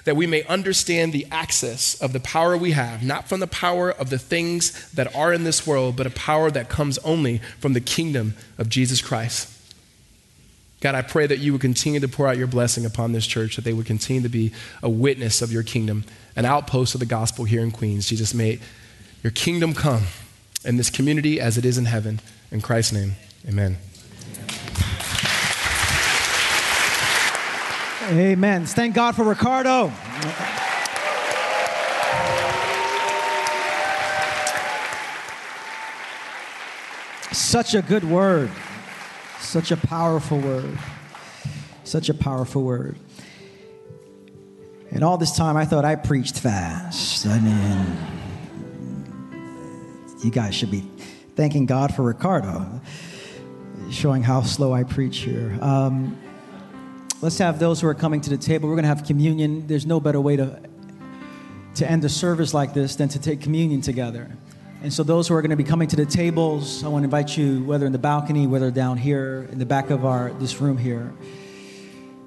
that 0.04 0.16
we 0.16 0.26
may 0.26 0.42
understand 0.44 1.12
the 1.12 1.26
access 1.30 2.00
of 2.00 2.12
the 2.12 2.20
power 2.20 2.56
we 2.56 2.72
have, 2.72 3.02
not 3.02 3.28
from 3.28 3.40
the 3.40 3.46
power 3.46 3.90
of 3.90 4.10
the 4.10 4.18
things 4.18 4.90
that 4.92 5.14
are 5.14 5.32
in 5.32 5.44
this 5.44 5.66
world, 5.66 5.96
but 5.96 6.06
a 6.06 6.10
power 6.10 6.50
that 6.50 6.68
comes 6.68 6.98
only 6.98 7.38
from 7.58 7.72
the 7.72 7.80
kingdom 7.80 8.34
of 8.56 8.68
Jesus 8.68 9.00
Christ. 9.00 9.54
God, 10.80 10.94
I 10.94 11.02
pray 11.02 11.26
that 11.26 11.40
you 11.40 11.52
would 11.52 11.60
continue 11.60 11.98
to 12.00 12.08
pour 12.08 12.28
out 12.28 12.36
your 12.36 12.46
blessing 12.46 12.86
upon 12.86 13.12
this 13.12 13.26
church, 13.26 13.56
that 13.56 13.64
they 13.64 13.72
would 13.72 13.86
continue 13.86 14.22
to 14.22 14.28
be 14.28 14.52
a 14.82 14.88
witness 14.88 15.42
of 15.42 15.52
your 15.52 15.64
kingdom, 15.64 16.04
an 16.36 16.44
outpost 16.44 16.94
of 16.94 17.00
the 17.00 17.06
gospel 17.06 17.44
here 17.44 17.62
in 17.62 17.72
Queens. 17.72 18.08
Jesus, 18.08 18.32
may 18.32 18.60
your 19.24 19.32
kingdom 19.32 19.74
come 19.74 20.04
in 20.64 20.76
this 20.76 20.90
community 20.90 21.40
as 21.40 21.58
it 21.58 21.64
is 21.64 21.78
in 21.78 21.86
heaven. 21.86 22.20
In 22.52 22.60
Christ's 22.60 22.92
name, 22.92 23.16
amen. 23.48 23.78
Amen. 28.10 28.64
Thank 28.64 28.94
God 28.94 29.14
for 29.14 29.22
Ricardo. 29.22 29.92
Such 37.32 37.74
a 37.74 37.82
good 37.82 38.04
word. 38.04 38.50
Such 39.40 39.72
a 39.72 39.76
powerful 39.76 40.38
word. 40.38 40.78
Such 41.84 42.08
a 42.08 42.14
powerful 42.14 42.62
word. 42.62 42.96
And 44.90 45.04
all 45.04 45.18
this 45.18 45.36
time, 45.36 45.58
I 45.58 45.66
thought 45.66 45.84
I 45.84 45.94
preached 45.94 46.38
fast. 46.38 47.26
I 47.26 47.38
mean, 47.38 47.96
you 50.24 50.30
guys 50.30 50.54
should 50.54 50.70
be 50.70 50.88
thanking 51.36 51.66
God 51.66 51.94
for 51.94 52.04
Ricardo, 52.04 52.80
showing 53.90 54.22
how 54.22 54.40
slow 54.40 54.72
I 54.72 54.84
preach 54.84 55.18
here. 55.18 55.58
Um, 55.60 56.16
let's 57.20 57.38
have 57.38 57.58
those 57.58 57.80
who 57.80 57.88
are 57.88 57.94
coming 57.94 58.20
to 58.22 58.30
the 58.30 58.36
table. 58.36 58.68
We're 58.68 58.76
going 58.76 58.84
to 58.84 58.88
have 58.88 59.04
communion. 59.04 59.66
There's 59.66 59.86
no 59.86 60.00
better 60.00 60.20
way 60.20 60.36
to, 60.36 60.60
to 61.76 61.90
end 61.90 62.04
a 62.04 62.08
service 62.08 62.54
like 62.54 62.74
this 62.74 62.96
than 62.96 63.08
to 63.10 63.18
take 63.18 63.40
communion 63.40 63.80
together. 63.80 64.30
And 64.80 64.92
so, 64.92 65.02
those 65.02 65.26
who 65.26 65.34
are 65.34 65.42
going 65.42 65.50
to 65.50 65.56
be 65.56 65.64
coming 65.64 65.88
to 65.88 65.96
the 65.96 66.06
tables, 66.06 66.84
I 66.84 66.88
want 66.88 67.02
to 67.02 67.04
invite 67.04 67.36
you, 67.36 67.64
whether 67.64 67.84
in 67.84 67.90
the 67.90 67.98
balcony, 67.98 68.46
whether 68.46 68.70
down 68.70 68.96
here 68.96 69.48
in 69.50 69.58
the 69.58 69.66
back 69.66 69.90
of 69.90 70.04
our 70.04 70.30
this 70.34 70.60
room 70.60 70.78
here, 70.78 71.12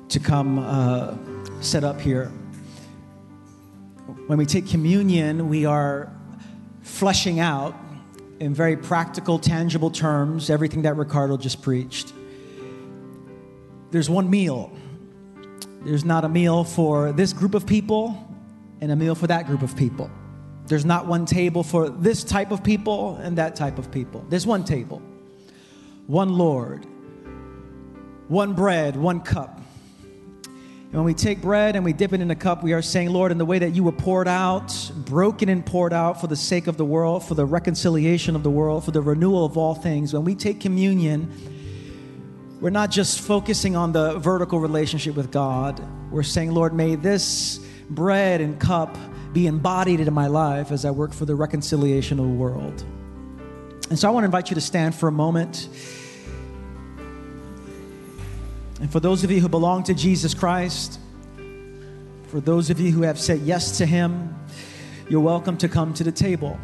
to 0.09 0.19
come 0.19 0.59
uh, 0.59 1.15
set 1.61 1.85
up 1.85 2.01
here. 2.01 2.25
When 4.27 4.37
we 4.37 4.45
take 4.45 4.67
communion, 4.67 5.47
we 5.47 5.65
are 5.65 6.11
fleshing 6.81 7.39
out 7.39 7.73
in 8.41 8.53
very 8.53 8.75
practical, 8.75 9.39
tangible 9.39 9.89
terms 9.89 10.49
everything 10.49 10.81
that 10.81 10.97
Ricardo 10.97 11.37
just 11.37 11.61
preached. 11.61 12.11
There's 13.91 14.09
one 14.09 14.29
meal. 14.29 14.71
There's 15.84 16.05
not 16.05 16.23
a 16.23 16.29
meal 16.29 16.63
for 16.63 17.11
this 17.11 17.34
group 17.34 17.55
of 17.55 17.65
people 17.65 18.27
and 18.82 18.91
a 18.91 18.95
meal 18.95 19.15
for 19.15 19.27
that 19.27 19.47
group 19.47 19.63
of 19.63 19.75
people. 19.75 20.09
There's 20.67 20.86
not 20.86 21.07
one 21.07 21.25
table 21.25 21.63
for 21.63 21.89
this 21.89 22.23
type 22.23 22.51
of 22.51 22.63
people 22.63 23.17
and 23.17 23.38
that 23.38 23.55
type 23.55 23.79
of 23.79 23.91
people. 23.91 24.23
There's 24.29 24.45
one 24.45 24.63
table, 24.63 25.01
one 26.05 26.38
Lord, 26.38 26.86
one 28.27 28.53
bread, 28.53 28.95
one 28.95 29.21
cup. 29.21 29.59
And 30.45 30.99
when 30.99 31.05
we 31.05 31.13
take 31.13 31.41
bread 31.41 31.75
and 31.75 31.86
we 31.86 31.93
dip 31.93 32.13
it 32.13 32.21
in 32.21 32.29
a 32.32 32.36
cup, 32.36 32.63
we 32.63 32.73
are 32.73 32.82
saying, 32.82 33.09
Lord, 33.09 33.32
in 33.32 33.38
the 33.38 33.45
way 33.45 33.59
that 33.59 33.69
you 33.69 33.84
were 33.84 33.93
poured 33.93 34.27
out, 34.27 34.91
broken 34.95 35.49
and 35.49 35.65
poured 35.65 35.93
out 35.93 36.19
for 36.19 36.27
the 36.27 36.36
sake 36.36 36.67
of 36.67 36.77
the 36.77 36.86
world, 36.86 37.25
for 37.25 37.34
the 37.34 37.45
reconciliation 37.45 38.36
of 38.36 38.43
the 38.43 38.49
world, 38.49 38.84
for 38.84 38.91
the 38.91 39.01
renewal 39.01 39.45
of 39.45 39.57
all 39.57 39.73
things, 39.73 40.13
when 40.13 40.25
we 40.25 40.36
take 40.36 40.59
communion, 40.59 41.32
we're 42.62 42.70
not 42.70 42.91
just 42.91 43.22
focusing 43.22 43.76
on 43.76 43.91
the 43.91 44.20
vertical 44.20 44.59
relationship 44.59 45.16
with 45.16 45.32
God. 45.32 45.82
We're 46.12 46.22
saying, 46.22 46.51
Lord, 46.51 46.74
may 46.74 46.93
this 46.93 47.59
bread 47.89 48.39
and 48.39 48.59
cup 48.59 48.95
be 49.34 49.47
embodied 49.47 49.99
in 49.99 50.14
my 50.14 50.28
life 50.28 50.72
as 50.72 50.86
I 50.86 50.91
work 50.91 51.12
for 51.12 51.26
the 51.26 51.34
reconciliation 51.34 52.20
of 52.20 52.26
the 52.26 52.32
world. 52.32 52.86
And 53.89 53.97
so 53.97 54.07
I 54.07 54.12
want 54.12 54.24
to 54.24 54.26
invite 54.26 54.51
you 54.51 54.55
to 54.55 54.62
stand 54.62 54.93
for 54.93 55.07
a 55.07 55.12
moment. 55.12 55.70
And 58.80 58.91
for 58.91 58.99
those 58.99 59.24
of 59.24 59.32
you 59.32 59.39
who 59.39 59.49
belong 59.49 59.82
to 59.86 59.95
Jesus 59.95 60.36
Christ, 60.36 60.99
for 62.28 62.39
those 62.39 62.70
of 62.70 62.80
you 62.80 62.91
who 62.91 63.01
have 63.01 63.20
said 63.20 63.39
yes 63.39 63.80
to 63.80 63.88
Him, 63.88 64.36
you're 65.09 65.20
welcome 65.20 65.57
to 65.57 65.68
come 65.68 65.95
to 65.95 66.03
the 66.03 66.12
table. 66.12 66.59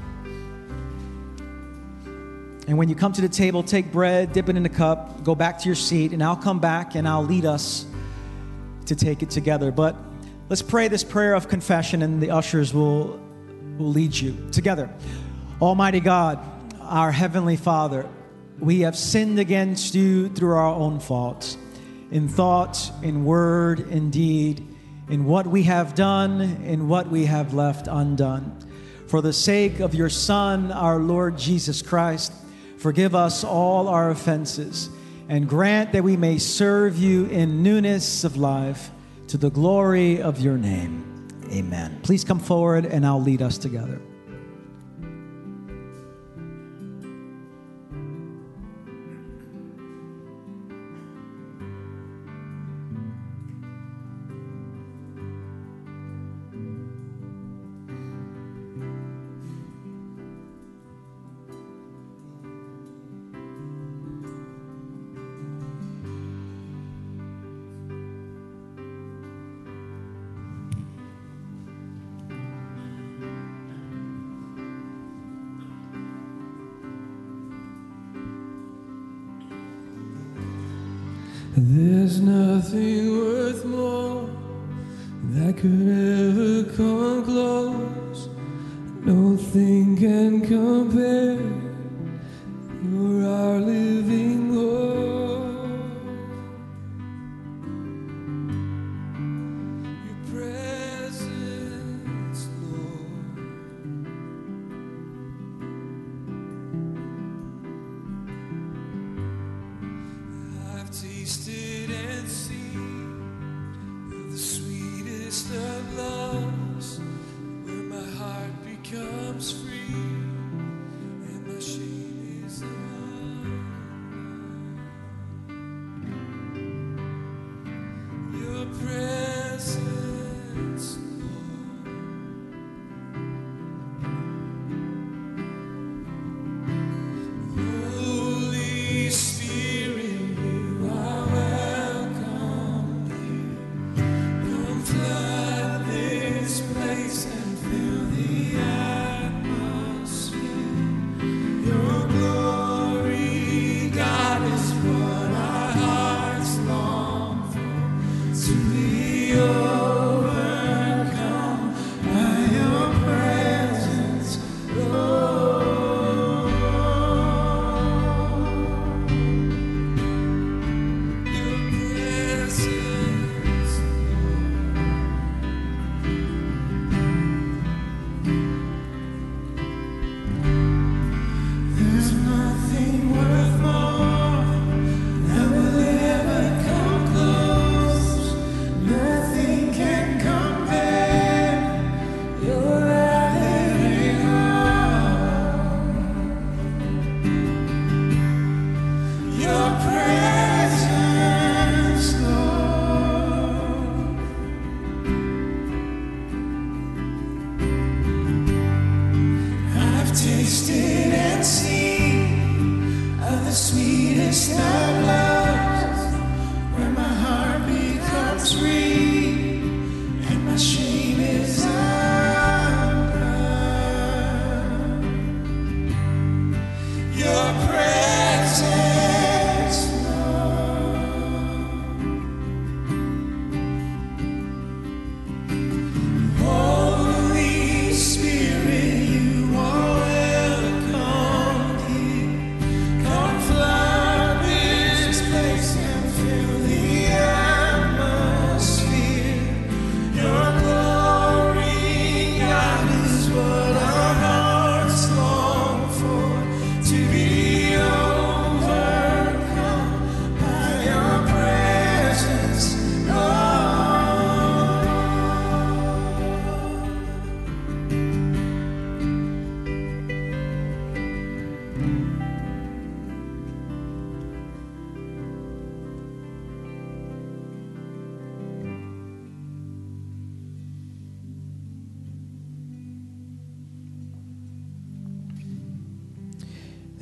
And 2.67 2.77
when 2.77 2.89
you 2.89 2.95
come 2.95 3.13
to 3.13 3.21
the 3.21 3.29
table, 3.29 3.63
take 3.63 3.91
bread, 3.91 4.33
dip 4.33 4.49
it 4.49 4.57
in 4.57 4.63
the 4.63 4.69
cup, 4.69 5.23
go 5.23 5.35
back 5.35 5.59
to 5.59 5.65
your 5.65 5.75
seat, 5.75 6.11
and 6.11 6.21
I'll 6.21 6.35
come 6.35 6.59
back 6.59 6.95
and 6.95 7.07
I'll 7.07 7.23
lead 7.23 7.45
us 7.45 7.85
to 8.87 8.95
take 8.95 9.23
it 9.23 9.29
together. 9.29 9.71
But 9.71 9.95
Let's 10.49 10.61
pray 10.61 10.87
this 10.87 11.03
prayer 11.03 11.33
of 11.33 11.49
confession, 11.49 12.01
and 12.01 12.23
the 12.23 12.31
ushers 12.31 12.73
will, 12.73 13.19
will 13.77 13.89
lead 13.89 14.15
you 14.15 14.47
together. 14.53 14.89
Almighty 15.61 15.99
God, 15.99 16.39
our 16.79 17.11
Heavenly 17.11 17.57
Father, 17.57 18.07
we 18.57 18.79
have 18.81 18.97
sinned 18.97 19.39
against 19.39 19.93
you 19.93 20.29
through 20.29 20.55
our 20.55 20.73
own 20.73 21.01
faults, 21.01 21.57
in 22.11 22.29
thought, 22.29 22.89
in 23.03 23.25
word, 23.25 23.91
in 23.91 24.09
deed, 24.09 24.65
in 25.09 25.25
what 25.25 25.47
we 25.47 25.63
have 25.63 25.95
done, 25.95 26.39
in 26.63 26.87
what 26.87 27.09
we 27.09 27.25
have 27.25 27.53
left 27.53 27.89
undone. 27.89 28.57
For 29.07 29.21
the 29.21 29.33
sake 29.33 29.81
of 29.81 29.93
your 29.93 30.09
Son, 30.09 30.71
our 30.71 30.97
Lord 30.97 31.37
Jesus 31.37 31.81
Christ, 31.81 32.31
forgive 32.87 33.13
us 33.13 33.43
all 33.43 33.89
our 33.89 34.11
offenses, 34.11 34.89
and 35.27 35.49
grant 35.49 35.91
that 35.91 36.01
we 36.01 36.15
may 36.15 36.37
serve 36.37 36.97
you 36.97 37.25
in 37.25 37.61
newness 37.61 38.23
of 38.23 38.37
life 38.37 38.91
to 39.27 39.37
the 39.37 39.49
glory 39.49 40.21
of 40.21 40.39
your 40.39 40.57
name. 40.57 41.27
Amen. 41.51 41.99
Please 42.01 42.23
come 42.23 42.39
forward 42.39 42.85
and 42.85 43.05
I'll 43.05 43.21
lead 43.21 43.41
us 43.41 43.57
together. 43.57 43.99
There's 81.59 82.21
nothing 82.21 83.17
worth 83.17 83.65
more 83.65 84.29
that 85.31 85.57
could 85.57 85.87
ever 85.89 86.26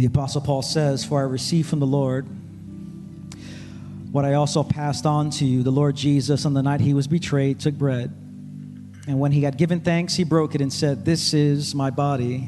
The 0.06 0.12
Apostle 0.12 0.41
Paul 0.41 0.62
says, 0.62 1.03
For 1.03 1.20
I 1.20 1.24
received 1.24 1.68
from 1.68 1.80
the 1.80 1.88
Lord 1.88 2.28
what 4.12 4.24
I 4.24 4.36
also 4.36 4.62
passed 4.62 5.08
on 5.08 5.32
to 5.32 5.45
you. 5.45 5.64
The 5.64 5.72
Lord 5.72 5.95
Jesus, 5.95 6.45
on 6.45 6.53
the 6.53 6.62
night 6.62 6.80
he 6.80 6.93
was 6.93 7.08
betrayed, 7.08 7.60
took 7.60 7.74
bread. 7.74 8.16
And 9.08 9.20
when 9.20 9.32
he 9.32 9.41
had 9.41 9.58
given 9.58 9.80
thanks, 9.80 10.14
he 10.14 10.24
broke 10.24 10.53
it 10.53 10.62
and 10.62 10.72
said, 10.72 11.06
This 11.06 11.34
is 11.34 11.74
my 11.74 11.89
body, 11.89 12.41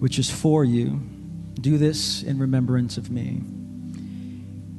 which 0.00 0.18
is 0.18 0.28
for 0.28 0.64
you. 0.64 1.00
Do 1.54 1.78
this 1.78 2.24
in 2.24 2.36
remembrance 2.40 2.98
of 2.98 3.12
me. 3.12 3.44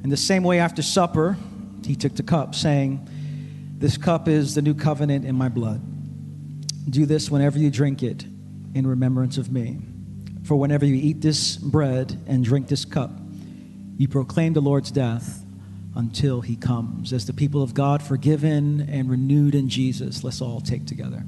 In 0.04 0.10
the 0.10 0.18
same 0.18 0.44
way, 0.44 0.60
after 0.60 0.82
supper, 0.82 1.38
he 1.86 1.96
took 1.96 2.16
the 2.18 2.24
cup, 2.24 2.54
saying, 2.54 3.08
This 3.78 3.96
cup 3.96 4.28
is 4.28 4.56
the 4.56 4.62
new 4.62 4.74
covenant 4.74 5.24
in 5.24 5.36
my 5.36 5.48
blood. 5.48 5.80
Do 6.90 7.06
this 7.06 7.32
whenever 7.32 7.58
you 7.58 7.72
drink 7.72 8.04
it 8.04 8.26
in 8.74 8.86
remembrance 8.86 9.38
of 9.38 9.50
me. 9.50 9.80
For 10.48 10.56
whenever 10.56 10.86
you 10.86 10.96
eat 10.96 11.20
this 11.20 11.58
bread 11.58 12.18
and 12.26 12.42
drink 12.42 12.70
this 12.70 12.86
cup, 12.86 13.12
you 13.98 14.08
proclaim 14.08 14.54
the 14.54 14.62
Lord's 14.62 14.92
death 14.92 15.44
until 15.94 16.40
he 16.40 16.56
comes. 16.56 17.12
As 17.12 17.26
the 17.26 17.34
people 17.34 17.62
of 17.62 17.74
God, 17.74 18.02
forgiven 18.02 18.88
and 18.90 19.10
renewed 19.10 19.56
in 19.56 19.68
Jesus, 19.68 20.24
let's 20.24 20.40
all 20.42 20.62
take 20.62 20.86
together. 20.86 21.26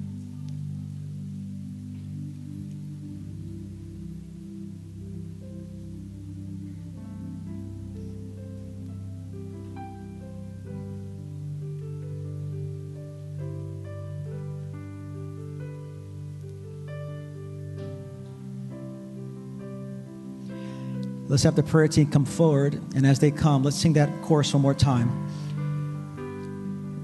Let's 21.30 21.44
have 21.44 21.56
the 21.56 21.62
prayer 21.62 21.88
team 21.88 22.10
come 22.10 22.26
forward, 22.26 22.82
and 22.96 23.06
as 23.06 23.20
they 23.20 23.30
come, 23.30 23.62
let's 23.62 23.78
sing 23.78 23.94
that 23.94 24.10
chorus 24.24 24.52
one 24.52 24.64
more 24.64 24.74
time. 24.74 25.28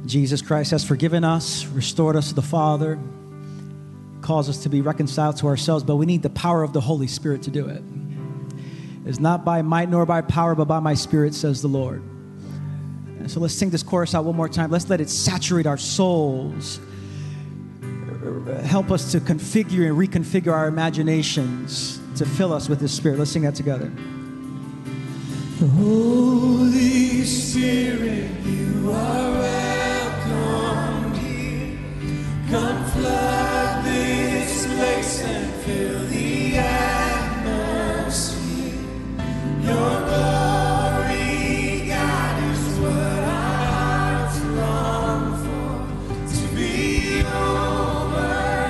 Jesus 0.08 0.42
Christ 0.42 0.72
has 0.72 0.84
forgiven 0.84 1.24
us, 1.24 1.68
restored 1.68 2.16
us 2.16 2.30
to 2.30 2.34
the 2.34 2.42
Father, 2.42 2.98
caused 4.22 4.50
us 4.50 4.64
to 4.64 4.70
be 4.70 4.82
reconciled 4.82 5.38
to 5.38 5.48
ourselves, 5.48 5.84
but 5.84 5.98
we 5.98 6.08
need 6.08 6.24
the 6.24 6.32
power 6.32 6.64
of 6.64 6.74
the 6.74 6.82
Holy 6.82 7.06
Spirit 7.06 7.44
to 7.44 7.52
do 7.52 7.68
it. 7.68 7.84
It's 9.06 9.20
not 9.20 9.46
by 9.46 9.62
might 9.62 9.90
nor 9.90 10.08
by 10.08 10.22
power, 10.22 10.56
but 10.56 10.66
by 10.66 10.80
my 10.80 10.96
Spirit, 10.96 11.36
says 11.36 11.62
the 11.62 11.68
Lord. 11.68 12.02
And 13.20 13.30
so 13.30 13.40
let's 13.40 13.54
sing 13.54 13.70
this 13.70 13.84
chorus 13.84 14.16
out 14.16 14.26
one 14.26 14.36
more 14.36 14.50
time. 14.50 14.72
Let's 14.72 14.90
let 14.90 15.02
it 15.02 15.10
saturate 15.12 15.68
our 15.68 15.78
souls. 15.78 16.80
Help 18.64 18.90
us 18.90 19.12
to 19.12 19.20
configure 19.20 19.88
and 19.88 19.96
reconfigure 19.96 20.52
our 20.52 20.68
imaginations 20.68 22.00
to 22.16 22.26
fill 22.26 22.52
us 22.54 22.68
with 22.68 22.82
His 22.82 22.92
Spirit. 22.92 23.20
Let's 23.20 23.30
sing 23.30 23.44
that 23.44 23.54
together. 23.54 23.92
Holy 25.58 27.24
Spirit, 27.24 28.30
you 28.46 28.92
are 28.92 29.32
welcome 29.32 31.14
here. 31.14 31.78
Come 32.50 32.84
flood 32.92 33.86
this 33.86 34.66
place 34.66 35.22
and 35.22 35.54
fill 35.64 36.00
the. 36.08 36.26
Your 39.66 39.96
glory, 40.06 41.88
God, 41.88 42.44
is 42.52 42.80
what 42.80 42.94
our 42.94 43.56
hearts 43.66 44.38
long 44.44 45.24
for. 45.42 45.74
To 46.36 46.44
be 46.54 47.24
overcome 47.24 48.62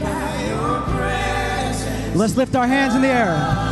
by 0.00 0.30
your 0.48 0.82
presence. 0.82 2.16
Let's 2.16 2.36
lift 2.36 2.54
our 2.56 2.66
hands 2.66 2.94
in 2.96 3.02
the 3.02 3.08
air. 3.08 3.69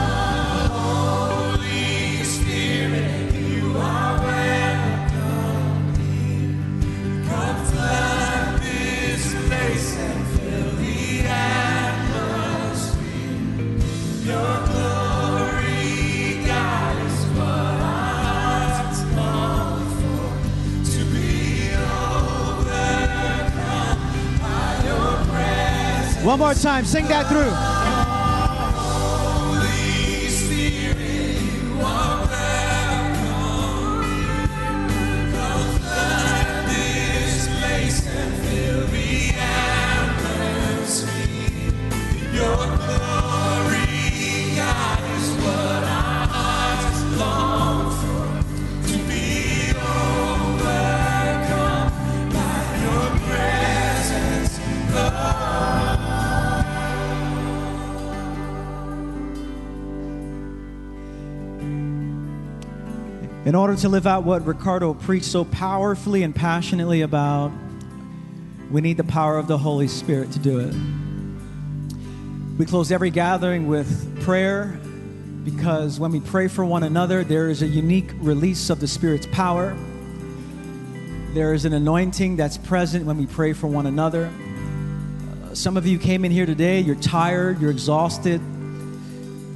One 26.28 26.40
more 26.40 26.52
time, 26.52 26.84
sing 26.84 27.08
that 27.08 27.26
through. 27.26 27.67
In 63.44 63.54
order 63.54 63.76
to 63.76 63.88
live 63.88 64.06
out 64.06 64.24
what 64.24 64.44
Ricardo 64.44 64.94
preached 64.94 65.26
so 65.26 65.44
powerfully 65.44 66.24
and 66.24 66.34
passionately 66.34 67.02
about, 67.02 67.52
we 68.70 68.80
need 68.80 68.96
the 68.96 69.04
power 69.04 69.38
of 69.38 69.46
the 69.46 69.56
Holy 69.56 69.86
Spirit 69.86 70.32
to 70.32 70.38
do 70.40 70.58
it. 70.58 70.74
We 72.58 72.66
close 72.66 72.90
every 72.90 73.10
gathering 73.10 73.68
with 73.68 74.20
prayer 74.22 74.78
because 75.44 76.00
when 76.00 76.10
we 76.10 76.18
pray 76.20 76.48
for 76.48 76.64
one 76.64 76.82
another, 76.82 77.22
there 77.22 77.48
is 77.48 77.62
a 77.62 77.66
unique 77.66 78.10
release 78.18 78.70
of 78.70 78.80
the 78.80 78.88
Spirit's 78.88 79.28
power. 79.30 79.76
There 81.32 81.54
is 81.54 81.64
an 81.64 81.72
anointing 81.72 82.36
that's 82.36 82.58
present 82.58 83.06
when 83.06 83.16
we 83.16 83.26
pray 83.26 83.52
for 83.52 83.68
one 83.68 83.86
another. 83.86 84.28
Uh, 85.44 85.54
Some 85.54 85.76
of 85.76 85.86
you 85.86 85.98
came 85.98 86.24
in 86.24 86.32
here 86.32 86.46
today, 86.46 86.80
you're 86.80 86.96
tired, 86.96 87.60
you're 87.60 87.70
exhausted, 87.70 88.40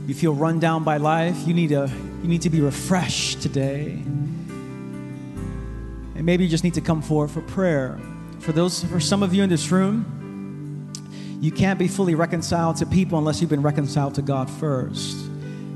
you 0.06 0.14
feel 0.14 0.34
run 0.34 0.60
down 0.60 0.84
by 0.84 0.98
life. 0.98 1.36
You 1.46 1.54
need, 1.54 1.72
a, 1.72 1.90
you 2.22 2.28
need 2.28 2.42
to 2.42 2.50
be 2.50 2.60
refreshed 2.60 3.42
today. 3.42 4.02
And 6.14 6.24
maybe 6.24 6.44
you 6.44 6.50
just 6.50 6.64
need 6.64 6.74
to 6.74 6.80
come 6.80 7.02
forward 7.02 7.30
for 7.30 7.40
prayer. 7.42 7.98
For 8.38 8.52
those, 8.52 8.84
for 8.84 9.00
some 9.00 9.22
of 9.22 9.34
you 9.34 9.42
in 9.42 9.50
this 9.50 9.70
room, 9.72 10.04
You 11.42 11.50
can't 11.50 11.76
be 11.76 11.88
fully 11.88 12.14
reconciled 12.14 12.76
to 12.76 12.86
people 12.86 13.18
unless 13.18 13.40
you've 13.40 13.50
been 13.50 13.62
reconciled 13.62 14.14
to 14.14 14.22
God 14.22 14.48
first. 14.48 15.16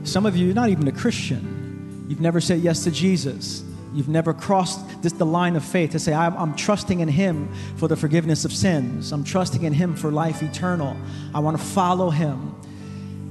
Some 0.05 0.25
of 0.25 0.37
you, 0.37 0.55
not 0.55 0.69
even 0.69 0.87
a 0.87 0.93
Christian. 0.93 2.07
You've 2.09 2.21
never 2.21 2.41
said 2.41 2.61
yes 2.61 2.85
to 2.85 2.93
Jesus. 2.93 3.65
You've 3.93 4.09
never 4.09 4.33
crossed 4.33 5.03
this, 5.03 5.13
the 5.13 5.27
line 5.27 5.57
of 5.57 5.65
faith 5.65 5.91
to 5.91 5.99
say, 5.99 6.15
I'm, 6.15 6.37
I'm 6.37 6.55
trusting 6.55 7.01
in 7.01 7.09
Him 7.09 7.53
for 7.79 7.89
the 7.89 7.97
forgiveness 7.97 8.45
of 8.45 8.53
sins. 8.53 9.11
I'm 9.11 9.25
trusting 9.25 9.65
in 9.65 9.73
Him 9.73 9.97
for 9.97 10.13
life 10.13 10.41
eternal. 10.41 10.97
I 11.35 11.41
want 11.41 11.59
to 11.59 11.65
follow 11.65 12.11
Him. 12.11 12.55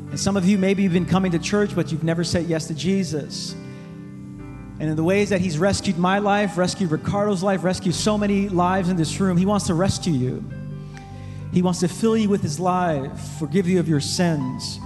And 0.10 0.20
some 0.20 0.38
of 0.38 0.45
you, 0.45 0.58
maybe 0.58 0.84
you've 0.84 0.93
been 0.93 1.06
coming 1.06 1.32
to 1.32 1.39
church, 1.39 1.76
but 1.76 1.91
you've 1.91 2.03
never 2.03 2.24
said 2.24 2.45
yes 2.45 2.68
to 2.68 2.74
Jesus. 2.74 3.53
And 3.53 4.89
in 4.89 4.95
the 4.95 5.03
ways 5.03 5.30
that 5.30 5.41
He's 5.41 5.58
rescued 5.58 5.97
my 5.97 6.20
life, 6.20 6.58
rescued 6.58 6.91
Ricardo's 6.91 7.41
life, 7.41 7.64
rescued 7.64 7.95
so 7.95 8.18
many 8.18 8.49
lives 8.49 8.89
in 8.89 8.97
this 8.97 9.20
room, 9.20 9.38
He 9.38 9.45
wants 9.45 9.68
to 9.68 9.74
rescue 9.74 10.14
you. 10.14 10.43
He 11.53 11.62
wants 11.62 11.80
to 11.80 11.88
fill 11.88 12.18
you 12.18 12.28
with 12.28 12.41
His 12.41 12.60
life, 12.60 13.18
forgive 13.39 13.68
you 13.68 13.80
of 13.80 13.88
your 13.88 14.01
sins. 14.01 14.80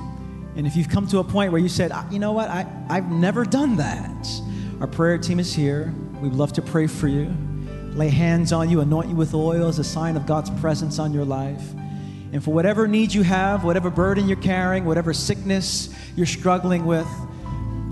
And 0.55 0.67
if 0.67 0.75
you've 0.75 0.89
come 0.89 1.07
to 1.07 1.19
a 1.19 1.23
point 1.23 1.51
where 1.51 1.61
you 1.61 1.69
said, 1.69 1.91
you 2.11 2.19
know 2.19 2.31
what, 2.31 2.49
I, 2.49 2.67
I've 2.89 3.11
never 3.11 3.45
done 3.45 3.77
that, 3.77 4.27
our 4.79 4.87
prayer 4.87 5.17
team 5.17 5.39
is 5.39 5.53
here. 5.53 5.93
We'd 6.21 6.33
love 6.33 6.53
to 6.53 6.61
pray 6.61 6.85
for 6.85 7.07
you, 7.07 7.33
lay 7.93 8.09
hands 8.09 8.51
on 8.51 8.69
you, 8.69 8.81
anoint 8.81 9.09
you 9.09 9.15
with 9.15 9.33
oil 9.33 9.67
as 9.67 9.79
a 9.79 9.83
sign 9.83 10.15
of 10.15 10.25
God's 10.25 10.49
presence 10.59 10.99
on 10.99 11.13
your 11.13 11.25
life. 11.25 11.63
And 12.31 12.43
for 12.43 12.53
whatever 12.53 12.87
needs 12.87 13.15
you 13.15 13.23
have, 13.23 13.63
whatever 13.63 13.89
burden 13.89 14.27
you're 14.27 14.37
carrying, 14.37 14.85
whatever 14.85 15.13
sickness 15.13 15.89
you're 16.15 16.27
struggling 16.27 16.85
with, 16.85 17.07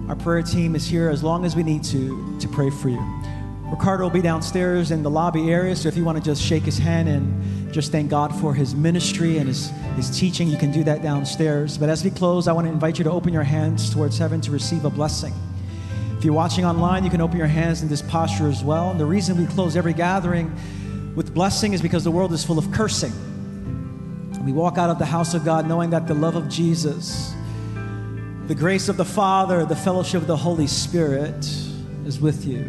our 0.07 0.15
prayer 0.15 0.43
team 0.43 0.75
is 0.75 0.87
here 0.87 1.09
as 1.09 1.23
long 1.23 1.43
as 1.43 1.55
we 1.55 1.63
need 1.63 1.83
to 1.85 2.39
to 2.39 2.47
pray 2.47 2.69
for 2.69 2.89
you. 2.89 3.21
Ricardo 3.69 4.03
will 4.03 4.09
be 4.09 4.21
downstairs 4.21 4.91
in 4.91 5.03
the 5.03 5.09
lobby 5.09 5.51
area, 5.51 5.75
so 5.75 5.89
if 5.89 5.97
you 5.97 6.05
want 6.05 6.17
to 6.17 6.23
just 6.23 6.41
shake 6.41 6.63
his 6.63 6.77
hand 6.77 7.09
and 7.09 7.73
just 7.73 7.91
thank 7.91 8.09
God 8.09 8.33
for 8.39 8.53
his 8.53 8.73
ministry 8.73 9.39
and 9.39 9.47
his, 9.47 9.71
his 9.97 10.17
teaching, 10.17 10.47
you 10.47 10.57
can 10.57 10.71
do 10.71 10.85
that 10.85 11.03
downstairs. 11.03 11.77
But 11.77 11.89
as 11.89 12.01
we 12.01 12.09
close, 12.09 12.47
I 12.47 12.53
want 12.53 12.65
to 12.65 12.71
invite 12.71 12.97
you 12.97 13.03
to 13.03 13.11
open 13.11 13.33
your 13.33 13.43
hands 13.43 13.93
towards 13.93 14.17
heaven 14.17 14.39
to 14.41 14.51
receive 14.51 14.85
a 14.85 14.89
blessing. 14.89 15.33
If 16.17 16.23
you're 16.23 16.33
watching 16.33 16.63
online, 16.63 17.03
you 17.03 17.09
can 17.09 17.19
open 17.19 17.37
your 17.37 17.47
hands 17.47 17.81
in 17.81 17.89
this 17.89 18.01
posture 18.01 18.47
as 18.47 18.63
well. 18.63 18.89
And 18.91 18.99
the 18.99 19.05
reason 19.05 19.37
we 19.37 19.45
close 19.47 19.75
every 19.75 19.93
gathering 19.93 20.55
with 21.13 21.33
blessing 21.33 21.73
is 21.73 21.81
because 21.81 22.05
the 22.05 22.11
world 22.11 22.31
is 22.31 22.45
full 22.45 22.57
of 22.57 22.71
cursing. 22.71 23.11
We 24.47 24.53
walk 24.53 24.77
out 24.77 24.89
of 24.89 24.97
the 24.97 25.05
house 25.05 25.33
of 25.33 25.43
God 25.43 25.67
knowing 25.67 25.89
that 25.89 26.07
the 26.07 26.13
love 26.13 26.37
of 26.37 26.47
Jesus, 26.47 27.33
the 28.45 28.55
grace 28.55 28.87
of 28.87 28.95
the 28.95 29.03
Father, 29.03 29.65
the 29.65 29.75
fellowship 29.75 30.21
of 30.21 30.27
the 30.27 30.37
Holy 30.37 30.67
Spirit 30.67 31.45
is 32.05 32.21
with 32.21 32.45
you. 32.45 32.61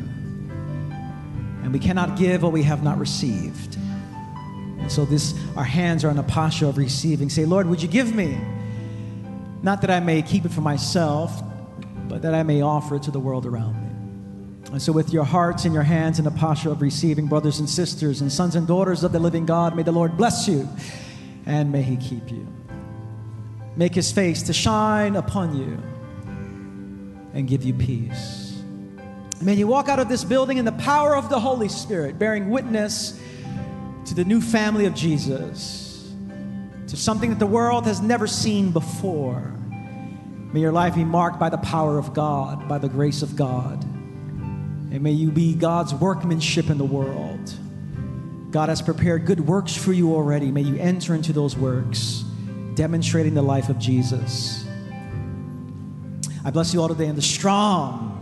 And 1.62 1.72
we 1.72 1.78
cannot 1.78 2.18
give 2.18 2.42
what 2.42 2.50
we 2.50 2.64
have 2.64 2.82
not 2.82 2.98
received. 2.98 3.76
And 4.80 4.90
so 4.90 5.04
this 5.04 5.38
our 5.56 5.62
hands 5.62 6.04
are 6.04 6.10
in 6.10 6.18
a 6.18 6.24
posture 6.24 6.66
of 6.66 6.78
receiving. 6.78 7.30
Say, 7.30 7.44
Lord, 7.44 7.68
would 7.68 7.80
you 7.80 7.86
give 7.86 8.12
me? 8.12 8.36
Not 9.62 9.80
that 9.82 9.90
I 9.92 10.00
may 10.00 10.22
keep 10.22 10.44
it 10.44 10.50
for 10.50 10.62
myself, 10.62 11.40
but 12.08 12.22
that 12.22 12.34
I 12.34 12.42
may 12.42 12.60
offer 12.60 12.96
it 12.96 13.04
to 13.04 13.12
the 13.12 13.20
world 13.20 13.46
around 13.46 13.80
me. 13.80 14.72
And 14.72 14.82
so, 14.82 14.90
with 14.90 15.12
your 15.12 15.22
hearts 15.22 15.64
and 15.64 15.72
your 15.72 15.84
hands 15.84 16.18
in 16.18 16.26
a 16.26 16.32
posture 16.32 16.70
of 16.70 16.82
receiving, 16.82 17.28
brothers 17.28 17.60
and 17.60 17.70
sisters 17.70 18.20
and 18.20 18.32
sons 18.32 18.56
and 18.56 18.66
daughters 18.66 19.04
of 19.04 19.12
the 19.12 19.20
living 19.20 19.46
God, 19.46 19.76
may 19.76 19.84
the 19.84 19.92
Lord 19.92 20.16
bless 20.16 20.48
you 20.48 20.68
and 21.48 21.72
may 21.72 21.82
He 21.82 21.96
keep 21.96 22.30
you. 22.30 22.46
Make 23.74 23.94
His 23.94 24.12
face 24.12 24.42
to 24.44 24.52
shine 24.52 25.16
upon 25.16 25.56
you 25.56 25.82
and 27.34 27.48
give 27.48 27.64
you 27.64 27.74
peace. 27.74 28.62
May 29.40 29.54
you 29.54 29.66
walk 29.66 29.88
out 29.88 29.98
of 29.98 30.08
this 30.08 30.24
building 30.24 30.58
in 30.58 30.64
the 30.64 30.72
power 30.72 31.16
of 31.16 31.28
the 31.28 31.40
Holy 31.40 31.68
Spirit, 31.68 32.18
bearing 32.18 32.50
witness 32.50 33.18
to 34.06 34.14
the 34.14 34.24
new 34.24 34.40
family 34.40 34.84
of 34.84 34.94
Jesus, 34.94 36.12
to 36.88 36.96
something 36.96 37.30
that 37.30 37.38
the 37.38 37.46
world 37.46 37.86
has 37.86 38.00
never 38.00 38.26
seen 38.26 38.70
before. 38.72 39.54
May 40.52 40.60
your 40.60 40.72
life 40.72 40.94
be 40.94 41.04
marked 41.04 41.38
by 41.38 41.50
the 41.50 41.58
power 41.58 41.98
of 41.98 42.14
God, 42.14 42.68
by 42.68 42.78
the 42.78 42.88
grace 42.88 43.22
of 43.22 43.36
God. 43.36 43.82
And 43.84 45.02
may 45.02 45.12
you 45.12 45.30
be 45.30 45.54
God's 45.54 45.94
workmanship 45.94 46.68
in 46.68 46.78
the 46.78 46.84
world. 46.84 47.54
God 48.50 48.70
has 48.70 48.80
prepared 48.80 49.26
good 49.26 49.40
works 49.40 49.76
for 49.76 49.92
you 49.92 50.14
already. 50.14 50.50
May 50.50 50.62
you 50.62 50.76
enter 50.76 51.14
into 51.14 51.32
those 51.32 51.56
works, 51.56 52.24
demonstrating 52.74 53.34
the 53.34 53.42
life 53.42 53.68
of 53.68 53.78
Jesus. 53.78 54.66
I 56.44 56.50
bless 56.50 56.72
you 56.72 56.80
all 56.80 56.88
today 56.88 57.06
in 57.06 57.16
the 57.16 57.22
strong, 57.22 58.14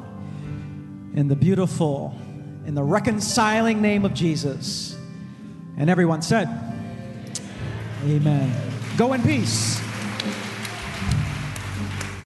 in 1.15 1.29
the 1.29 1.37
beautiful, 1.37 2.19
in 2.67 2.75
the 2.75 2.83
reconciling 2.83 3.81
name 3.81 4.05
of 4.05 4.15
Jesus. 4.15 4.99
And 5.77 5.89
everyone 5.89 6.23
said, 6.23 6.49
Amen. 8.05 8.73
Go 8.97 9.13
in 9.13 9.23
peace. 9.23 9.86